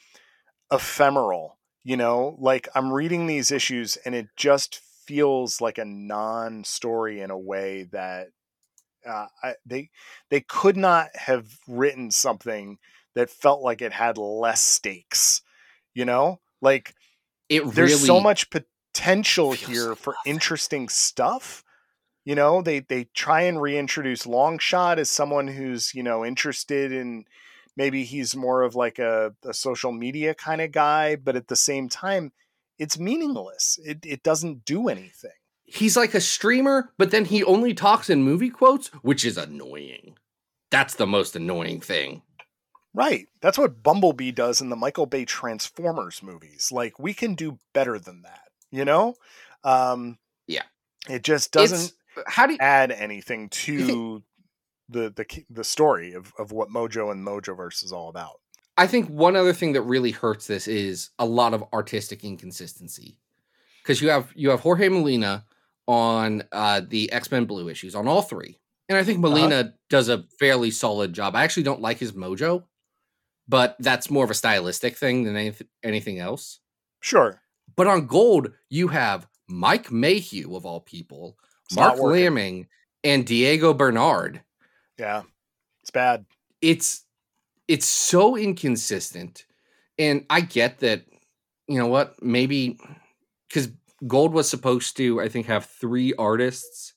ephemeral 0.72 1.58
you 1.84 1.96
know 1.98 2.36
like 2.40 2.68
i'm 2.76 2.92
reading 2.92 3.28
these 3.28 3.52
issues 3.52 3.98
and 4.06 4.14
it 4.16 4.28
just 4.36 4.82
feels 5.08 5.62
like 5.62 5.78
a 5.78 5.86
non-story 5.86 7.22
in 7.22 7.32
a 7.32 7.38
way 7.40 7.84
that 7.86 8.30
uh, 9.06 9.28
I, 9.44 9.56
they 9.66 9.90
they 10.30 10.42
could 10.42 10.78
not 10.78 11.16
have 11.16 11.60
written 11.68 12.12
something 12.12 12.80
that 13.16 13.30
felt 13.30 13.62
like 13.62 13.82
it 13.82 13.94
had 13.94 14.18
less 14.18 14.62
stakes 14.62 15.42
you 15.94 16.06
know 16.06 16.40
like 16.62 16.96
It 17.50 17.64
there's 17.74 17.96
so 17.96 18.20
much 18.20 18.50
potential 18.50 19.54
here 19.54 19.96
like 19.96 19.96
for 19.96 20.20
nothing. 20.26 20.26
interesting 20.26 20.90
stuff 20.90 21.64
you 22.26 22.36
know 22.36 22.62
they 22.62 22.80
they 22.82 23.06
try 23.16 23.42
and 23.42 23.62
reintroduce 23.62 24.26
longshot 24.26 24.98
as 24.98 25.10
someone 25.10 25.48
who's 25.48 25.94
you 25.96 26.04
know 26.04 26.26
interested 26.26 26.92
in 26.92 27.26
maybe 27.78 28.04
he's 28.04 28.36
more 28.36 28.64
of 28.64 28.76
like 28.76 29.00
a, 29.00 29.36
a 29.44 29.54
social 29.54 29.92
media 29.92 30.36
kind 30.36 30.62
of 30.62 30.72
guy 30.72 31.16
but 31.16 31.36
at 31.36 31.48
the 31.48 31.56
same 31.56 31.90
time 31.90 32.32
it's 32.80 33.00
meaningless 33.00 33.80
it, 33.84 34.06
it 34.06 34.24
doesn't 34.24 34.66
do 34.66 34.88
anything 34.88 35.32
he's 35.70 35.98
like 35.98 36.14
a 36.14 36.22
streamer, 36.22 36.94
but 36.98 37.12
then 37.12 37.26
he 37.26 37.44
only 37.44 37.74
talks 37.74 38.10
in 38.10 38.24
movie 38.24 38.50
quotes, 38.50 38.88
which 39.04 39.26
is 39.26 39.38
annoying. 39.38 40.18
That's 40.72 40.96
the 40.96 41.06
most 41.06 41.36
annoying 41.36 41.82
thing. 41.82 42.22
right 42.94 43.28
that's 43.42 43.58
what 43.58 43.84
bumblebee 43.84 44.32
does 44.32 44.62
in 44.62 44.70
the 44.70 44.76
michael 44.76 45.06
bay 45.06 45.26
transformers 45.26 46.24
movies 46.24 46.72
like 46.72 46.98
we 46.98 47.14
can 47.14 47.36
do 47.36 47.60
better 47.74 48.00
than 48.00 48.22
that 48.22 48.48
you 48.72 48.86
know 48.86 49.14
um 49.64 50.18
Yeah. 50.48 50.64
it 51.10 51.24
just 51.24 51.52
doesn't 51.52 51.92
How 52.26 52.48
do 52.48 52.54
you, 52.54 52.60
add 52.62 52.92
anything 52.92 53.50
to 53.50 54.24
the 54.90 55.10
the 55.10 55.44
the 55.50 55.64
story 55.66 56.14
of, 56.14 56.32
of 56.40 56.52
what 56.54 56.70
Mojo 56.70 57.12
and 57.12 57.26
Mojoverse 57.28 57.84
is 57.84 57.92
all 57.92 58.08
about. 58.10 58.40
I 58.78 58.88
think 58.88 59.10
one 59.10 59.36
other 59.36 59.54
thing 59.54 59.74
that 59.74 59.82
really 59.82 60.12
hurts 60.12 60.48
this 60.48 60.68
is 60.68 61.10
a 61.18 61.26
lot 61.26 61.54
of 61.54 61.64
artistic 61.74 62.24
inconsistency. 62.24 63.18
Because 63.82 64.02
you 64.02 64.10
have 64.10 64.32
you 64.36 64.50
have 64.50 64.60
Jorge 64.60 64.90
Molina 64.90 65.46
on 65.88 66.44
uh, 66.52 66.82
the 66.88 67.12
X 67.12 67.32
Men 67.32 67.46
Blue 67.46 67.70
issues 67.70 67.96
on 67.96 68.08
all 68.08 68.22
three, 68.22 68.60
and 68.90 68.98
I 68.98 69.04
think 69.04 69.20
Molina 69.20 69.74
does 69.90 70.10
a 70.10 70.26
fairly 70.40 70.72
solid 70.72 71.14
job. 71.14 71.36
I 71.36 71.44
actually 71.44 71.64
don't 71.64 71.82
like 71.82 71.98
his 71.98 72.12
mojo, 72.12 72.66
but 73.48 73.78
that's 73.80 74.10
more 74.12 74.26
of 74.26 74.30
a 74.32 74.34
stylistic 74.36 74.98
thing 74.98 75.24
than 75.24 75.36
anyth- 75.36 75.66
anything 75.84 76.20
else. 76.20 76.60
Sure, 77.00 77.42
But 77.78 77.88
on 77.88 78.08
Gold, 78.08 78.52
you 78.70 78.90
have 78.90 79.28
Mike 79.48 79.90
Mayhew 79.92 80.56
of 80.58 80.66
all 80.66 80.82
people, 80.82 81.38
It's 81.68 81.76
Mark. 81.78 81.98
Laming, 82.00 82.68
and 83.06 83.26
Diego 83.26 83.74
Bernard. 83.74 84.42
yeah, 84.98 85.22
it's 85.82 85.92
bad. 85.92 86.26
it's 86.60 87.06
it's 87.68 87.88
so 87.88 88.36
inconsistent 88.38 89.46
and 89.98 90.26
i 90.30 90.42
get 90.42 90.80
that 90.80 91.04
you 91.68 91.78
know 91.78 91.88
what 91.88 92.22
maybe 92.24 92.78
because 93.48 93.70
gold 94.06 94.34
was 94.34 94.50
supposed 94.50 94.96
to 94.98 95.20
i 95.22 95.28
think 95.28 95.46
have 95.48 95.66
three 95.66 96.14
artists 96.16 96.94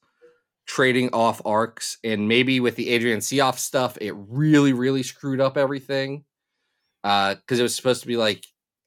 trading 0.67 1.11
off 1.13 1.41
arcs 1.45 1.99
and 2.05 2.29
maybe 2.29 2.61
with 2.61 2.77
the 2.77 2.89
ardian 2.89 3.19
syaf 3.19 3.59
stuff 3.59 3.99
it 4.01 4.13
really 4.29 4.73
really 4.73 5.03
screwed 5.03 5.41
up 5.41 5.57
everything 5.57 6.25
uh 7.05 7.35
because 7.35 7.59
it 7.59 7.63
was 7.65 7.75
supposed 7.75 8.03
to 8.03 8.07
be 8.07 8.17
like 8.17 8.45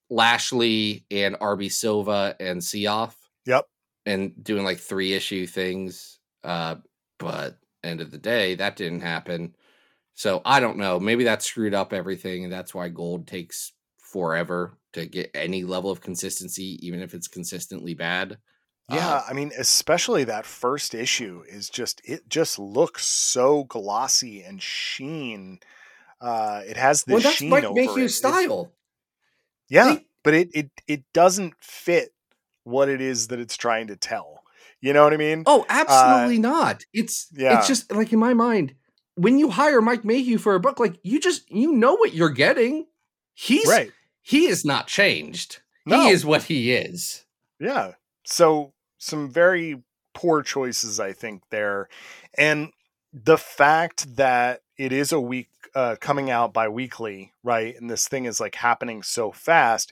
lashley 0.09 1.05
and 1.11 1.35
rb 1.39 1.71
silva 1.71 2.35
and 2.39 2.61
syaf 2.61 3.13
Yep. 3.45 3.65
and 4.05 4.41
doing 4.41 4.63
like 4.63 4.77
three 4.77 5.11
issue 5.13 5.45
things 5.45 6.19
uh 6.45 6.75
but 7.19 7.57
end 7.83 7.99
of 7.99 8.11
the 8.11 8.17
day 8.17 8.55
that 8.55 8.77
didn't 8.77 9.01
happen 9.01 9.53
so 10.15 10.41
I 10.45 10.59
don't 10.59 10.77
know. 10.77 10.99
Maybe 10.99 11.23
that 11.25 11.41
screwed 11.43 11.73
up 11.73 11.93
everything, 11.93 12.43
and 12.43 12.53
that's 12.53 12.73
why 12.73 12.89
gold 12.89 13.27
takes 13.27 13.73
forever 13.97 14.77
to 14.93 15.05
get 15.07 15.31
any 15.33 15.63
level 15.63 15.89
of 15.89 16.01
consistency, 16.01 16.77
even 16.85 17.01
if 17.01 17.13
it's 17.13 17.27
consistently 17.27 17.93
bad. 17.95 18.37
Yeah, 18.91 19.15
Uh, 19.15 19.23
I 19.29 19.33
mean, 19.33 19.51
especially 19.57 20.25
that 20.25 20.45
first 20.45 20.93
issue 20.93 21.43
is 21.47 21.69
just 21.69 22.01
it 22.03 22.27
just 22.29 22.59
looks 22.59 23.05
so 23.05 23.63
glossy 23.63 24.43
and 24.43 24.61
sheen. 24.61 25.59
Uh, 26.21 26.61
it 26.67 26.77
has 26.77 27.03
this 27.03 27.13
well, 27.13 27.21
that's 27.23 27.35
sheen 27.37 27.49
Mike 27.49 27.63
over. 27.63 27.73
Mayhew's 27.79 28.11
It- 28.11 28.15
style. 28.15 28.71
yeah, 29.69 29.97
but 30.23 30.33
it 30.33 30.49
it 30.53 30.69
it 30.87 31.03
doesn't 31.13 31.53
fit 31.61 32.13
what 32.63 32.87
it 32.89 33.01
is 33.01 33.27
that 33.29 33.39
it's 33.39 33.57
trying 33.57 33.87
to 33.87 33.95
tell. 33.95 34.43
You 34.79 34.93
know 34.93 35.03
what 35.05 35.13
I 35.13 35.17
mean? 35.17 35.43
Oh, 35.45 35.65
absolutely 35.69 36.39
not. 36.39 36.83
It's 36.93 37.27
yeah. 37.33 37.57
it's 37.57 37.67
just 37.67 37.91
like 37.91 38.11
in 38.13 38.19
my 38.19 38.33
mind, 38.33 38.75
when 39.15 39.39
you 39.39 39.49
hire 39.49 39.81
Mike 39.81 40.03
Mayhew 40.03 40.37
for 40.37 40.55
a 40.55 40.59
book, 40.59 40.79
like 40.79 40.99
you 41.03 41.19
just 41.19 41.49
you 41.51 41.71
know 41.71 41.93
what 41.95 42.13
you're 42.13 42.29
getting. 42.29 42.87
He's 43.33 43.67
right. 43.67 43.91
he 44.21 44.45
is 44.45 44.63
not 44.63 44.87
changed. 44.87 45.59
No. 45.85 46.01
He 46.01 46.09
is 46.09 46.25
what 46.25 46.43
he 46.43 46.73
is. 46.73 47.25
Yeah. 47.59 47.93
So 48.25 48.73
some 48.97 49.29
very 49.29 49.81
poor 50.13 50.41
choices, 50.41 50.99
I 50.99 51.13
think, 51.13 51.43
there. 51.49 51.89
And 52.37 52.71
the 53.11 53.37
fact 53.37 54.15
that 54.15 54.61
it 54.77 54.91
is 54.91 55.11
a 55.11 55.19
week 55.19 55.49
uh, 55.75 55.95
coming 55.99 56.29
out 56.29 56.53
bi 56.53 56.67
weekly, 56.67 57.33
right? 57.43 57.75
And 57.79 57.89
this 57.89 58.07
thing 58.07 58.25
is 58.25 58.39
like 58.39 58.55
happening 58.55 59.03
so 59.03 59.31
fast, 59.31 59.91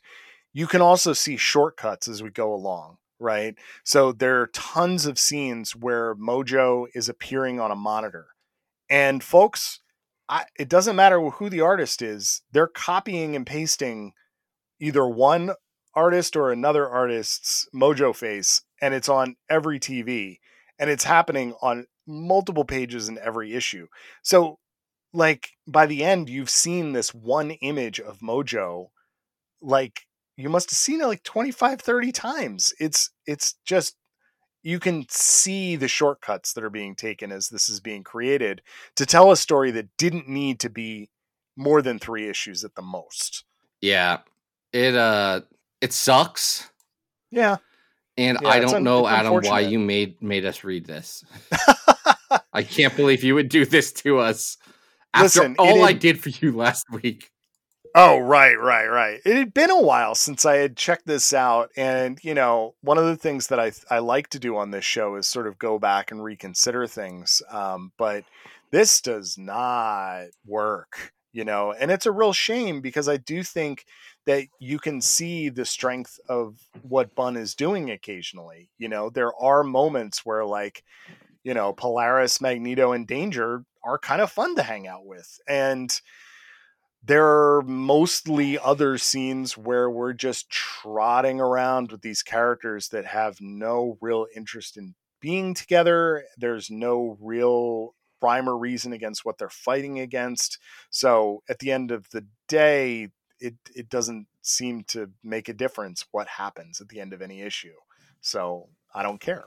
you 0.53 0.67
can 0.67 0.81
also 0.81 1.13
see 1.13 1.37
shortcuts 1.37 2.07
as 2.07 2.21
we 2.21 2.29
go 2.29 2.53
along, 2.53 2.97
right? 3.19 3.55
So 3.83 4.11
there 4.11 4.41
are 4.41 4.47
tons 4.47 5.05
of 5.05 5.19
scenes 5.19 5.75
where 5.75 6.15
Mojo 6.15 6.85
is 6.93 7.09
appearing 7.09 7.59
on 7.59 7.71
a 7.71 7.75
monitor. 7.75 8.27
And 8.91 9.23
folks, 9.23 9.79
I, 10.27 10.43
it 10.59 10.67
doesn't 10.67 10.97
matter 10.97 11.21
who 11.21 11.49
the 11.49 11.61
artist 11.61 12.01
is, 12.01 12.41
they're 12.51 12.67
copying 12.67 13.37
and 13.37 13.47
pasting 13.47 14.11
either 14.81 15.07
one 15.07 15.53
artist 15.95 16.35
or 16.35 16.51
another 16.51 16.87
artist's 16.87 17.67
mojo 17.73 18.13
face 18.15 18.61
and 18.81 18.93
it's 18.93 19.09
on 19.09 19.35
every 19.49 19.79
TV 19.79 20.39
and 20.77 20.89
it's 20.89 21.03
happening 21.05 21.53
on 21.61 21.85
multiple 22.05 22.65
pages 22.65 23.07
in 23.07 23.17
every 23.19 23.53
issue. 23.53 23.87
So 24.23 24.59
like 25.13 25.49
by 25.67 25.85
the 25.85 26.03
end 26.03 26.29
you've 26.29 26.49
seen 26.49 26.91
this 26.91 27.13
one 27.13 27.51
image 27.51 27.99
of 27.99 28.19
mojo 28.19 28.87
like 29.61 30.01
you 30.37 30.49
must 30.49 30.69
have 30.69 30.77
seen 30.77 31.01
it 31.01 31.07
like 31.07 31.23
25 31.23 31.81
30 31.81 32.11
times. 32.11 32.73
It's 32.79 33.11
it's 33.25 33.55
just 33.65 33.95
you 34.63 34.79
can 34.79 35.05
see 35.09 35.75
the 35.75 35.87
shortcuts 35.87 36.53
that 36.53 36.63
are 36.63 36.69
being 36.69 36.95
taken 36.95 37.31
as 37.31 37.49
this 37.49 37.69
is 37.69 37.79
being 37.79 38.03
created 38.03 38.61
to 38.95 39.05
tell 39.05 39.31
a 39.31 39.37
story 39.37 39.71
that 39.71 39.87
didn't 39.97 40.27
need 40.27 40.59
to 40.59 40.69
be 40.69 41.09
more 41.57 41.81
than 41.81 41.99
3 41.99 42.29
issues 42.29 42.63
at 42.63 42.75
the 42.75 42.81
most. 42.81 43.43
Yeah. 43.81 44.19
It 44.73 44.95
uh 44.95 45.41
it 45.81 45.91
sucks. 45.93 46.69
Yeah. 47.31 47.57
And 48.17 48.37
Yeah, 48.41 48.47
I 48.49 48.59
don't 48.59 48.75
un- 48.75 48.83
know, 48.83 49.07
Adam, 49.07 49.33
why 49.33 49.61
you 49.61 49.79
made 49.79 50.21
made 50.21 50.45
us 50.45 50.63
read 50.63 50.85
this. 50.85 51.23
I 52.53 52.63
can't 52.63 52.95
believe 52.95 53.23
you 53.23 53.35
would 53.35 53.49
do 53.49 53.65
this 53.65 53.91
to 53.93 54.19
us 54.19 54.57
after 55.13 55.23
Listen, 55.23 55.55
all 55.57 55.83
I 55.83 55.93
did 55.93 56.21
for 56.21 56.29
you 56.29 56.51
last 56.55 56.85
week. 56.91 57.31
Oh, 57.93 58.19
right, 58.19 58.57
right, 58.57 58.87
right. 58.87 59.19
It 59.25 59.35
had 59.35 59.53
been 59.53 59.69
a 59.69 59.81
while 59.81 60.15
since 60.15 60.45
I 60.45 60.57
had 60.57 60.77
checked 60.77 61.05
this 61.05 61.33
out. 61.33 61.71
And, 61.75 62.19
you 62.23 62.33
know, 62.33 62.75
one 62.81 62.97
of 62.97 63.05
the 63.05 63.17
things 63.17 63.47
that 63.47 63.59
I, 63.59 63.73
I 63.89 63.99
like 63.99 64.29
to 64.29 64.39
do 64.39 64.55
on 64.55 64.71
this 64.71 64.85
show 64.85 65.15
is 65.15 65.27
sort 65.27 65.45
of 65.45 65.59
go 65.59 65.77
back 65.77 66.09
and 66.09 66.23
reconsider 66.23 66.87
things. 66.87 67.41
Um, 67.51 67.91
but 67.97 68.23
this 68.71 69.01
does 69.01 69.37
not 69.37 70.27
work, 70.45 71.11
you 71.33 71.43
know, 71.43 71.73
and 71.73 71.91
it's 71.91 72.05
a 72.05 72.13
real 72.13 72.31
shame 72.31 72.79
because 72.79 73.09
I 73.09 73.17
do 73.17 73.43
think 73.43 73.85
that 74.25 74.45
you 74.59 74.79
can 74.79 75.01
see 75.01 75.49
the 75.49 75.65
strength 75.65 76.17
of 76.29 76.55
what 76.83 77.13
Bunn 77.13 77.35
is 77.35 77.55
doing 77.55 77.91
occasionally. 77.91 78.69
You 78.77 78.87
know, 78.87 79.09
there 79.09 79.33
are 79.35 79.63
moments 79.63 80.25
where, 80.25 80.45
like, 80.45 80.83
you 81.43 81.53
know, 81.53 81.73
Polaris, 81.73 82.39
Magneto, 82.39 82.93
and 82.93 83.05
Danger 83.05 83.65
are 83.83 83.97
kind 83.97 84.21
of 84.21 84.31
fun 84.31 84.55
to 84.55 84.63
hang 84.63 84.87
out 84.87 85.05
with. 85.05 85.39
And, 85.45 85.99
there 87.03 87.25
are 87.25 87.61
mostly 87.63 88.59
other 88.59 88.97
scenes 88.97 89.57
where 89.57 89.89
we're 89.89 90.13
just 90.13 90.49
trotting 90.49 91.41
around 91.41 91.91
with 91.91 92.01
these 92.01 92.21
characters 92.21 92.89
that 92.89 93.05
have 93.05 93.41
no 93.41 93.97
real 94.01 94.27
interest 94.35 94.77
in 94.77 94.93
being 95.19 95.53
together. 95.53 96.25
There's 96.37 96.69
no 96.69 97.17
real 97.19 97.95
rhyme 98.21 98.47
or 98.47 98.57
reason 98.57 98.93
against 98.93 99.25
what 99.25 99.37
they're 99.37 99.49
fighting 99.49 99.99
against. 99.99 100.59
So 100.91 101.41
at 101.49 101.59
the 101.59 101.71
end 101.71 101.91
of 101.91 102.09
the 102.11 102.25
day, 102.47 103.09
it 103.39 103.55
it 103.75 103.89
doesn't 103.89 104.27
seem 104.43 104.83
to 104.83 105.09
make 105.23 105.49
a 105.49 105.53
difference 105.53 106.05
what 106.11 106.27
happens 106.27 106.81
at 106.81 106.89
the 106.89 106.99
end 106.99 107.13
of 107.13 107.21
any 107.21 107.41
issue. 107.41 107.73
So 108.21 108.69
I 108.93 109.03
don't 109.03 109.19
care. 109.19 109.43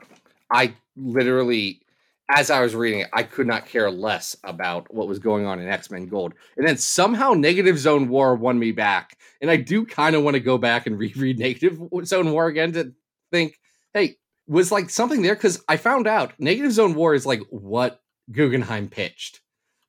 I 0.51 0.75
literally, 0.95 1.81
as 2.29 2.49
I 2.49 2.61
was 2.61 2.73
reading 2.75 3.01
it, 3.01 3.09
I 3.13 3.23
could 3.23 3.45
not 3.47 3.67
care 3.67 3.89
less 3.91 4.35
about 4.43 4.91
what 4.93 5.07
was 5.07 5.19
going 5.19 5.45
on 5.45 5.59
in 5.59 5.67
X 5.67 5.91
Men 5.91 6.07
Gold. 6.07 6.33
And 6.57 6.67
then 6.67 6.77
somehow 6.77 7.33
Negative 7.33 7.77
Zone 7.77 8.09
War 8.09 8.35
won 8.35 8.57
me 8.57 8.71
back. 8.71 9.17
And 9.41 9.51
I 9.51 9.57
do 9.57 9.85
kind 9.85 10.15
of 10.15 10.23
want 10.23 10.33
to 10.35 10.39
go 10.39 10.57
back 10.57 10.87
and 10.87 10.97
reread 10.99 11.37
Negative 11.39 11.79
Zone 12.05 12.31
War 12.31 12.47
again 12.47 12.71
to 12.73 12.93
think, 13.31 13.59
hey, 13.93 14.15
was 14.47 14.71
like 14.71 14.89
something 14.89 15.21
there? 15.21 15.35
Because 15.35 15.63
I 15.67 15.77
found 15.77 16.07
out 16.07 16.33
Negative 16.39 16.71
Zone 16.71 16.95
War 16.95 17.13
is 17.13 17.25
like 17.25 17.41
what 17.49 18.01
Guggenheim 18.31 18.89
pitched. 18.89 19.41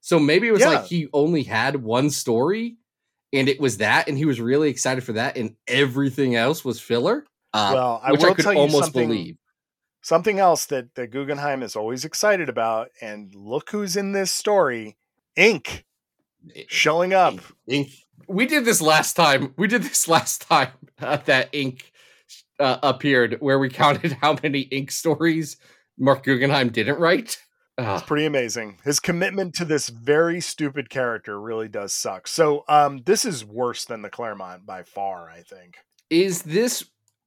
So 0.03 0.18
maybe 0.18 0.47
it 0.47 0.53
was 0.53 0.61
Yeah. 0.61 0.68
like 0.68 0.84
he 0.87 1.09
only 1.12 1.43
had 1.43 1.76
one 1.82 2.11
story 2.11 2.76
and 3.32 3.49
it 3.49 3.59
was 3.61 3.78
that, 3.78 4.09
and 4.09 4.16
he 4.16 4.24
was 4.24 4.41
really 4.41 4.70
excited 4.70 5.03
for 5.03 5.14
that, 5.14 5.37
and 5.37 5.57
everything 5.66 6.37
else 6.37 6.64
was 6.64 6.80
filler. 6.80 7.26
Uh, 7.53 7.70
well, 7.74 8.01
I 8.03 8.12
which 8.12 8.22
I 8.22 8.32
could 8.34 8.45
tell 8.45 8.53
you 8.55 8.61
almost 8.61 8.84
something. 8.84 9.09
believe. 9.09 9.37
Something 10.07 10.38
else 10.38 10.66
that, 10.66 10.94
that 10.94 11.11
Guggenheim 11.11 11.64
is 11.64 11.74
always 11.74 12.04
excited 12.04 12.48
about, 12.48 12.90
and 13.00 13.34
look 13.34 13.70
who's 13.70 13.96
in 13.96 14.12
this 14.12 14.30
story 14.30 14.96
Ink 15.34 15.84
showing 16.68 17.12
up. 17.12 17.32
Ink, 17.32 17.42
ink. 17.66 17.90
We 18.28 18.46
did 18.46 18.64
this 18.64 18.80
last 18.80 19.14
time. 19.14 19.52
We 19.59 19.66
did 19.66 19.82
this 19.82 20.07
last 20.07 20.42
time 20.42 20.68
uh, 21.00 21.16
that 21.24 21.48
ink 21.50 21.90
uh, 22.61 22.78
appeared, 22.84 23.38
where 23.40 23.59
we 23.59 23.68
counted 23.68 24.12
how 24.22 24.38
many 24.44 24.61
ink 24.61 24.92
stories 24.92 25.57
Marc 25.98 26.22
Guggenheim 26.22 26.68
didn't 26.68 27.00
write. 27.00 27.38
Ah, 27.76 27.96
It's 27.96 28.07
pretty 28.07 28.26
amazing. 28.26 28.78
His 28.84 29.00
commitment 29.00 29.57
to 29.57 29.64
this 29.64 29.88
very 29.88 30.40
stupid 30.40 30.88
character 30.88 31.40
really 31.40 31.66
does 31.66 31.92
suck. 31.92 32.28
So, 32.28 32.62
um, 32.68 33.02
this 33.07 33.24
is 33.24 33.44
worse 33.44 33.84
than 33.84 34.02
the 34.02 34.11
Claremont 34.11 34.66
by 34.66 34.84
far, 34.84 35.28
I 35.28 35.42
think. 35.42 35.78
is 36.11 36.42
this? 36.42 36.84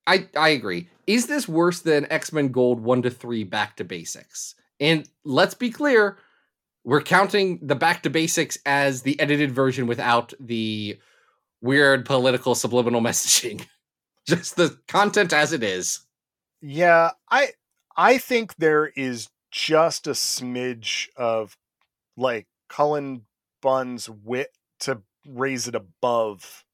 I 0.10 0.28
I 0.36 0.49
agree. 0.49 0.89
Is 1.05 1.28
this 1.28 1.47
worse 1.47 1.82
than 1.82 2.12
X 2.12 2.34
Men 2.34 2.49
Gold 2.49 2.80
one 2.80 3.03
to 3.03 3.12
three 3.12 3.43
Back 3.43 3.78
to 3.78 3.84
Basics? 3.84 4.55
And 4.80 5.07
let's 5.24 5.53
be 5.53 5.70
clear, 5.70 6.18
we're 6.84 7.01
counting 7.01 7.60
the 7.62 7.76
Back 7.76 8.01
to 8.03 8.10
Basics 8.10 8.57
as 8.66 9.03
the 9.03 9.20
edited 9.20 9.51
version 9.51 9.86
without 9.86 10.34
the 10.39 10.97
weird 11.62 12.05
political 12.05 12.55
subliminal 12.55 13.01
messaging. 13.10 13.66
Just 14.26 14.55
the 14.55 14.80
content 14.88 15.32
as 15.32 15.53
it 15.53 15.62
is. 15.62 15.99
Yeah, 16.60 17.12
I 17.30 17.49
I 17.95 18.18
think 18.18 18.55
there 18.55 18.88
is 18.88 19.30
just 19.51 20.07
a 20.07 20.12
smidge 20.12 21.07
of 21.16 21.55
like 22.18 22.47
Cullen 22.68 23.26
Bunn's 23.62 24.10
wit 24.10 24.49
to 24.80 25.03
raise 25.28 25.68
it 25.68 25.76
above 25.76 26.66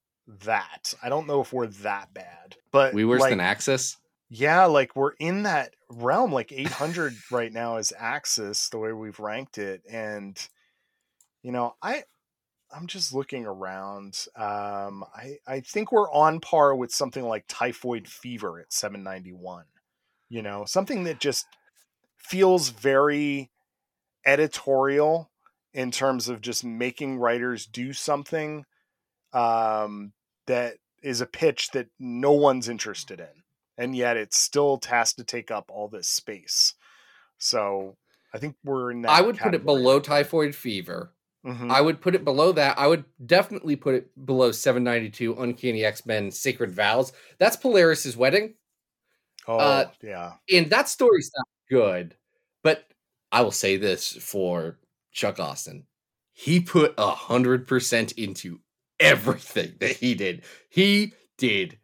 that. 0.44 0.94
I 1.02 1.08
don't 1.08 1.26
know 1.26 1.40
if 1.40 1.52
we're 1.52 1.66
that 1.66 2.12
bad, 2.12 2.56
but 2.70 2.94
We 2.94 3.04
worse 3.04 3.20
like, 3.20 3.30
than 3.30 3.40
Axis. 3.40 3.96
Yeah, 4.28 4.64
like 4.64 4.96
we're 4.96 5.12
in 5.18 5.44
that 5.44 5.74
realm. 5.88 6.32
Like 6.32 6.52
800 6.52 7.14
right 7.30 7.52
now 7.52 7.76
is 7.76 7.92
Axis, 7.96 8.68
the 8.68 8.78
way 8.78 8.92
we've 8.92 9.20
ranked 9.20 9.58
it, 9.58 9.82
and 9.88 10.36
you 11.42 11.52
know, 11.52 11.74
I 11.82 12.04
I'm 12.72 12.86
just 12.86 13.14
looking 13.14 13.46
around. 13.46 14.26
Um, 14.34 15.04
I 15.14 15.38
I 15.46 15.60
think 15.60 15.92
we're 15.92 16.10
on 16.10 16.40
par 16.40 16.74
with 16.74 16.92
something 16.92 17.24
like 17.24 17.44
Typhoid 17.48 18.08
Fever 18.08 18.58
at 18.58 18.72
791. 18.72 19.64
You 20.28 20.42
know, 20.42 20.64
something 20.64 21.04
that 21.04 21.20
just 21.20 21.46
feels 22.16 22.70
very 22.70 23.50
editorial 24.26 25.30
in 25.72 25.92
terms 25.92 26.28
of 26.28 26.40
just 26.40 26.64
making 26.64 27.18
writers 27.18 27.66
do 27.66 27.92
something 27.92 28.64
um, 29.32 30.12
that 30.46 30.76
is 31.02 31.20
a 31.20 31.26
pitch 31.26 31.70
that 31.70 31.88
no 31.98 32.32
one's 32.32 32.68
interested 32.68 33.20
in 33.20 33.42
and 33.78 33.94
yet 33.94 34.16
it 34.16 34.32
still 34.34 34.80
has 34.88 35.12
to 35.14 35.24
take 35.24 35.50
up 35.50 35.70
all 35.72 35.88
this 35.88 36.08
space. 36.08 36.74
So 37.38 37.96
I 38.32 38.38
think 38.38 38.56
we're 38.64 38.90
in 38.90 39.02
that. 39.02 39.10
I 39.10 39.20
would 39.20 39.38
put 39.38 39.54
it 39.54 39.64
below 39.64 40.00
typhoid 40.00 40.54
fever. 40.54 41.12
Mhm. 41.44 41.70
I 41.70 41.80
would 41.80 42.00
put 42.00 42.14
it 42.14 42.24
below 42.24 42.52
that. 42.52 42.78
I 42.78 42.86
would 42.86 43.04
definitely 43.24 43.76
put 43.76 43.94
it 43.94 44.26
below 44.26 44.50
792 44.50 45.34
Uncanny 45.40 45.84
X-Men 45.84 46.30
Sacred 46.30 46.72
Vows. 46.72 47.12
That's 47.38 47.56
Polaris's 47.56 48.16
wedding. 48.16 48.54
Oh 49.46 49.58
uh, 49.58 49.90
yeah, 50.02 50.32
And 50.52 50.70
that 50.70 50.88
story's 50.88 51.30
not 51.36 51.46
good. 51.70 52.16
But 52.64 52.88
I 53.30 53.42
will 53.42 53.52
say 53.52 53.76
this 53.76 54.12
for 54.12 54.78
Chuck 55.12 55.38
Austen. 55.38 55.86
He 56.32 56.58
put 56.58 56.94
a 56.98 57.10
hundred 57.12 57.68
percent 57.68 58.12
into 58.12 58.60
everything 59.00 59.74
that 59.80 59.92
he 59.92 60.14
did. 60.14 60.44
He 60.68 61.14
did. 61.38 61.78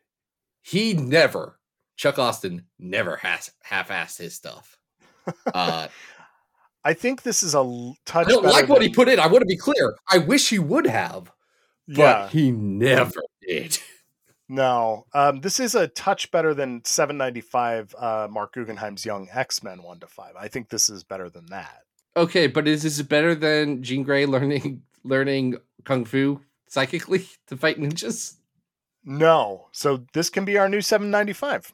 He 0.62 0.94
never, 0.94 1.58
Chuck 1.96 2.18
Austen 2.18 2.66
never 2.78 3.16
has 3.16 3.50
half-assed 3.62 4.18
his 4.18 4.34
stuff. 4.34 4.76
Uh 5.54 5.86
I 6.84 6.94
think 6.94 7.22
this 7.22 7.42
is 7.42 7.54
a 7.54 7.92
touch. 8.06 8.26
I 8.26 8.30
don't 8.30 8.44
like 8.44 8.68
what 8.68 8.82
he 8.82 8.88
put 8.88 9.08
in. 9.08 9.20
I 9.20 9.26
want 9.28 9.42
to 9.42 9.46
be 9.46 9.56
clear. 9.56 9.94
I 10.10 10.18
wish 10.18 10.48
he 10.50 10.58
would 10.58 10.86
have, 10.86 11.30
but 11.86 11.96
Yeah, 11.96 12.28
he 12.28 12.50
never 12.50 13.20
did. 13.40 13.78
no. 14.48 15.06
Um, 15.14 15.40
this 15.40 15.60
is 15.60 15.74
a 15.74 15.86
touch 15.88 16.30
better 16.32 16.54
than 16.54 16.84
795. 16.84 17.94
Uh, 17.96 18.28
Marc 18.30 18.54
Guggenheim's 18.54 19.06
Young 19.06 19.28
X 19.32 19.62
Men 19.62 19.82
one 19.82 20.00
to 20.00 20.08
five. 20.08 20.34
I 20.36 20.48
think 20.48 20.68
this 20.70 20.88
is 20.88 21.04
better 21.04 21.30
than 21.30 21.46
that. 21.46 21.82
Okay, 22.16 22.46
but 22.48 22.66
is 22.66 22.82
this 22.82 23.00
better 23.02 23.34
than 23.34 23.82
Jean 23.82 24.02
Grey 24.02 24.26
learning 24.26 24.82
learning 25.04 25.56
kung 25.84 26.04
fu 26.04 26.40
psychically 26.72 27.28
to 27.46 27.56
fight 27.56 27.78
ninjas? 27.78 28.36
No, 29.04 29.68
so 29.72 30.04
this 30.14 30.30
can 30.30 30.44
be 30.44 30.56
our 30.56 30.68
new 30.68 30.80
795. 30.80 31.72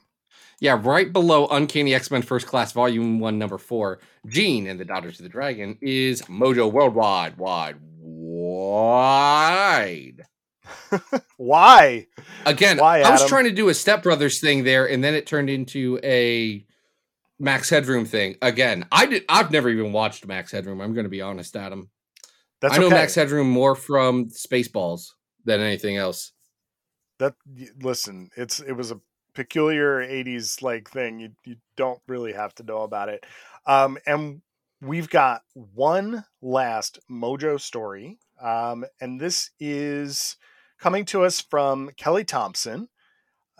Yeah, 0.60 0.80
right 0.82 1.12
below 1.12 1.46
Uncanny 1.46 1.94
X 1.94 2.10
Men 2.10 2.22
First 2.22 2.48
Class 2.48 2.72
Volume 2.72 3.20
One, 3.20 3.38
Number 3.38 3.58
Four, 3.58 4.00
Jean 4.26 4.66
and 4.66 4.80
the 4.80 4.84
Daughters 4.84 5.20
of 5.20 5.22
the 5.22 5.28
Dragon 5.28 5.78
is 5.80 6.22
Mojo 6.22 6.72
Worldwide, 6.72 7.36
wide, 7.36 7.76
wide. 8.00 9.06
Why? 11.36 12.08
Again, 12.44 12.78
Why, 12.78 13.02
I 13.02 13.10
was 13.10 13.26
trying 13.26 13.44
to 13.44 13.52
do 13.52 13.68
a 13.68 13.74
Step 13.74 14.02
Brothers 14.02 14.40
thing 14.40 14.64
there, 14.64 14.88
and 14.88 15.04
then 15.04 15.14
it 15.14 15.26
turned 15.26 15.48
into 15.48 16.00
a 16.02 16.66
Max 17.38 17.70
Headroom 17.70 18.04
thing. 18.04 18.36
Again, 18.42 18.84
I 18.90 19.06
did. 19.06 19.24
I've 19.28 19.52
never 19.52 19.68
even 19.68 19.92
watched 19.92 20.26
Max 20.26 20.50
Headroom. 20.50 20.80
I'm 20.80 20.92
going 20.92 21.04
to 21.04 21.10
be 21.10 21.22
honest, 21.22 21.54
Adam. 21.54 21.88
That's 22.60 22.74
I 22.74 22.78
know 22.78 22.86
okay. 22.86 22.96
Max 22.96 23.14
Headroom 23.14 23.48
more 23.48 23.74
from 23.74 24.30
Spaceballs 24.30 25.10
than 25.44 25.60
anything 25.60 25.96
else. 25.96 26.32
that 27.18 27.34
listen 27.82 28.30
it's 28.36 28.60
it 28.60 28.72
was 28.72 28.90
a 28.90 29.00
peculiar 29.34 29.98
80s 30.00 30.62
like 30.62 30.90
thing 30.90 31.20
you 31.20 31.30
you 31.44 31.56
don't 31.76 32.00
really 32.08 32.32
have 32.32 32.54
to 32.56 32.62
know 32.64 32.82
about 32.82 33.08
it 33.08 33.24
um 33.66 33.98
and 34.06 34.42
we've 34.80 35.08
got 35.08 35.42
one 35.54 36.24
last 36.42 36.98
mojo 37.10 37.60
story 37.60 38.18
um 38.42 38.84
and 39.00 39.20
this 39.20 39.50
is 39.60 40.36
coming 40.80 41.04
to 41.04 41.24
us 41.24 41.40
from 41.40 41.90
kelly 41.96 42.24
thompson 42.24 42.88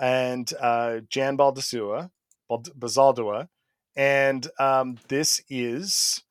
and 0.00 0.52
uh 0.60 0.98
jan 1.08 1.36
bazaldua 1.36 2.10
Bald- 2.48 2.72
bazaldua 2.78 3.48
and 3.96 4.48
um 4.58 4.96
this 5.08 5.42
is 5.48 6.22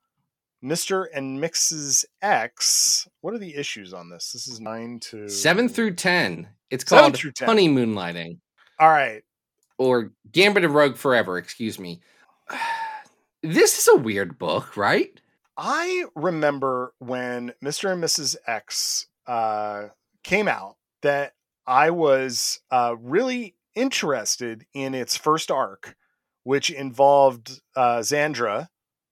Mr. 0.67 1.05
and 1.13 1.39
Mrs. 1.41 2.05
X. 2.21 3.07
What 3.21 3.33
are 3.33 3.37
the 3.39 3.55
issues 3.55 3.93
on 3.93 4.09
this? 4.09 4.31
This 4.31 4.47
is 4.47 4.59
nine 4.59 4.99
to 5.11 5.29
Seven 5.29 5.69
through 5.69 5.95
ten. 5.95 6.49
It's 6.69 6.83
called 6.83 7.15
10. 7.15 7.33
honeymoon 7.47 7.95
lighting 7.95 8.41
All 8.79 8.89
right. 8.89 9.23
or 9.77 10.11
Gambit 10.31 10.65
of 10.65 10.73
Rogue 10.73 10.97
Forever. 10.97 11.37
Excuse 11.37 11.79
me. 11.79 12.01
This 13.43 13.77
is 13.77 13.87
a 13.87 13.95
weird 14.01 14.39
book, 14.39 14.75
right? 14.75 15.21
I 15.55 16.05
remember 16.15 16.93
when 16.97 17.53
Mr. 17.63 17.93
and 17.93 18.03
Mrs. 18.03 18.35
X 18.47 19.07
uh, 19.27 19.89
came 20.23 20.47
out 20.47 20.75
that 21.03 21.33
I 21.67 21.91
was 21.91 22.59
uh, 22.71 22.95
really 22.99 23.55
interested 23.75 24.65
in 24.73 24.95
its 24.95 25.15
first 25.15 25.51
arc, 25.51 25.95
which 26.43 26.71
involved 26.71 27.61
uh, 27.75 27.99
Xandra, 27.99 28.67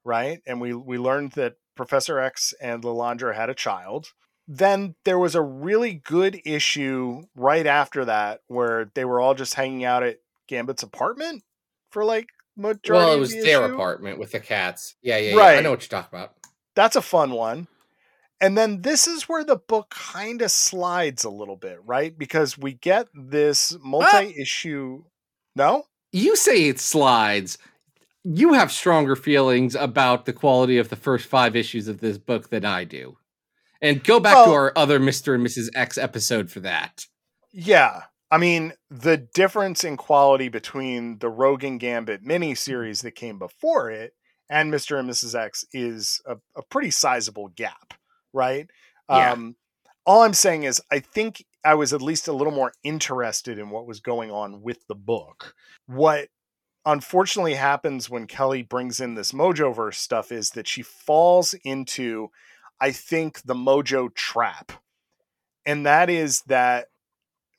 right? 0.05 0.41
And 0.47 0.61
we 0.61 0.73
we 0.73 0.97
learned 0.97 1.33
that 1.33 1.55
Professor 1.75 2.19
X 2.19 2.53
and 2.61 2.83
Lilandra 2.83 3.35
had 3.35 3.49
a 3.49 3.55
child. 3.55 4.07
Then 4.47 4.95
there 5.03 5.19
was 5.19 5.35
a 5.35 5.41
really 5.41 5.93
good 5.93 6.39
issue 6.45 7.23
right 7.35 7.65
after 7.65 8.05
that 8.05 8.41
where 8.47 8.91
they 8.93 9.03
were 9.03 9.19
all 9.19 9.33
just 9.33 9.55
hanging 9.55 9.83
out 9.83 10.03
at 10.03 10.19
Gambit's 10.47 10.83
apartment 10.83 11.43
for 11.89 12.05
like 12.05 12.27
majority. 12.55 13.05
well, 13.05 13.13
it 13.13 13.19
was 13.19 13.33
the 13.33 13.41
their 13.41 13.65
issue. 13.65 13.73
apartment 13.73 14.19
with 14.19 14.31
the 14.31 14.39
cats. 14.39 14.95
Yeah, 15.01 15.17
yeah, 15.17 15.35
yeah. 15.35 15.43
I 15.43 15.61
know 15.61 15.71
what 15.71 15.81
you're 15.81 16.01
talking 16.01 16.17
about. 16.17 16.35
That's 16.75 16.95
a 16.95 17.01
fun 17.01 17.31
one. 17.31 17.67
And 18.41 18.57
then 18.57 18.81
this 18.81 19.07
is 19.07 19.23
where 19.23 19.43
the 19.43 19.55
book 19.55 19.89
kind 19.89 20.41
of 20.41 20.51
slides 20.51 21.23
a 21.23 21.29
little 21.29 21.55
bit, 21.55 21.79
right? 21.85 22.15
Because 22.15 22.57
we 22.57 22.73
get 22.73 23.07
this 23.13 23.73
ah! 23.73 23.79
multi-issue. 23.81 25.03
No? 25.55 25.83
You 26.11 26.35
say 26.35 26.67
it 26.67 26.79
slides. 26.79 27.57
You 28.27 28.53
have 28.53 28.71
stronger 28.71 29.15
feelings 29.15 29.75
about 29.75 30.25
the 30.25 30.33
quality 30.33 30.79
of 30.79 30.89
the 30.89 30.95
first 30.95 31.27
five 31.27 31.55
issues 31.55 31.87
of 31.87 31.99
this 31.99 32.17
book 32.17 32.49
than 32.49 32.65
I 32.65 32.83
do. 32.83 33.17
And 33.81 34.03
go 34.03 34.19
back 34.19 34.33
to 34.45 34.51
our 34.51 34.73
other 34.75 34.99
Mr. 34.99 35.35
and 35.35 35.45
Mrs. 35.45 35.69
X 35.75 35.95
episode 35.95 36.49
for 36.49 36.59
that. 36.61 37.05
Yeah. 37.51 38.01
I 38.31 38.39
mean, 38.39 38.73
the 38.89 39.17
difference 39.17 39.83
in 39.83 39.95
quality 39.95 40.49
between 40.49 41.19
the 41.19 41.29
Rogue 41.29 41.63
and 41.63 41.79
Gambit 41.79 42.25
miniseries 42.25 43.03
that 43.03 43.11
came 43.11 43.37
before 43.37 43.91
it 43.91 44.13
and 44.49 44.73
Mr. 44.73 44.99
and 44.99 45.07
Mrs. 45.07 45.39
X 45.39 45.63
is 45.71 46.19
a, 46.25 46.37
a 46.55 46.63
pretty 46.63 46.89
sizable 46.89 47.49
gap, 47.49 47.93
right? 48.33 48.67
Yeah. 49.07 49.33
Um, 49.33 49.55
all 50.05 50.23
I'm 50.23 50.33
saying 50.33 50.63
is, 50.63 50.81
I 50.91 50.99
think 50.99 51.45
I 51.63 51.75
was 51.75 51.93
at 51.93 52.01
least 52.01 52.27
a 52.27 52.33
little 52.33 52.53
more 52.53 52.73
interested 52.83 53.57
in 53.57 53.69
what 53.69 53.87
was 53.87 53.99
going 53.99 54.31
on 54.31 54.61
with 54.61 54.85
the 54.87 54.95
book. 54.95 55.55
What 55.87 56.29
unfortunately 56.85 57.55
happens 57.55 58.09
when 58.09 58.27
Kelly 58.27 58.61
brings 58.61 58.99
in 58.99 59.15
this 59.15 59.31
Mojoverse 59.31 59.95
stuff 59.95 60.31
is 60.31 60.51
that 60.51 60.67
she 60.67 60.81
falls 60.81 61.55
into, 61.63 62.29
I 62.79 62.91
think, 62.91 63.41
the 63.43 63.55
Mojo 63.55 64.13
trap. 64.13 64.71
And 65.65 65.85
that 65.85 66.09
is 66.09 66.41
that 66.47 66.87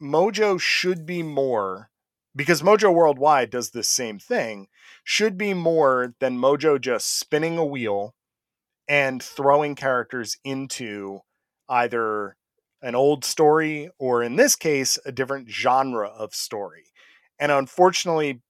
Mojo 0.01 0.61
should 0.61 1.07
be 1.07 1.23
more 1.23 1.91
because 2.37 2.63
Mojo 2.63 2.95
Worldwide 2.95 3.51
does 3.51 3.71
this 3.71 3.89
same 3.89 4.19
thing, 4.19 4.69
should 5.03 5.39
be 5.39 5.55
more 5.55 6.15
than 6.21 6.39
Mojo 6.39 6.81
just 6.81 7.19
spinning 7.19 7.57
a 7.57 7.65
wheel 7.65 8.15
and 8.87 9.23
throwing 9.23 9.75
characters 9.75 10.37
into 10.45 11.21
either 11.69 12.37
an 12.83 12.95
old 12.95 13.25
story 13.25 13.91
or 13.99 14.23
in 14.23 14.37
this 14.37 14.55
case 14.55 14.99
a 15.05 15.11
different 15.11 15.49
genre 15.49 16.09
of 16.09 16.35
story. 16.35 16.85
And 17.39 17.51
unfortunately 17.51 18.43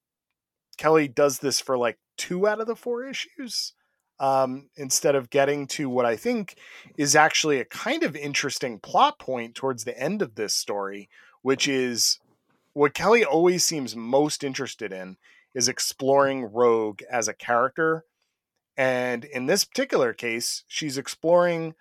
Kelly 0.76 1.08
does 1.08 1.38
this 1.38 1.60
for 1.60 1.76
like 1.76 1.98
two 2.16 2.46
out 2.46 2.60
of 2.60 2.66
the 2.66 2.76
four 2.76 3.04
issues 3.04 3.72
um, 4.18 4.68
instead 4.76 5.14
of 5.14 5.30
getting 5.30 5.66
to 5.66 5.88
what 5.88 6.06
I 6.06 6.16
think 6.16 6.56
is 6.96 7.14
actually 7.14 7.60
a 7.60 7.64
kind 7.64 8.02
of 8.02 8.16
interesting 8.16 8.78
plot 8.78 9.18
point 9.18 9.54
towards 9.54 9.84
the 9.84 9.98
end 9.98 10.22
of 10.22 10.34
this 10.34 10.54
story, 10.54 11.08
which 11.42 11.68
is 11.68 12.18
what 12.72 12.94
Kelly 12.94 13.24
always 13.24 13.64
seems 13.64 13.96
most 13.96 14.44
interested 14.44 14.92
in 14.92 15.16
is 15.54 15.68
exploring 15.68 16.44
Rogue 16.52 17.00
as 17.10 17.28
a 17.28 17.34
character. 17.34 18.04
And 18.76 19.24
in 19.24 19.46
this 19.46 19.64
particular 19.64 20.12
case, 20.12 20.64
she's 20.68 20.98
exploring 20.98 21.74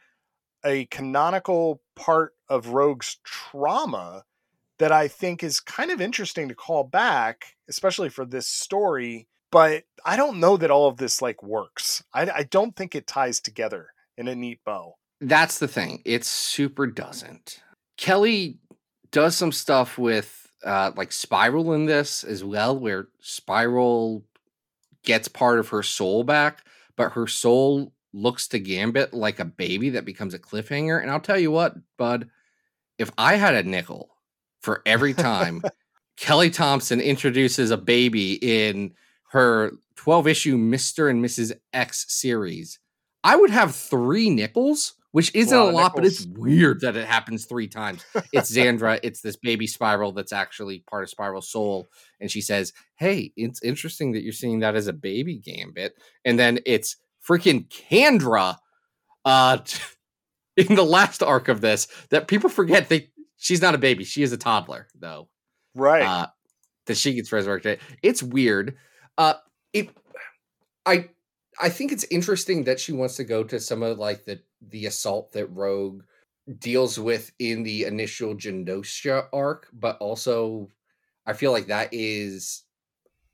a 0.64 0.86
canonical 0.86 1.82
part 1.96 2.34
of 2.50 2.70
Rogue's 2.70 3.18
trauma 3.24 4.24
that 4.80 4.92
I 4.92 5.08
think 5.08 5.44
is 5.44 5.60
kind 5.60 5.92
of 5.92 6.02
interesting 6.02 6.50
to 6.50 6.56
call 6.56 6.84
back, 6.84 7.56
especially 7.70 8.10
for 8.10 8.26
this 8.26 8.48
story. 8.48 9.28
But 9.52 9.84
I 10.06 10.18
don't 10.18 10.40
know 10.40 10.58
that 10.58 10.72
all 10.72 10.88
of 10.88 10.98
this 10.98 11.22
like 11.22 11.42
works. 11.42 12.04
I, 12.14 12.30
I 12.30 12.44
don't 12.44 12.76
think 12.76 12.96
it 12.96 13.08
ties 13.08 13.40
together 13.40 13.88
in 14.18 14.28
a 14.28 14.36
neat 14.36 14.60
bow. 14.66 14.96
That's 15.22 15.60
the 15.60 15.68
thing. 15.68 16.02
It 16.06 16.26
super 16.26 16.88
doesn't. 16.88 17.62
Kelly 17.98 18.60
does 19.12 19.36
some 19.36 19.52
stuff 19.52 19.98
with 19.98 20.52
uh 20.66 20.92
like 20.96 21.12
Spiral 21.12 21.74
in 21.74 21.86
this 21.86 22.24
as 22.24 22.44
well, 22.44 22.78
where 22.78 23.08
Spiral 23.22 24.24
gets 25.04 25.28
part 25.28 25.60
of 25.60 25.70
her 25.70 25.84
soul 25.84 26.24
back, 26.24 26.66
but 26.98 27.14
her 27.14 27.28
soul 27.28 27.94
looks 28.12 28.48
to 28.48 28.60
Gambit 28.60 29.14
like 29.14 29.40
a 29.40 29.46
baby 29.46 29.92
that 29.92 30.06
becomes 30.06 30.34
a 30.34 30.40
cliffhanger. 30.40 31.02
And 31.02 31.12
I'll 31.12 31.20
tell 31.20 31.40
you 31.40 31.52
what, 31.52 31.76
bud, 31.98 32.30
if 32.98 33.12
I 33.18 33.36
had 33.36 33.56
a 33.56 33.64
nickel 33.64 34.15
for 34.66 34.82
every 34.86 35.14
time 35.14 35.62
Kelly 36.18 36.50
Thompson 36.50 37.00
introduces 37.00 37.72
a 37.72 37.78
baby 37.78 38.34
in 38.34 38.94
her 39.30 39.72
12 39.96 40.28
issue 40.28 40.58
Mr. 40.58 41.10
and 41.10 41.24
Mrs. 41.24 41.54
X 41.72 42.06
series, 42.10 42.80
I 43.24 43.36
would 43.36 43.52
have 43.52 43.76
three 43.76 44.30
nickels, 44.30 44.96
which 45.12 45.34
isn't 45.36 45.58
a 45.58 45.64
lot 45.64 45.74
lot, 45.74 45.96
but 45.96 46.06
it's 46.06 46.26
weird 46.26 46.82
that 46.82 46.96
it 46.96 47.06
happens 47.06 47.46
three 47.46 47.68
times. 47.68 48.04
It's 48.34 48.52
Xandra, 48.52 49.00
it's 49.04 49.22
this 49.22 49.36
baby 49.36 49.68
Spiral 49.68 50.12
that's 50.12 50.34
actually 50.34 50.80
part 50.80 51.04
of 51.04 51.10
Spiral 51.10 51.42
soul. 51.42 51.88
And 52.20 52.30
she 52.30 52.42
says, 52.42 52.74
Hey, 52.96 53.32
it's 53.38 53.62
interesting 53.64 54.12
that 54.14 54.24
you're 54.24 54.34
seeing 54.34 54.60
that 54.60 54.76
as 54.76 54.88
a 54.88 54.94
baby 54.94 55.38
gambit. 55.38 55.94
And 56.26 56.40
then 56.40 56.60
it's 56.66 56.98
freaking 57.26 57.68
Kandra 57.70 58.58
uh, 59.26 59.60
in 60.58 60.76
the 60.76 60.84
last 60.84 61.22
arc 61.22 61.50
of 61.50 61.62
this 61.62 61.88
that 62.10 62.28
people 62.28 62.50
forget 62.50 62.90
that 62.90 63.08
she's 63.46 63.62
not 63.62 63.76
a 63.76 63.78
baby. 63.78 64.04
She 64.04 64.24
is 64.24 64.34
a 64.34 64.38
toddler, 64.38 64.88
though 64.96 65.30
Right. 65.76 66.02
uh, 66.02 66.28
that 66.88 66.98
she 66.98 67.14
gets 67.14 67.32
resurrected. 67.32 67.80
It's 68.02 68.24
weird. 68.24 68.76
Uh, 69.20 69.36
it, 69.72 69.90
I, 70.86 71.10
I 71.62 71.70
think 71.70 71.92
it's 71.92 72.06
interesting 72.06 72.64
that 72.64 72.80
she 72.80 72.92
wants 72.92 73.16
to 73.18 73.24
go 73.24 73.44
to 73.44 73.60
some 73.60 73.84
of 73.84 74.00
like 74.00 74.26
the 74.26 74.42
the 74.70 74.88
assault 74.88 75.32
that 75.34 75.46
Rogue 75.48 76.02
deals 76.58 76.98
with 76.98 77.32
in 77.38 77.62
the 77.62 77.84
initial 77.84 78.34
Genosha 78.36 79.28
arc, 79.32 79.68
but 79.74 79.98
also 80.00 80.70
I 81.28 81.34
feel 81.34 81.52
like 81.52 81.68
that 81.68 81.90
is 81.92 82.64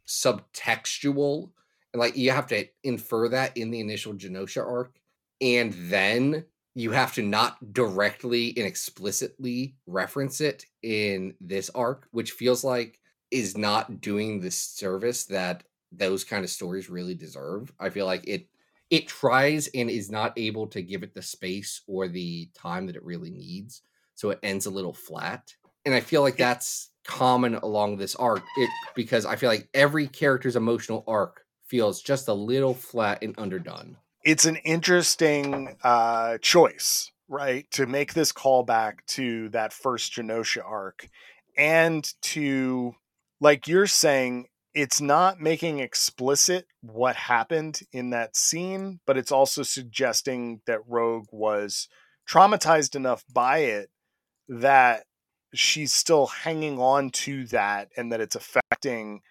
subtextual 0.07 1.51
and 1.93 1.99
like 2.01 2.18
you 2.18 2.32
have 2.32 2.47
to 2.47 2.66
infer 2.84 3.30
that 3.30 3.55
in 3.55 3.72
the 3.72 3.80
initial 3.80 4.14
Genosha 4.14 4.66
arc, 4.66 4.93
and 5.39 5.74
then 5.74 6.45
you 6.76 6.91
have 6.91 7.13
to 7.13 7.22
not 7.22 7.74
directly 7.74 8.53
and 8.57 8.65
explicitly 8.65 9.76
reference 9.86 10.41
it 10.41 10.65
in 10.84 11.36
this 11.41 11.69
arc, 11.72 12.07
which 12.11 12.32
feels 12.32 12.63
like 12.63 12.99
is 13.30 13.57
not 13.57 14.01
doing 14.01 14.39
the 14.39 14.51
service 14.51 15.26
that 15.26 15.63
those 15.91 16.24
kind 16.24 16.43
of 16.43 16.49
stories 16.49 16.89
really 16.89 17.15
deserve. 17.15 17.72
I 17.80 17.89
feel 17.89 18.05
like 18.05 18.28
it 18.28 18.47
it 18.89 19.07
tries 19.07 19.69
and 19.74 19.89
is 19.89 20.11
not 20.11 20.34
able 20.38 20.67
to 20.67 20.82
give 20.82 21.01
it 21.03 21.13
the 21.13 21.22
space 21.22 21.82
or 21.88 22.09
the 22.09 22.49
time 22.53 22.88
that 22.88 22.95
it 22.97 23.03
really 23.05 23.32
needs, 23.32 23.82
so 24.15 24.30
it 24.32 24.39
ends 24.43 24.65
a 24.65 24.69
little 24.69 24.93
flat. 24.93 25.55
And 25.86 25.95
I 25.95 26.01
feel 26.01 26.22
like 26.22 26.38
that's 26.38 26.89
common 27.05 27.55
along 27.55 27.97
this 27.97 28.15
arc 28.15 28.43
it, 28.57 28.69
because 28.95 29.26
I 29.26 29.36
feel 29.36 29.49
like 29.49 29.69
every 29.74 30.07
character's 30.07 30.55
emotional 30.55 31.03
arc 31.07 31.45
feels 31.65 32.01
just 32.01 32.28
a 32.28 32.34
little 32.34 32.74
flat 32.74 33.19
and 33.24 33.34
underdone. 33.38 33.97
It's 34.24 34.45
an 34.45 34.57
interesting 34.57 35.76
uh, 35.84 36.38
choice, 36.39 37.11
right? 37.28 37.69
To 37.72 37.86
make 37.86 38.13
this 38.13 38.32
callback 38.32 39.05
to 39.07 39.49
that 39.49 39.74
first 39.74 40.13
Genosha 40.13 40.63
arc 40.65 41.07
and 41.57 42.07
to, 42.22 42.93
like 43.39 43.67
you're 43.67 43.88
saying, 43.88 44.47
it's 44.74 45.01
not 45.01 45.41
making 45.41 45.80
explicit 45.80 46.65
what 46.82 47.15
happened 47.15 47.82
in 47.91 48.11
that 48.11 48.36
scene, 48.38 48.99
but 49.05 49.17
it's 49.17 49.32
also 49.32 49.63
suggesting 49.63 50.61
that 50.65 50.80
Rogue 50.88 51.28
was 51.32 51.89
traumatized 52.30 52.95
enough 52.95 53.26
by 53.34 53.59
it 53.59 53.89
that 54.47 55.03
she's 55.53 55.93
still 55.93 56.28
hanging 56.28 56.80
on 56.80 57.09
to 57.09 57.45
that 57.47 57.89
and 57.97 58.11
that 58.11 58.22
it's 58.22 58.36
affecting 58.36 59.22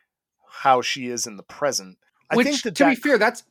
how 0.51 0.83
she 0.83 1.07
is 1.07 1.27
in 1.27 1.37
the 1.37 1.43
present. 1.43 1.97
I 2.31 2.37
Which, 2.37 2.47
think 2.47 2.63
that 2.63 2.75
to 2.77 2.91
be 2.91 2.95
fair, 2.95 3.19
that's 3.19 3.43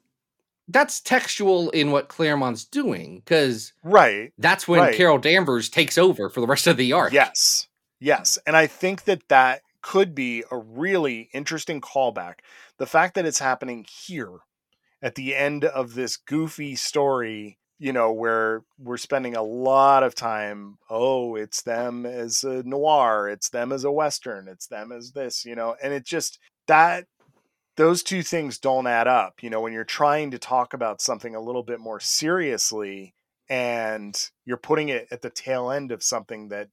that's 0.70 1.02
textual 1.02 1.70
in 1.72 1.92
what 1.92 2.08
Claremont's 2.08 2.64
doing 2.64 3.22
because 3.26 3.74
right. 3.84 4.32
that's 4.38 4.68
when 4.68 4.80
Right. 4.80 4.96
Carol 4.96 5.18
Danvers 5.18 5.68
takes 5.68 5.98
over 5.98 6.30
for 6.30 6.42
the 6.42 6.48
rest 6.48 6.68
of 6.68 6.78
the 6.78 6.94
arc. 6.94 7.12
Yes. 7.12 7.68
Yes. 8.00 8.38
And 8.46 8.56
I 8.56 8.68
think 8.68 9.04
that 9.04 9.28
that 9.30 9.62
could 9.82 10.14
be 10.14 10.44
a 10.52 10.58
really 10.58 11.30
interesting 11.34 11.82
callback. 11.82 12.36
The 12.78 12.86
fact 12.86 13.16
that 13.16 13.26
it's 13.26 13.40
happening 13.40 13.86
here 14.06 14.40
at 15.02 15.16
the 15.16 15.36
end 15.36 15.66
of 15.66 15.96
this 15.96 16.18
goofy 16.18 16.76
story 16.76 17.58
you 17.82 17.94
know 17.94 18.12
where 18.12 18.64
we're 18.78 18.98
spending 18.98 19.36
a 19.36 19.42
lot 19.42 20.04
of 20.04 20.14
time 20.14 20.78
oh 20.90 21.36
it's 21.36 21.62
them 21.62 22.06
as 22.06 22.44
a 22.44 22.62
noir 22.64 23.30
it's 23.30 23.50
them 23.50 23.72
as 23.72 23.86
a 23.86 23.92
western 23.92 24.50
it's 24.50 24.68
them 24.68 24.92
as 24.92 25.14
this 25.14 25.46
you 25.46 25.56
know 25.56 25.76
and 25.82 25.94
it 25.94 26.06
just 26.06 26.40
that 26.68 27.06
those 27.80 28.04
two 28.04 28.22
things 28.22 28.60
don't 28.60 28.88
add 28.88 29.08
up 29.08 29.42
you 29.42 29.50
know 29.50 29.62
when 29.62 29.74
you're 29.74 29.84
trying 29.84 30.32
to 30.32 30.38
talk 30.38 30.74
about 30.74 31.02
something 31.02 31.34
a 31.34 31.42
little 31.42 31.64
bit 31.64 31.80
more 31.80 32.00
seriously 32.00 33.14
and 33.50 34.30
you're 34.46 34.58
putting 34.58 34.90
it 34.90 35.08
at 35.12 35.22
the 35.22 35.30
tail 35.30 35.72
end 35.72 35.92
of 35.92 36.04
something 36.04 36.50
that 36.50 36.68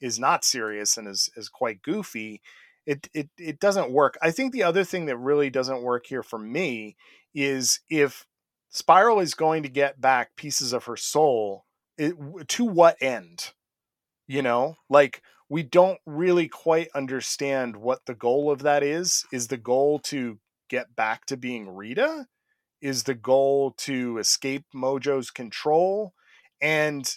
is 0.00 0.18
not 0.18 0.44
serious 0.44 0.96
and 0.96 1.06
is 1.06 1.28
is 1.36 1.48
quite 1.48 1.82
goofy 1.82 2.40
it 2.88 3.06
it 3.12 3.28
it 3.36 3.60
doesn't 3.60 3.92
work. 3.92 4.16
I 4.22 4.30
think 4.30 4.52
the 4.52 4.62
other 4.62 4.82
thing 4.82 5.06
that 5.06 5.18
really 5.18 5.50
doesn't 5.50 5.82
work 5.82 6.06
here 6.06 6.22
for 6.22 6.38
me 6.38 6.96
is 7.34 7.80
if 7.90 8.26
spiral 8.70 9.20
is 9.20 9.34
going 9.34 9.62
to 9.64 9.68
get 9.68 10.00
back 10.00 10.34
pieces 10.36 10.72
of 10.72 10.84
her 10.84 10.96
soul 10.96 11.66
it, 11.98 12.14
to 12.48 12.64
what 12.64 12.96
end? 13.02 13.52
You 14.26 14.40
know 14.40 14.76
like 14.88 15.20
we 15.48 15.62
don't 15.62 15.98
really 16.04 16.48
quite 16.48 16.88
understand 16.94 17.76
what 17.76 18.04
the 18.06 18.14
goal 18.14 18.50
of 18.50 18.62
that 18.62 18.82
is. 18.82 19.24
Is 19.32 19.48
the 19.48 19.56
goal 19.56 19.98
to 20.00 20.38
get 20.68 20.94
back 20.94 21.24
to 21.26 21.36
being 21.36 21.74
rita? 21.74 22.26
Is 22.80 23.04
the 23.04 23.14
goal 23.14 23.72
to 23.78 24.18
escape 24.18 24.64
mojo's 24.74 25.30
control? 25.30 26.12
And 26.60 27.10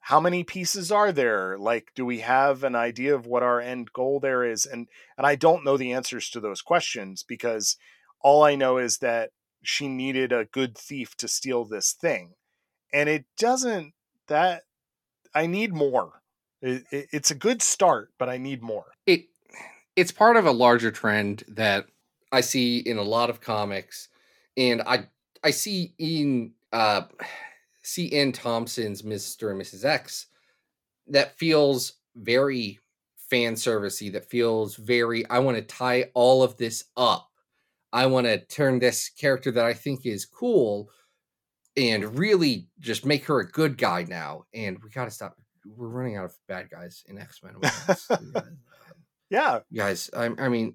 how 0.00 0.20
many 0.20 0.42
pieces 0.42 0.90
are 0.90 1.12
there? 1.12 1.56
Like 1.58 1.92
do 1.94 2.04
we 2.04 2.20
have 2.20 2.64
an 2.64 2.74
idea 2.74 3.14
of 3.14 3.26
what 3.26 3.42
our 3.42 3.60
end 3.60 3.92
goal 3.92 4.20
there 4.20 4.44
is? 4.44 4.66
And 4.66 4.88
and 5.16 5.26
i 5.26 5.34
don't 5.34 5.64
know 5.64 5.76
the 5.76 5.92
answers 5.92 6.30
to 6.30 6.40
those 6.40 6.62
questions 6.62 7.22
because 7.22 7.76
all 8.20 8.42
i 8.42 8.54
know 8.54 8.78
is 8.78 8.98
that 8.98 9.30
she 9.62 9.88
needed 9.88 10.32
a 10.32 10.46
good 10.46 10.76
thief 10.76 11.16
to 11.16 11.28
steal 11.28 11.64
this 11.64 11.92
thing. 11.92 12.34
And 12.92 13.08
it 13.08 13.26
doesn't 13.38 13.92
that 14.26 14.62
i 15.34 15.46
need 15.46 15.72
more 15.72 16.22
it, 16.62 16.84
it, 16.90 17.08
it's 17.12 17.30
a 17.30 17.34
good 17.34 17.62
start 17.62 18.10
but 18.18 18.28
i 18.28 18.36
need 18.36 18.62
more 18.62 18.86
it 19.06 19.26
it's 19.96 20.12
part 20.12 20.36
of 20.36 20.46
a 20.46 20.52
larger 20.52 20.92
trend 20.92 21.42
that 21.48 21.86
I 22.30 22.40
see 22.40 22.78
in 22.78 22.98
a 22.98 23.02
lot 23.02 23.30
of 23.30 23.40
comics, 23.40 24.08
and 24.56 24.82
I 24.82 25.08
I 25.42 25.50
see 25.50 25.94
in 25.98 26.52
uh 26.72 27.02
C. 27.82 28.12
N. 28.12 28.32
Thompson's 28.32 29.02
Mr. 29.02 29.50
and 29.50 29.60
Mrs. 29.60 29.84
X 29.84 30.26
that 31.06 31.38
feels 31.38 31.94
very 32.14 32.78
fan 33.16 33.54
servicey, 33.54 34.12
that 34.12 34.28
feels 34.28 34.76
very 34.76 35.28
I 35.28 35.38
want 35.38 35.56
to 35.56 35.62
tie 35.62 36.10
all 36.14 36.42
of 36.42 36.56
this 36.56 36.84
up. 36.96 37.28
I 37.92 38.06
want 38.06 38.26
to 38.26 38.38
turn 38.38 38.78
this 38.78 39.08
character 39.08 39.50
that 39.52 39.64
I 39.64 39.72
think 39.72 40.04
is 40.04 40.26
cool 40.26 40.90
and 41.76 42.18
really 42.18 42.68
just 42.80 43.06
make 43.06 43.24
her 43.24 43.40
a 43.40 43.48
good 43.48 43.78
guy 43.78 44.04
now. 44.06 44.44
And 44.52 44.78
we 44.82 44.90
got 44.90 45.06
to 45.06 45.10
stop. 45.10 45.36
We're 45.76 45.88
running 45.88 46.16
out 46.16 46.26
of 46.26 46.36
bad 46.46 46.70
guys 46.70 47.04
in 47.06 47.18
X 47.18 47.40
Men. 47.42 47.54
yeah 49.30 49.60
guys, 49.74 50.10
I, 50.16 50.30
I 50.38 50.48
mean, 50.48 50.74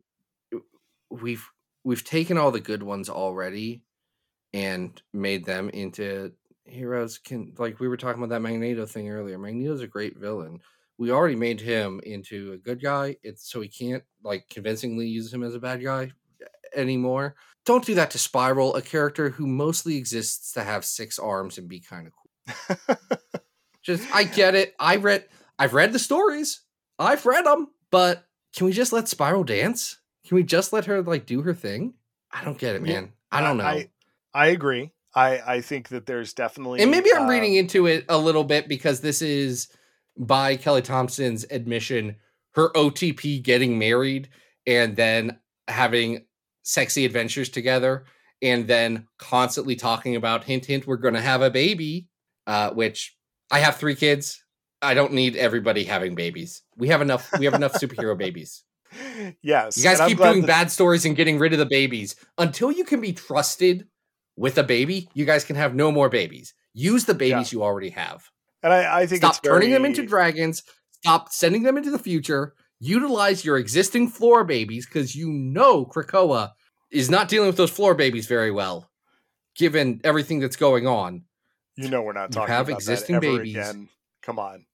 we've 1.09 1.47
we've 1.83 2.03
taken 2.03 2.37
all 2.37 2.51
the 2.51 2.59
good 2.59 2.83
ones 2.83 3.09
already 3.09 3.83
and 4.53 5.01
made 5.13 5.45
them 5.45 5.69
into 5.69 6.31
heroes. 6.65 7.17
Can 7.17 7.53
like 7.57 7.79
we 7.79 7.87
were 7.87 7.97
talking 7.97 8.21
about 8.21 8.33
that 8.33 8.41
Magneto 8.41 8.85
thing 8.85 9.09
earlier. 9.09 9.37
Magneto's 9.37 9.81
a 9.81 9.87
great 9.87 10.17
villain. 10.17 10.59
We 10.97 11.11
already 11.11 11.35
made 11.35 11.59
him 11.59 11.99
into 12.03 12.53
a 12.53 12.57
good 12.57 12.81
guy. 12.81 13.17
It's 13.23 13.49
so 13.49 13.59
we 13.59 13.67
can't 13.67 14.03
like 14.23 14.47
convincingly 14.49 15.07
use 15.07 15.33
him 15.33 15.43
as 15.43 15.55
a 15.55 15.59
bad 15.59 15.83
guy 15.83 16.11
eh, 16.41 16.45
anymore. 16.75 17.35
Don't 17.65 17.85
do 17.85 17.95
that 17.95 18.11
to 18.11 18.19
Spiral, 18.19 18.75
a 18.75 18.81
character 18.81 19.29
who 19.29 19.47
mostly 19.47 19.97
exists 19.97 20.51
to 20.53 20.63
have 20.63 20.83
six 20.85 21.17
arms 21.17 21.57
and 21.57 21.69
be 21.69 21.79
kind 21.79 22.07
of 22.07 22.13
cool. 22.13 23.07
Just 23.83 24.07
I 24.13 24.23
get 24.23 24.55
it. 24.55 24.73
I 24.79 24.95
read 24.95 25.25
I've 25.59 25.73
read 25.73 25.93
the 25.93 25.99
stories. 25.99 26.61
I've 26.97 27.25
read 27.25 27.45
them, 27.45 27.67
but 27.91 28.25
can 28.55 28.65
we 28.65 28.73
just 28.73 28.93
let 28.93 29.07
Spiral 29.07 29.43
dance? 29.43 29.99
Can 30.25 30.35
we 30.35 30.43
just 30.43 30.73
let 30.73 30.85
her 30.85 31.01
like 31.01 31.25
do 31.25 31.41
her 31.41 31.53
thing? 31.53 31.93
I 32.31 32.43
don't 32.43 32.57
get 32.57 32.75
it, 32.75 32.81
man. 32.81 33.11
I 33.31 33.41
don't 33.41 33.57
know. 33.57 33.65
I, 33.65 33.89
I 34.33 34.47
agree. 34.47 34.91
I, 35.15 35.41
I 35.45 35.61
think 35.61 35.89
that 35.89 36.05
there's 36.05 36.33
definitely 36.33 36.81
and 36.81 36.89
maybe 36.89 37.09
I'm 37.13 37.23
uh, 37.23 37.29
reading 37.29 37.55
into 37.55 37.85
it 37.85 38.05
a 38.09 38.17
little 38.17 38.43
bit 38.43 38.67
because 38.67 39.01
this 39.01 39.21
is 39.21 39.67
by 40.17 40.55
Kelly 40.55 40.81
Thompson's 40.81 41.45
admission, 41.51 42.15
her 42.55 42.69
OTP 42.69 43.43
getting 43.43 43.77
married 43.77 44.29
and 44.65 44.95
then 44.95 45.39
having 45.67 46.25
sexy 46.63 47.05
adventures 47.05 47.49
together 47.49 48.05
and 48.41 48.67
then 48.67 49.07
constantly 49.19 49.75
talking 49.75 50.15
about 50.15 50.45
hint 50.45 50.65
hint 50.65 50.87
we're 50.87 50.97
going 50.97 51.13
to 51.13 51.21
have 51.21 51.41
a 51.41 51.49
baby 51.49 52.07
uh 52.47 52.69
which 52.71 53.17
I 53.53 53.59
have 53.59 53.77
3 53.77 53.95
kids. 53.95 54.43
I 54.81 54.93
don't 54.93 55.13
need 55.13 55.37
everybody 55.37 55.83
having 55.85 56.15
babies. 56.15 56.61
We 56.75 56.89
have 56.89 57.01
enough 57.01 57.29
we 57.39 57.45
have 57.45 57.53
enough 57.53 57.73
superhero 57.73 58.17
babies. 58.17 58.63
Yes. 59.41 59.75
You 59.77 59.83
guys 59.83 59.99
keep 60.07 60.19
doing 60.19 60.41
that- 60.41 60.47
bad 60.47 60.71
stories 60.71 61.03
and 61.05 61.15
getting 61.15 61.39
rid 61.39 61.51
of 61.53 61.59
the 61.59 61.65
babies. 61.65 62.15
Until 62.37 62.71
you 62.71 62.83
can 62.83 63.01
be 63.01 63.11
trusted 63.13 63.87
with 64.35 64.57
a 64.57 64.63
baby, 64.63 65.09
you 65.13 65.25
guys 65.25 65.43
can 65.43 65.55
have 65.55 65.73
no 65.73 65.91
more 65.91 66.09
babies. 66.09 66.53
Use 66.73 67.05
the 67.05 67.13
babies 67.15 67.51
you 67.51 67.63
already 67.63 67.89
have. 67.89 68.23
And 68.61 68.71
I, 68.71 69.01
I 69.01 69.05
think 69.07 69.21
Stop 69.21 69.31
it's 69.31 69.39
turning 69.39 69.71
them 69.71 69.85
into 69.85 70.05
dragons. 70.05 70.63
Stop 70.91 71.31
sending 71.31 71.63
them 71.63 71.77
into 71.77 71.91
the 71.91 71.99
future. 71.99 72.53
Utilize 72.79 73.43
your 73.43 73.57
existing 73.57 74.09
floor 74.09 74.43
babies 74.43 74.85
because 74.85 75.15
you 75.15 75.29
know 75.31 75.85
Krakoa 75.85 76.51
is 76.91 77.09
not 77.09 77.29
dealing 77.29 77.47
with 77.47 77.57
those 77.57 77.71
floor 77.71 77.95
babies 77.95 78.27
very 78.27 78.51
well, 78.51 78.89
given 79.55 80.01
everything 80.03 80.39
that's 80.39 80.55
going 80.55 80.85
on. 80.87 81.23
You 81.75 81.89
know 81.89 82.01
we're 82.01 82.13
not 82.13 82.29
You 82.29 82.35
talking 82.35 82.53
have 82.53 82.67
about 82.69 82.77
existing 82.77 83.19
that 83.19 83.25
ever 83.25 83.37
babies. 83.37 83.55
again. 83.55 83.89
Come 84.21 84.39
on. 84.39 84.65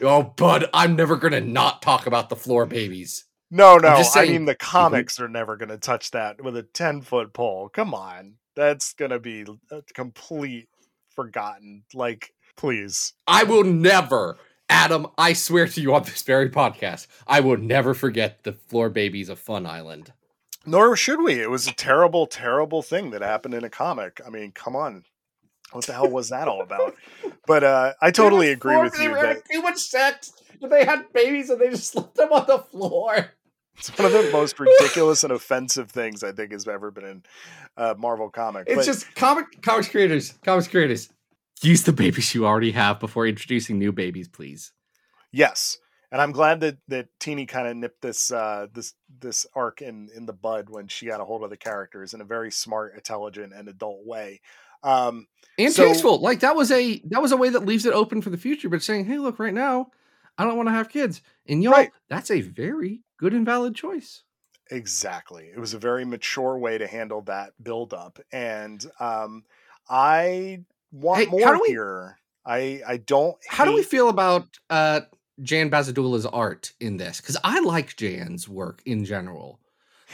Oh, 0.00 0.22
bud, 0.22 0.66
I'm 0.72 0.96
never 0.96 1.16
gonna 1.16 1.40
not 1.40 1.82
talk 1.82 2.06
about 2.06 2.28
the 2.30 2.36
floor 2.36 2.64
babies. 2.66 3.24
No, 3.50 3.76
no. 3.76 3.96
just 3.96 4.16
I 4.16 4.20
saying, 4.22 4.32
mean, 4.32 4.44
the 4.46 4.54
mhm. 4.54 4.58
comics 4.60 5.20
are 5.20 5.28
never 5.28 5.56
going 5.56 5.68
to 5.68 5.78
touch 5.78 6.10
that 6.12 6.42
with 6.42 6.56
a 6.56 6.62
10 6.64 7.02
foot 7.02 7.32
pole. 7.32 7.68
Come 7.68 7.94
on. 7.94 8.34
That's 8.56 8.94
going 8.94 9.10
to 9.12 9.20
be 9.20 9.44
a 9.70 9.82
complete 9.94 10.68
forgotten. 11.10 11.84
Like, 11.92 12.32
please. 12.56 13.12
I 13.28 13.44
will 13.44 13.62
never, 13.62 14.38
Adam. 14.68 15.06
I 15.18 15.34
swear 15.34 15.68
to 15.68 15.80
you 15.80 15.94
on 15.94 16.02
this 16.02 16.22
very 16.22 16.50
podcast, 16.50 17.06
I 17.28 17.40
will 17.40 17.56
never 17.58 17.94
forget 17.94 18.42
the 18.42 18.52
floor 18.54 18.88
babies 18.90 19.28
of 19.28 19.38
Fun 19.38 19.66
Island. 19.66 20.12
Nor 20.66 20.96
should 20.96 21.20
we. 21.22 21.40
It 21.40 21.50
was 21.50 21.68
a 21.68 21.74
terrible, 21.74 22.26
terrible 22.26 22.82
thing 22.82 23.10
that 23.10 23.22
happened 23.22 23.54
in 23.54 23.62
a 23.62 23.70
comic. 23.70 24.20
I 24.26 24.30
mean, 24.30 24.50
come 24.50 24.74
on. 24.74 25.04
What 25.72 25.86
the 25.86 25.92
hell 25.92 26.08
was 26.10 26.28
that 26.28 26.46
all 26.48 26.62
about? 26.62 26.94
But 27.46 27.64
uh, 27.64 27.92
I 28.00 28.10
totally 28.10 28.50
agree 28.50 28.76
with 28.76 28.98
you 28.98 29.12
that 29.14 29.42
too 29.50 29.62
much 29.62 29.78
sex. 29.78 30.32
They 30.62 30.84
had 30.84 31.12
babies 31.12 31.50
and 31.50 31.60
they 31.60 31.70
just 31.70 31.94
left 31.96 32.14
them 32.14 32.32
on 32.32 32.46
the 32.46 32.58
floor. 32.58 33.32
it's 33.76 33.88
one 33.98 34.06
of 34.06 34.12
the 34.12 34.30
most 34.32 34.58
ridiculous 34.58 35.24
and 35.24 35.32
offensive 35.32 35.90
things 35.90 36.22
I 36.22 36.32
think 36.32 36.52
has 36.52 36.66
ever 36.68 36.90
been 36.90 37.04
in 37.04 37.22
uh, 37.76 37.94
Marvel 37.98 38.30
comic. 38.30 38.64
It's 38.66 38.76
But- 38.76 38.84
just 38.86 39.14
comic 39.14 39.62
comics 39.62 39.88
creators, 39.88 40.32
comics 40.44 40.68
creators. 40.68 41.10
Use 41.62 41.82
the 41.82 41.92
babies 41.92 42.34
you 42.34 42.46
already 42.46 42.72
have 42.72 43.00
before 43.00 43.26
introducing 43.26 43.78
new 43.78 43.92
babies, 43.92 44.28
please. 44.28 44.72
Yes, 45.32 45.78
and 46.12 46.20
I'm 46.22 46.32
glad 46.32 46.60
that 46.60 46.78
that 46.88 47.08
Tini 47.18 47.46
kind 47.46 47.66
of 47.66 47.76
nipped 47.76 48.02
this 48.02 48.30
uh, 48.30 48.66
this 48.72 48.94
this 49.20 49.46
arc 49.54 49.82
in 49.82 50.08
in 50.14 50.26
the 50.26 50.32
bud 50.32 50.66
when 50.68 50.88
she 50.88 51.06
got 51.06 51.20
a 51.20 51.24
hold 51.24 51.42
of 51.42 51.50
the 51.50 51.56
characters 51.56 52.14
in 52.14 52.20
a 52.20 52.24
very 52.24 52.50
smart, 52.50 52.94
intelligent, 52.94 53.52
and 53.52 53.68
adult 53.68 54.04
way. 54.06 54.40
Um, 54.84 55.26
And 55.58 55.72
So- 55.72 55.86
tasteful. 55.86 56.18
Like 56.20 56.40
that 56.40 56.56
was 56.56 56.70
a 56.72 56.98
that 57.10 57.22
was 57.22 57.30
a 57.32 57.36
way 57.36 57.48
that 57.48 57.64
leaves 57.64 57.86
it 57.86 57.92
open 57.94 58.20
for 58.22 58.30
the 58.30 58.36
future, 58.36 58.68
but 58.68 58.82
saying, 58.82 59.04
hey, 59.04 59.18
look, 59.18 59.38
right 59.38 59.54
now, 59.54 59.90
I 60.36 60.44
don't 60.44 60.56
want 60.56 60.68
to 60.68 60.72
have 60.72 60.88
kids. 60.88 61.22
And 61.46 61.62
y'all, 61.62 61.72
Right. 61.72 61.90
that's 62.08 62.30
a 62.30 62.40
very 62.40 63.02
good 63.18 63.32
and 63.34 63.46
valid 63.46 63.74
choice. 63.74 64.22
exactly, 64.70 65.50
it 65.54 65.58
was 65.60 65.74
a 65.74 65.78
very 65.78 66.04
mature 66.04 66.56
way 66.58 66.78
to 66.78 66.86
handle 66.86 67.20
that 67.22 67.52
build 67.62 67.92
up, 67.94 68.18
and 68.32 68.84
um, 68.98 69.44
I 69.88 70.64
want 70.90 71.20
Hey, 71.20 71.26
more 71.30 71.60
we- 71.60 71.68
here. 71.68 72.18
I 72.46 72.82
I 72.86 72.96
don't. 72.98 73.36
How 73.48 73.64
do 73.64 73.72
we 73.72 73.82
feel 73.82 74.08
about 74.08 74.46
uh 74.70 75.02
Jan 75.42 75.70
Bazaldua's 75.70 76.26
art 76.26 76.72
in 76.80 76.96
this? 76.96 77.20
Because 77.20 77.36
I 77.44 77.60
like 77.60 77.96
Jan's 77.96 78.48
work 78.48 78.82
in 78.86 79.04
general. 79.04 79.60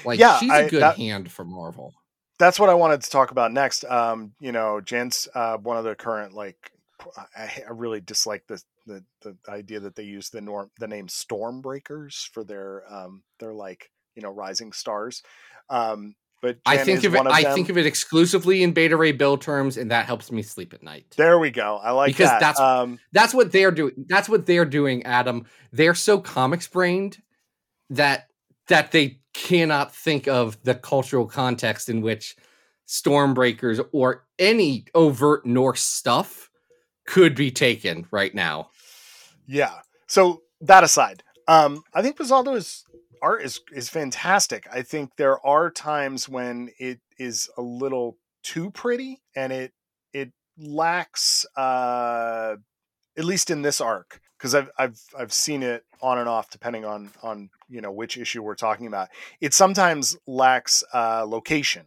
Like 0.05 0.19
Yeah, 0.19 0.39
she's 0.39 0.51
a 0.51 0.55
I- 0.55 0.69
good 0.69 0.83
that- 0.83 0.97
hand 0.97 1.31
for 1.31 1.45
Marvel. 1.45 1.95
That's 2.41 2.59
what 2.59 2.71
I 2.71 2.75
wanted 2.75 3.03
to 3.03 3.11
talk 3.11 3.31
about 3.31 3.53
next. 3.53 3.85
Um, 3.85 4.33
you 4.41 4.51
know, 4.51 4.81
Jen's 4.81 5.29
uh, 5.35 5.59
one 5.59 5.77
of 5.77 5.85
the 5.85 5.95
current 5.95 6.35
like 6.35 6.73
I, 7.37 7.63
I 7.69 7.71
really 7.71 8.01
dislike 8.01 8.45
the, 8.49 8.61
the 8.87 9.05
the 9.23 9.37
idea 9.49 9.79
that 9.81 9.95
they 9.95 10.03
use 10.03 10.31
the 10.31 10.41
norm 10.41 10.71
the 10.81 10.89
name 10.89 11.07
Stormbreakers 11.07 12.29
for 12.33 12.43
their 12.43 12.83
um 12.93 13.23
their 13.39 13.53
like 13.53 13.91
you 14.17 14.23
know 14.23 14.31
rising 14.31 14.73
stars. 14.73 15.23
Um, 15.69 16.17
but 16.43 16.57
I 16.65 16.79
think 16.79 17.05
of 17.05 17.15
it. 17.15 17.21
of 17.21 17.27
I 17.27 17.43
them. 17.43 17.55
think 17.55 17.69
of 17.69 17.77
it 17.77 17.85
exclusively 17.85 18.63
in 18.63 18.73
Beta 18.73 18.97
Ray 18.97 19.13
Bill 19.13 19.37
terms, 19.37 19.77
and 19.77 19.91
that 19.91 20.07
helps 20.07 20.33
me 20.33 20.41
sleep 20.41 20.73
at 20.73 20.83
night. 20.83 21.05
There 21.19 21.39
we 21.39 21.51
go. 21.51 21.77
I 21.77 21.91
like 21.91 22.09
Because 22.09 22.31
that. 22.31 22.41
that's- 22.41 22.59
um, 22.59 22.99
That's 23.13 23.35
what 23.35 23.53
they're 23.53 23.71
doing. 23.71 24.07
That's 24.09 24.27
what 24.27 24.47
they're 24.47 24.65
doing, 24.65 25.03
Adam. 25.03 25.45
They're 25.71 25.95
so 25.95 26.19
comics 26.19 26.67
brained 26.67 27.19
that 27.91 28.30
that 28.71 28.93
they 28.93 29.21
cannot 29.35 29.95
think 29.95 30.27
of 30.27 30.61
the 30.65 30.75
cultural 30.75 31.27
context 31.27 31.89
in 31.89 32.01
which 32.01 32.37
Stormbreakers 32.89 33.85
or 33.93 34.25
any 34.39 34.87
overt 34.95 35.45
Norse 35.45 35.83
stuff 35.83 36.51
could 37.07 37.35
be 37.35 37.51
taken 37.51 38.07
right 38.11 38.35
now. 38.35 38.71
Yeah. 39.47 39.81
So 40.07 40.43
that 40.61 40.83
aside, 40.85 41.23
um, 41.47 41.83
I 41.95 42.03
think 42.03 42.17
Bazaldua's 42.17 42.85
art 43.23 43.43
is 43.43 43.61
is 43.73 43.89
fantastic. 43.89 44.67
I 44.73 44.83
think 44.83 45.17
there 45.17 45.45
are 45.47 45.71
times 45.71 46.29
when 46.29 46.71
it 46.79 47.01
is 47.19 47.51
a 47.57 47.63
little 47.63 48.17
too 48.43 48.71
pretty 48.71 49.21
and 49.37 49.53
it 49.53 49.73
it 50.15 50.33
lacks 50.57 51.45
uh 51.57 52.57
at 53.19 53.25
least 53.25 53.51
in 53.51 53.63
this 53.63 53.81
arc 53.81 54.21
because 54.41 54.55
I've 54.55 54.71
I've 54.79 55.01
I've 55.19 55.33
seen 55.33 55.63
it 55.63 55.85
on 56.01 56.19
and 56.19 56.29
off 56.29 56.49
depending 56.51 56.85
on 56.85 57.11
on 57.23 57.51
you 57.69 57.81
know 57.81 57.93
which 57.93 58.17
issue 58.17 58.43
we're 58.43 58.55
talking 58.55 58.87
about. 58.87 59.09
It 59.41 59.53
sometimes 59.53 60.17
lacks 60.27 60.83
uh 60.95 61.27
location, 61.27 61.85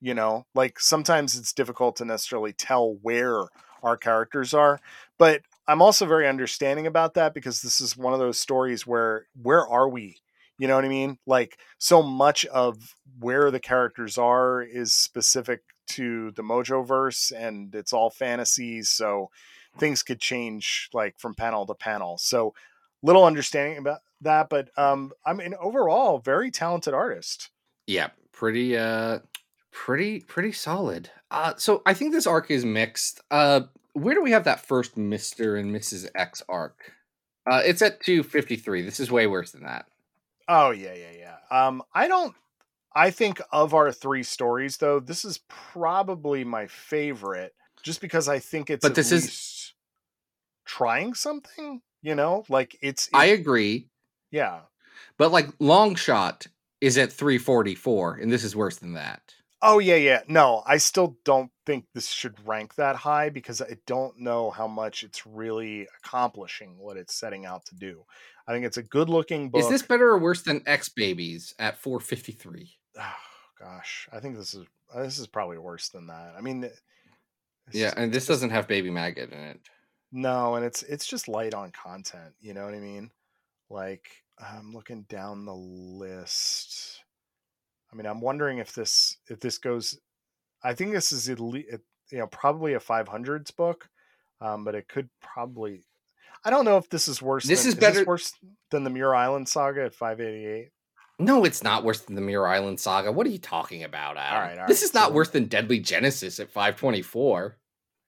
you 0.00 0.14
know, 0.14 0.44
like 0.54 0.78
sometimes 0.78 1.36
it's 1.36 1.52
difficult 1.52 1.96
to 1.96 2.04
necessarily 2.04 2.52
tell 2.52 2.96
where 3.02 3.44
our 3.82 3.96
characters 3.96 4.52
are, 4.52 4.80
but 5.18 5.42
I'm 5.66 5.80
also 5.80 6.04
very 6.04 6.28
understanding 6.28 6.86
about 6.86 7.14
that 7.14 7.32
because 7.32 7.62
this 7.62 7.80
is 7.80 7.96
one 7.96 8.12
of 8.12 8.18
those 8.18 8.38
stories 8.38 8.86
where 8.86 9.26
where 9.42 9.66
are 9.66 9.88
we? 9.88 10.18
You 10.58 10.68
know 10.68 10.76
what 10.76 10.84
I 10.84 10.88
mean? 10.88 11.18
Like 11.26 11.58
so 11.78 12.02
much 12.02 12.44
of 12.46 12.94
where 13.18 13.50
the 13.50 13.60
characters 13.60 14.18
are 14.18 14.62
is 14.62 14.94
specific 14.94 15.62
to 15.86 16.30
the 16.32 16.42
Mojo 16.42 16.86
verse 16.86 17.30
and 17.30 17.74
it's 17.74 17.92
all 17.92 18.10
fantasies, 18.10 18.90
so 18.90 19.30
things 19.78 20.02
could 20.02 20.20
change 20.20 20.88
like 20.92 21.18
from 21.18 21.34
panel 21.34 21.66
to 21.66 21.74
panel. 21.74 22.18
So 22.18 22.54
little 23.02 23.24
understanding 23.24 23.78
about 23.78 24.00
that, 24.20 24.48
but 24.48 24.70
um 24.78 25.12
I 25.26 25.32
mean 25.34 25.54
overall 25.60 26.18
very 26.18 26.50
talented 26.50 26.94
artist. 26.94 27.50
Yeah, 27.86 28.08
pretty 28.32 28.76
uh 28.76 29.18
pretty 29.72 30.20
pretty 30.20 30.52
solid. 30.52 31.10
Uh 31.30 31.54
so 31.56 31.82
I 31.84 31.94
think 31.94 32.12
this 32.12 32.26
arc 32.26 32.50
is 32.50 32.64
mixed. 32.64 33.20
Uh 33.30 33.62
where 33.92 34.14
do 34.14 34.22
we 34.22 34.32
have 34.32 34.44
that 34.44 34.66
first 34.66 34.96
Mr. 34.96 35.58
and 35.58 35.74
Mrs. 35.74 36.08
X 36.14 36.42
arc? 36.48 36.92
Uh 37.50 37.62
it's 37.64 37.82
at 37.82 38.00
253. 38.00 38.82
This 38.82 39.00
is 39.00 39.10
way 39.10 39.26
worse 39.26 39.52
than 39.52 39.64
that. 39.64 39.86
Oh 40.48 40.70
yeah, 40.70 40.94
yeah, 40.94 41.12
yeah. 41.50 41.66
Um 41.66 41.82
I 41.92 42.08
don't 42.08 42.34
I 42.96 43.10
think 43.10 43.40
of 43.50 43.74
our 43.74 43.90
three 43.92 44.22
stories 44.22 44.76
though, 44.76 45.00
this 45.00 45.24
is 45.24 45.40
probably 45.48 46.44
my 46.44 46.66
favorite 46.68 47.52
just 47.82 48.00
because 48.00 48.28
I 48.28 48.38
think 48.38 48.70
it's 48.70 48.82
But 48.82 48.94
this 48.94 49.12
is- 49.12 49.24
least 49.24 49.50
trying 50.64 51.14
something, 51.14 51.80
you 52.02 52.14
know? 52.14 52.44
Like 52.48 52.76
it's 52.80 53.08
I 53.12 53.26
agree, 53.26 53.88
yeah. 54.30 54.60
but 55.18 55.32
like 55.32 55.48
long 55.58 55.94
shot 55.94 56.46
is 56.80 56.98
at 56.98 57.12
344 57.12 58.16
and 58.16 58.32
this 58.32 58.44
is 58.44 58.54
worse 58.54 58.76
than 58.76 58.94
that. 58.94 59.34
Oh 59.66 59.78
yeah, 59.78 59.96
yeah. 59.96 60.20
No, 60.28 60.62
I 60.66 60.76
still 60.76 61.16
don't 61.24 61.50
think 61.64 61.86
this 61.94 62.08
should 62.08 62.36
rank 62.46 62.74
that 62.74 62.96
high 62.96 63.30
because 63.30 63.62
I 63.62 63.78
don't 63.86 64.18
know 64.20 64.50
how 64.50 64.66
much 64.66 65.02
it's 65.02 65.26
really 65.26 65.88
accomplishing 65.98 66.76
what 66.78 66.98
it's 66.98 67.14
setting 67.14 67.46
out 67.46 67.64
to 67.66 67.74
do. 67.74 68.04
I 68.46 68.52
think 68.52 68.66
it's 68.66 68.76
a 68.76 68.82
good 68.82 69.08
looking 69.08 69.48
book. 69.48 69.62
Is 69.62 69.70
this 69.70 69.80
better 69.80 70.08
or 70.10 70.18
worse 70.18 70.42
than 70.42 70.62
X 70.66 70.90
Babies 70.90 71.54
at 71.58 71.78
453? 71.78 72.76
oh, 73.00 73.12
gosh, 73.58 74.06
I 74.12 74.20
think 74.20 74.36
this 74.36 74.52
is 74.52 74.66
this 74.94 75.18
is 75.18 75.26
probably 75.26 75.58
worse 75.58 75.88
than 75.88 76.08
that. 76.08 76.34
I 76.36 76.40
mean, 76.40 76.68
Yeah, 77.72 77.94
and 77.96 78.12
this 78.12 78.26
doesn't 78.26 78.50
have 78.50 78.68
Baby 78.68 78.90
Maggot 78.90 79.32
in 79.32 79.38
it. 79.38 79.60
No, 80.16 80.54
and 80.54 80.64
it's 80.64 80.84
it's 80.84 81.06
just 81.06 81.26
light 81.26 81.54
on 81.54 81.72
content. 81.72 82.34
You 82.40 82.54
know 82.54 82.64
what 82.64 82.72
I 82.74 82.78
mean? 82.78 83.10
Like 83.68 84.08
I'm 84.38 84.72
looking 84.72 85.02
down 85.08 85.44
the 85.44 85.54
list. 85.54 87.02
I 87.92 87.96
mean, 87.96 88.06
I'm 88.06 88.20
wondering 88.20 88.58
if 88.58 88.72
this 88.72 89.16
if 89.28 89.40
this 89.40 89.58
goes. 89.58 89.98
I 90.62 90.72
think 90.72 90.92
this 90.92 91.10
is 91.10 91.28
at 91.28 91.40
least 91.40 91.68
you 92.12 92.18
know 92.18 92.28
probably 92.28 92.74
a 92.74 92.80
500s 92.80 93.54
book, 93.56 93.88
um, 94.40 94.62
but 94.64 94.76
it 94.76 94.88
could 94.88 95.10
probably. 95.20 95.82
I 96.44 96.50
don't 96.50 96.64
know 96.64 96.76
if 96.76 96.88
this 96.88 97.08
is 97.08 97.20
worse. 97.20 97.44
This 97.44 97.62
than, 97.64 97.70
is 97.70 97.74
better- 97.74 98.04
worse 98.04 98.32
than 98.70 98.84
the 98.84 98.90
Muir 98.90 99.16
Island 99.16 99.48
saga 99.48 99.84
at 99.84 99.94
588. 99.96 100.70
No, 101.18 101.44
it's 101.44 101.64
not 101.64 101.82
worse 101.84 102.02
than 102.02 102.14
the 102.14 102.20
Muir 102.20 102.46
Island 102.46 102.78
saga. 102.78 103.10
What 103.10 103.26
are 103.26 103.30
you 103.30 103.38
talking 103.38 103.82
about, 103.82 104.16
Adam? 104.16 104.40
right, 104.48 104.58
all 104.60 104.68
this 104.68 104.80
right, 104.82 104.84
is 104.84 104.94
not 104.94 105.08
so- 105.08 105.14
worse 105.14 105.30
than 105.30 105.46
Deadly 105.46 105.80
Genesis 105.80 106.38
at 106.38 106.50
524. 106.50 107.56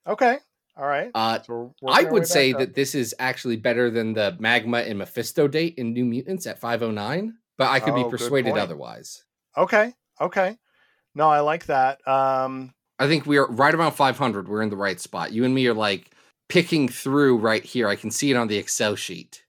Okay, 0.07 0.39
all 0.77 0.87
right. 0.87 1.11
Uh, 1.15 1.41
So 1.43 1.53
I 1.53 1.57
working 1.57 1.75
our 1.83 2.05
way 2.05 2.11
would 2.11 2.27
say 2.27 2.53
up. 2.53 2.59
that 2.61 2.75
this 2.75 2.95
is 2.95 3.15
actually 3.19 3.57
better 3.57 3.91
than 3.91 4.13
the 4.15 4.37
Magma 4.39 4.79
and 4.79 4.99
Mephisto 4.99 5.49
date 5.49 5.75
in 5.79 5.93
New 5.93 6.05
Mutants 6.05 6.47
at 6.47 6.59
509, 6.59 7.35
but 7.59 7.69
I 7.71 7.81
could 7.81 7.95
Oh, 7.95 8.05
be 8.05 8.11
persuaded 8.11 8.57
otherwise. 8.57 9.25
Okay, 9.57 9.93
okay. 10.21 10.57
No, 11.15 11.29
I 11.29 11.41
like 11.41 11.67
that. 11.67 12.07
Um, 12.07 12.75
I 12.99 13.07
think 13.09 13.27
we 13.27 13.39
are 13.39 13.47
right 13.51 13.75
around 13.75 13.93
500. 13.93 14.49
We're 14.49 14.63
in 14.63 14.71
the 14.71 14.77
right 14.77 15.01
spot. 15.01 15.33
You 15.33 15.45
and 15.45 15.55
me 15.55 15.67
are 15.67 15.75
like 15.75 16.11
picking 16.49 16.89
through 16.89 17.39
right 17.39 17.65
here. 17.65 17.89
I 17.89 17.97
can 17.97 18.11
see 18.11 18.31
it 18.31 18.37
on 18.37 18.49
the 18.49 18.57
Excel 18.59 18.97
sheet. 18.97 19.43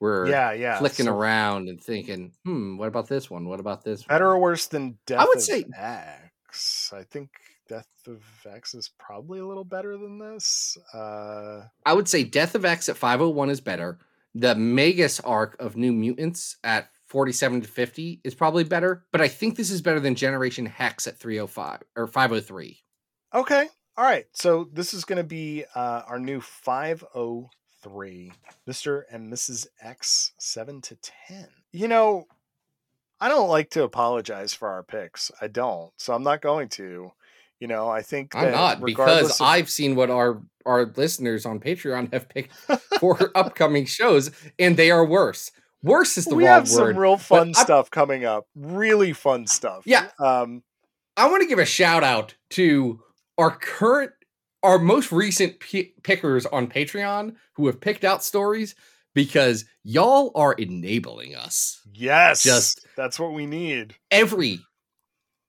We're 0.00 0.28
yeah, 0.28 0.52
yeah. 0.52 0.78
flicking 0.78 1.04
so 1.06 1.14
around 1.14 1.68
and 1.68 1.78
thinking, 1.82 2.32
hmm, 2.44 2.78
what 2.78 2.88
about 2.88 3.06
this 3.06 3.28
one? 3.30 3.46
What 3.46 3.60
about 3.60 3.84
this 3.84 4.02
Better 4.04 4.28
one? 4.28 4.36
or 4.36 4.40
worse 4.40 4.66
than 4.66 4.98
Death 5.06 5.20
I 5.20 5.24
would 5.26 5.42
say- 5.42 5.64
X? 5.76 6.90
I 6.94 7.02
think 7.04 7.28
Death 7.70 7.86
of 8.08 8.24
X 8.52 8.74
is 8.74 8.90
probably 8.98 9.38
a 9.38 9.46
little 9.46 9.62
better 9.62 9.96
than 9.96 10.18
this. 10.18 10.76
Uh, 10.92 11.62
I 11.86 11.92
would 11.92 12.08
say 12.08 12.24
Death 12.24 12.56
of 12.56 12.64
X 12.64 12.88
at 12.88 12.96
501 12.96 13.48
is 13.48 13.60
better. 13.60 14.00
The 14.34 14.56
Magus 14.56 15.20
arc 15.20 15.54
of 15.60 15.76
New 15.76 15.92
Mutants 15.92 16.56
at 16.64 16.90
47 17.06 17.60
to 17.60 17.68
50 17.68 18.22
is 18.24 18.34
probably 18.34 18.64
better, 18.64 19.04
but 19.12 19.20
I 19.20 19.28
think 19.28 19.54
this 19.54 19.70
is 19.70 19.82
better 19.82 20.00
than 20.00 20.16
Generation 20.16 20.66
Hex 20.66 21.06
at 21.06 21.16
305 21.18 21.82
or 21.94 22.08
503. 22.08 22.82
okay, 23.34 23.68
all 23.96 24.04
right. 24.04 24.26
So 24.32 24.68
this 24.72 24.92
is 24.92 25.04
going 25.04 25.18
to 25.18 25.24
be 25.24 25.64
uh, 25.72 26.02
our 26.08 26.18
new 26.18 26.40
503, 26.40 28.32
Mr. 28.68 29.02
and 29.12 29.32
Mrs. 29.32 29.68
X, 29.80 30.32
7 30.38 30.80
to 30.80 30.96
10. 31.28 31.46
You 31.70 31.86
know, 31.86 32.26
I 33.20 33.28
don't 33.28 33.48
like 33.48 33.70
to 33.70 33.84
apologize 33.84 34.54
for 34.54 34.70
our 34.70 34.82
picks. 34.82 35.30
I 35.40 35.46
don't. 35.46 35.92
So 35.98 36.14
I'm 36.14 36.24
not 36.24 36.42
going 36.42 36.68
to. 36.70 37.12
You 37.60 37.68
know, 37.68 37.88
I 37.88 38.02
think 38.02 38.34
I'm 38.34 38.50
not 38.52 38.80
because 38.84 39.38
of- 39.40 39.46
I've 39.46 39.68
seen 39.70 39.94
what 39.94 40.10
our 40.10 40.42
our 40.66 40.86
listeners 40.96 41.46
on 41.46 41.60
Patreon 41.60 42.12
have 42.12 42.28
picked 42.28 42.52
for 43.00 43.30
upcoming 43.34 43.84
shows, 43.86 44.30
and 44.58 44.76
they 44.76 44.90
are 44.90 45.04
worse. 45.04 45.50
Worse 45.82 46.18
is 46.18 46.24
the 46.26 46.34
we 46.34 46.44
wrong 46.44 46.54
have 46.54 46.70
word. 46.70 46.94
some 46.94 46.96
real 46.98 47.16
fun 47.16 47.52
I- 47.56 47.62
stuff 47.62 47.90
coming 47.90 48.24
up. 48.24 48.46
Really 48.54 49.12
fun 49.12 49.46
stuff. 49.46 49.82
Yeah. 49.86 50.08
Um, 50.18 50.62
I 51.16 51.28
want 51.28 51.42
to 51.42 51.48
give 51.48 51.58
a 51.58 51.64
shout 51.66 52.02
out 52.02 52.34
to 52.50 53.00
our 53.38 53.50
current, 53.50 54.12
our 54.62 54.78
most 54.78 55.12
recent 55.12 55.58
p- 55.60 55.94
pickers 56.02 56.44
on 56.46 56.66
Patreon 56.66 57.34
who 57.54 57.66
have 57.66 57.80
picked 57.80 58.04
out 58.04 58.22
stories 58.22 58.74
because 59.14 59.64
y'all 59.82 60.30
are 60.34 60.52
enabling 60.54 61.34
us. 61.34 61.80
yes. 61.92 62.42
Just- 62.42 62.86
that's 62.96 63.18
what 63.18 63.32
we 63.32 63.46
need. 63.46 63.94
Every, 64.10 64.60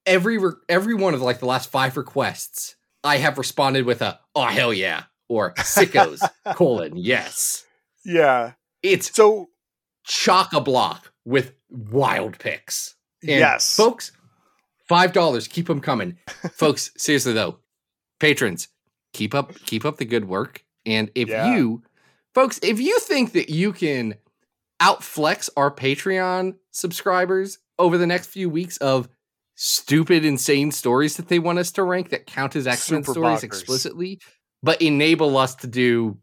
every, 0.05 0.37
re- 0.37 0.51
every 0.69 0.93
one 0.95 1.13
of 1.13 1.21
like 1.21 1.39
the 1.39 1.45
last 1.45 1.69
five 1.71 1.97
requests, 1.97 2.75
I 3.03 3.17
have 3.17 3.37
responded 3.37 3.85
with 3.85 4.01
a 4.01 4.19
"Oh 4.35 4.45
hell 4.45 4.73
yeah" 4.73 5.03
or 5.29 5.53
"Sickos 5.55 6.21
colon 6.55 6.95
yes." 6.95 7.65
Yeah. 8.05 8.53
It's 8.83 9.13
So 9.15 9.49
chock 10.05 10.53
a 10.53 10.61
block 10.61 11.11
with 11.25 11.53
wild 11.69 12.39
picks. 12.39 12.95
And 13.21 13.29
yes. 13.29 13.75
folks, 13.75 14.11
five 14.87 15.13
dollars. 15.13 15.47
Keep 15.47 15.67
them 15.67 15.79
coming, 15.81 16.17
folks. 16.53 16.91
Seriously 16.97 17.33
though, 17.33 17.59
patrons, 18.19 18.67
keep 19.13 19.33
up, 19.35 19.53
keep 19.65 19.85
up 19.85 19.97
the 19.97 20.05
good 20.05 20.25
work. 20.27 20.63
And 20.85 21.11
if 21.15 21.29
Yeah. 21.29 21.53
you, 21.55 21.83
folks, 22.33 22.59
if 22.63 22.79
you 22.79 22.97
think 22.99 23.33
that 23.33 23.49
you 23.49 23.71
can 23.73 24.15
outflex 24.81 25.49
our 25.55 25.69
Patreon 25.69 26.55
subscribers 26.71 27.59
over 27.77 27.97
the 27.99 28.07
next 28.07 28.27
few 28.27 28.49
weeks 28.49 28.77
of 28.77 29.07
stupid, 29.55 30.25
insane 30.25 30.71
stories 30.71 31.17
that 31.17 31.27
they 31.27 31.39
want 31.39 31.59
us 31.59 31.71
to 31.73 31.83
rank 31.83 32.09
that 32.09 32.25
count 32.25 32.55
as 32.55 32.67
X 32.67 32.89
Men 32.91 33.03
stories 33.03 33.39
bonkers. 33.41 33.43
explicitly, 33.43 34.19
but 34.63 34.81
enable 34.81 35.37
us 35.37 35.55
to 35.55 35.67
do 35.67 36.17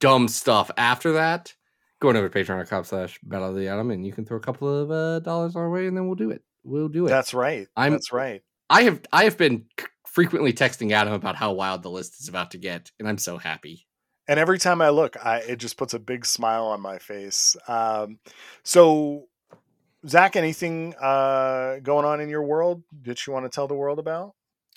dumb 0.00 0.28
stuff 0.28 0.70
after 0.76 1.12
that. 1.12 1.54
Going 2.00 2.16
over 2.16 2.28
to 2.28 2.38
patreon.com 2.44 2.84
slash 2.84 3.18
battle 3.22 3.50
of 3.50 3.56
the 3.56 3.68
atom 3.68 3.90
and 3.90 4.06
you 4.06 4.12
can 4.12 4.24
throw 4.24 4.38
a 4.38 4.40
couple 4.40 4.74
of 4.74 4.90
uh, 4.90 5.18
dollars 5.20 5.54
our 5.54 5.68
way 5.68 5.86
and 5.86 5.94
then 5.96 6.06
we'll 6.06 6.14
do 6.14 6.30
it. 6.30 6.42
We'll 6.64 6.88
do 6.88 7.06
it. 7.06 7.10
That's 7.10 7.34
right. 7.34 7.66
I'm- 7.76 7.92
That's 7.92 8.12
right. 8.12 8.42
I 8.70 8.82
have 8.84 9.00
I 9.12 9.24
have 9.24 9.36
been 9.36 9.64
frequently 10.06 10.52
texting 10.52 10.92
Adam 10.92 11.12
about 11.12 11.34
how 11.36 11.52
wild 11.52 11.82
the 11.82 11.90
list 11.90 12.20
is 12.20 12.28
about 12.28 12.52
to 12.52 12.58
get, 12.58 12.90
and 13.00 13.08
I'm 13.08 13.18
so 13.18 13.36
happy. 13.36 13.86
And 14.28 14.38
every 14.38 14.58
time 14.60 14.80
I 14.80 14.90
look, 14.90 15.16
I 15.24 15.38
it 15.38 15.56
just 15.56 15.76
puts 15.76 15.92
a 15.92 15.98
big 15.98 16.24
smile 16.24 16.66
on 16.66 16.80
my 16.80 16.98
face. 16.98 17.56
Um, 17.66 18.20
so, 18.62 19.24
Zack, 20.08 20.36
anything 20.36 20.94
uh, 20.94 21.78
going 21.82 22.04
on 22.04 22.20
in 22.20 22.28
your 22.28 22.42
world 22.42 22.82
that 23.02 23.26
you 23.26 23.32
want 23.32 23.44
to 23.44 23.50
tell 23.50 23.68
the 23.68 23.74
world 23.74 23.98
about? 23.98 24.34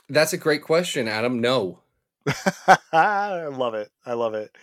That's 0.09 0.34
a 0.34 0.38
great 0.38 0.63
question, 0.63 1.07
Adam. 1.07 1.39
No. 1.39 1.80
I 2.91 3.47
love 3.47 3.74
it. 3.74 3.89
I 4.05 4.13
love 4.13 4.34
it. 4.34 4.55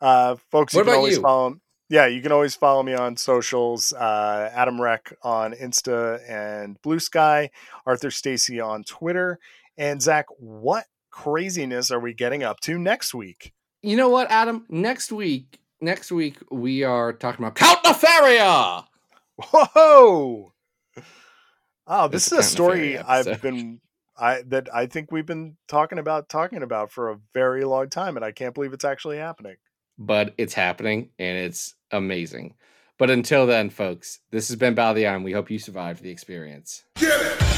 Uh, 0.00 0.36
folks, 0.50 0.74
you 0.74 0.84
can 0.84 0.94
always 0.94 1.16
you? 1.16 1.22
follow. 1.22 1.60
Yeah, 1.88 2.06
you 2.06 2.20
can 2.20 2.32
always 2.32 2.54
follow 2.54 2.82
me 2.82 2.94
on 2.94 3.16
socials. 3.16 3.92
Uh, 3.92 4.50
Adam 4.52 4.80
Reck 4.80 5.14
on 5.22 5.52
Insta 5.52 6.20
and 6.28 6.80
Blue 6.82 6.98
Sky. 6.98 7.50
Arthur 7.86 8.10
Stacy 8.10 8.60
on 8.60 8.82
Twitter. 8.84 9.38
And 9.78 10.02
Zack, 10.02 10.26
what 10.38 10.86
craziness 11.10 11.90
are 11.90 12.00
we 12.00 12.12
getting 12.12 12.42
up 12.42 12.60
to 12.60 12.78
next 12.78 13.14
week? 13.14 13.52
You 13.82 13.96
know 13.96 14.08
what, 14.08 14.30
Adam? 14.30 14.66
Next 14.68 15.12
week, 15.12 15.60
next 15.80 16.10
week 16.10 16.38
we 16.50 16.82
are 16.82 17.12
talking 17.12 17.44
about 17.44 17.54
Count 17.54 17.84
Nefaria. 17.84 18.84
Whoa! 19.38 20.52
Oh, 21.86 22.08
this 22.08 22.26
It's 22.26 22.32
is 22.32 22.38
a 22.38 22.40
a 22.40 22.42
story 22.42 22.98
I've 22.98 23.42
been 23.42 23.80
I 24.18 24.42
that 24.46 24.68
I 24.74 24.86
think 24.86 25.12
we've 25.12 25.26
been 25.26 25.56
talking 25.68 25.98
about 25.98 26.28
talking 26.28 26.62
about 26.62 26.90
for 26.90 27.10
a 27.10 27.18
very 27.34 27.64
long 27.64 27.88
time, 27.90 28.16
and 28.16 28.24
I 28.24 28.32
can't 28.32 28.54
believe 28.54 28.72
it's 28.72 28.84
actually 28.84 29.18
happening. 29.18 29.56
but 29.98 30.34
it's 30.38 30.54
happening 30.54 31.10
and 31.18 31.38
it's 31.38 31.74
amazing. 31.90 32.54
But 32.98 33.10
until 33.10 33.46
then, 33.46 33.68
folks, 33.70 34.20
this 34.30 34.48
has 34.48 34.56
been 34.56 34.74
Battle 34.74 34.90
of 34.90 34.96
the 34.96 35.06
Atom. 35.06 35.22
We 35.22 35.32
hope 35.32 35.50
you 35.50 35.58
survived 35.58 36.02
the 36.02 36.10
experience. 36.10 36.84
Get 36.96 37.20
it! 37.20 37.55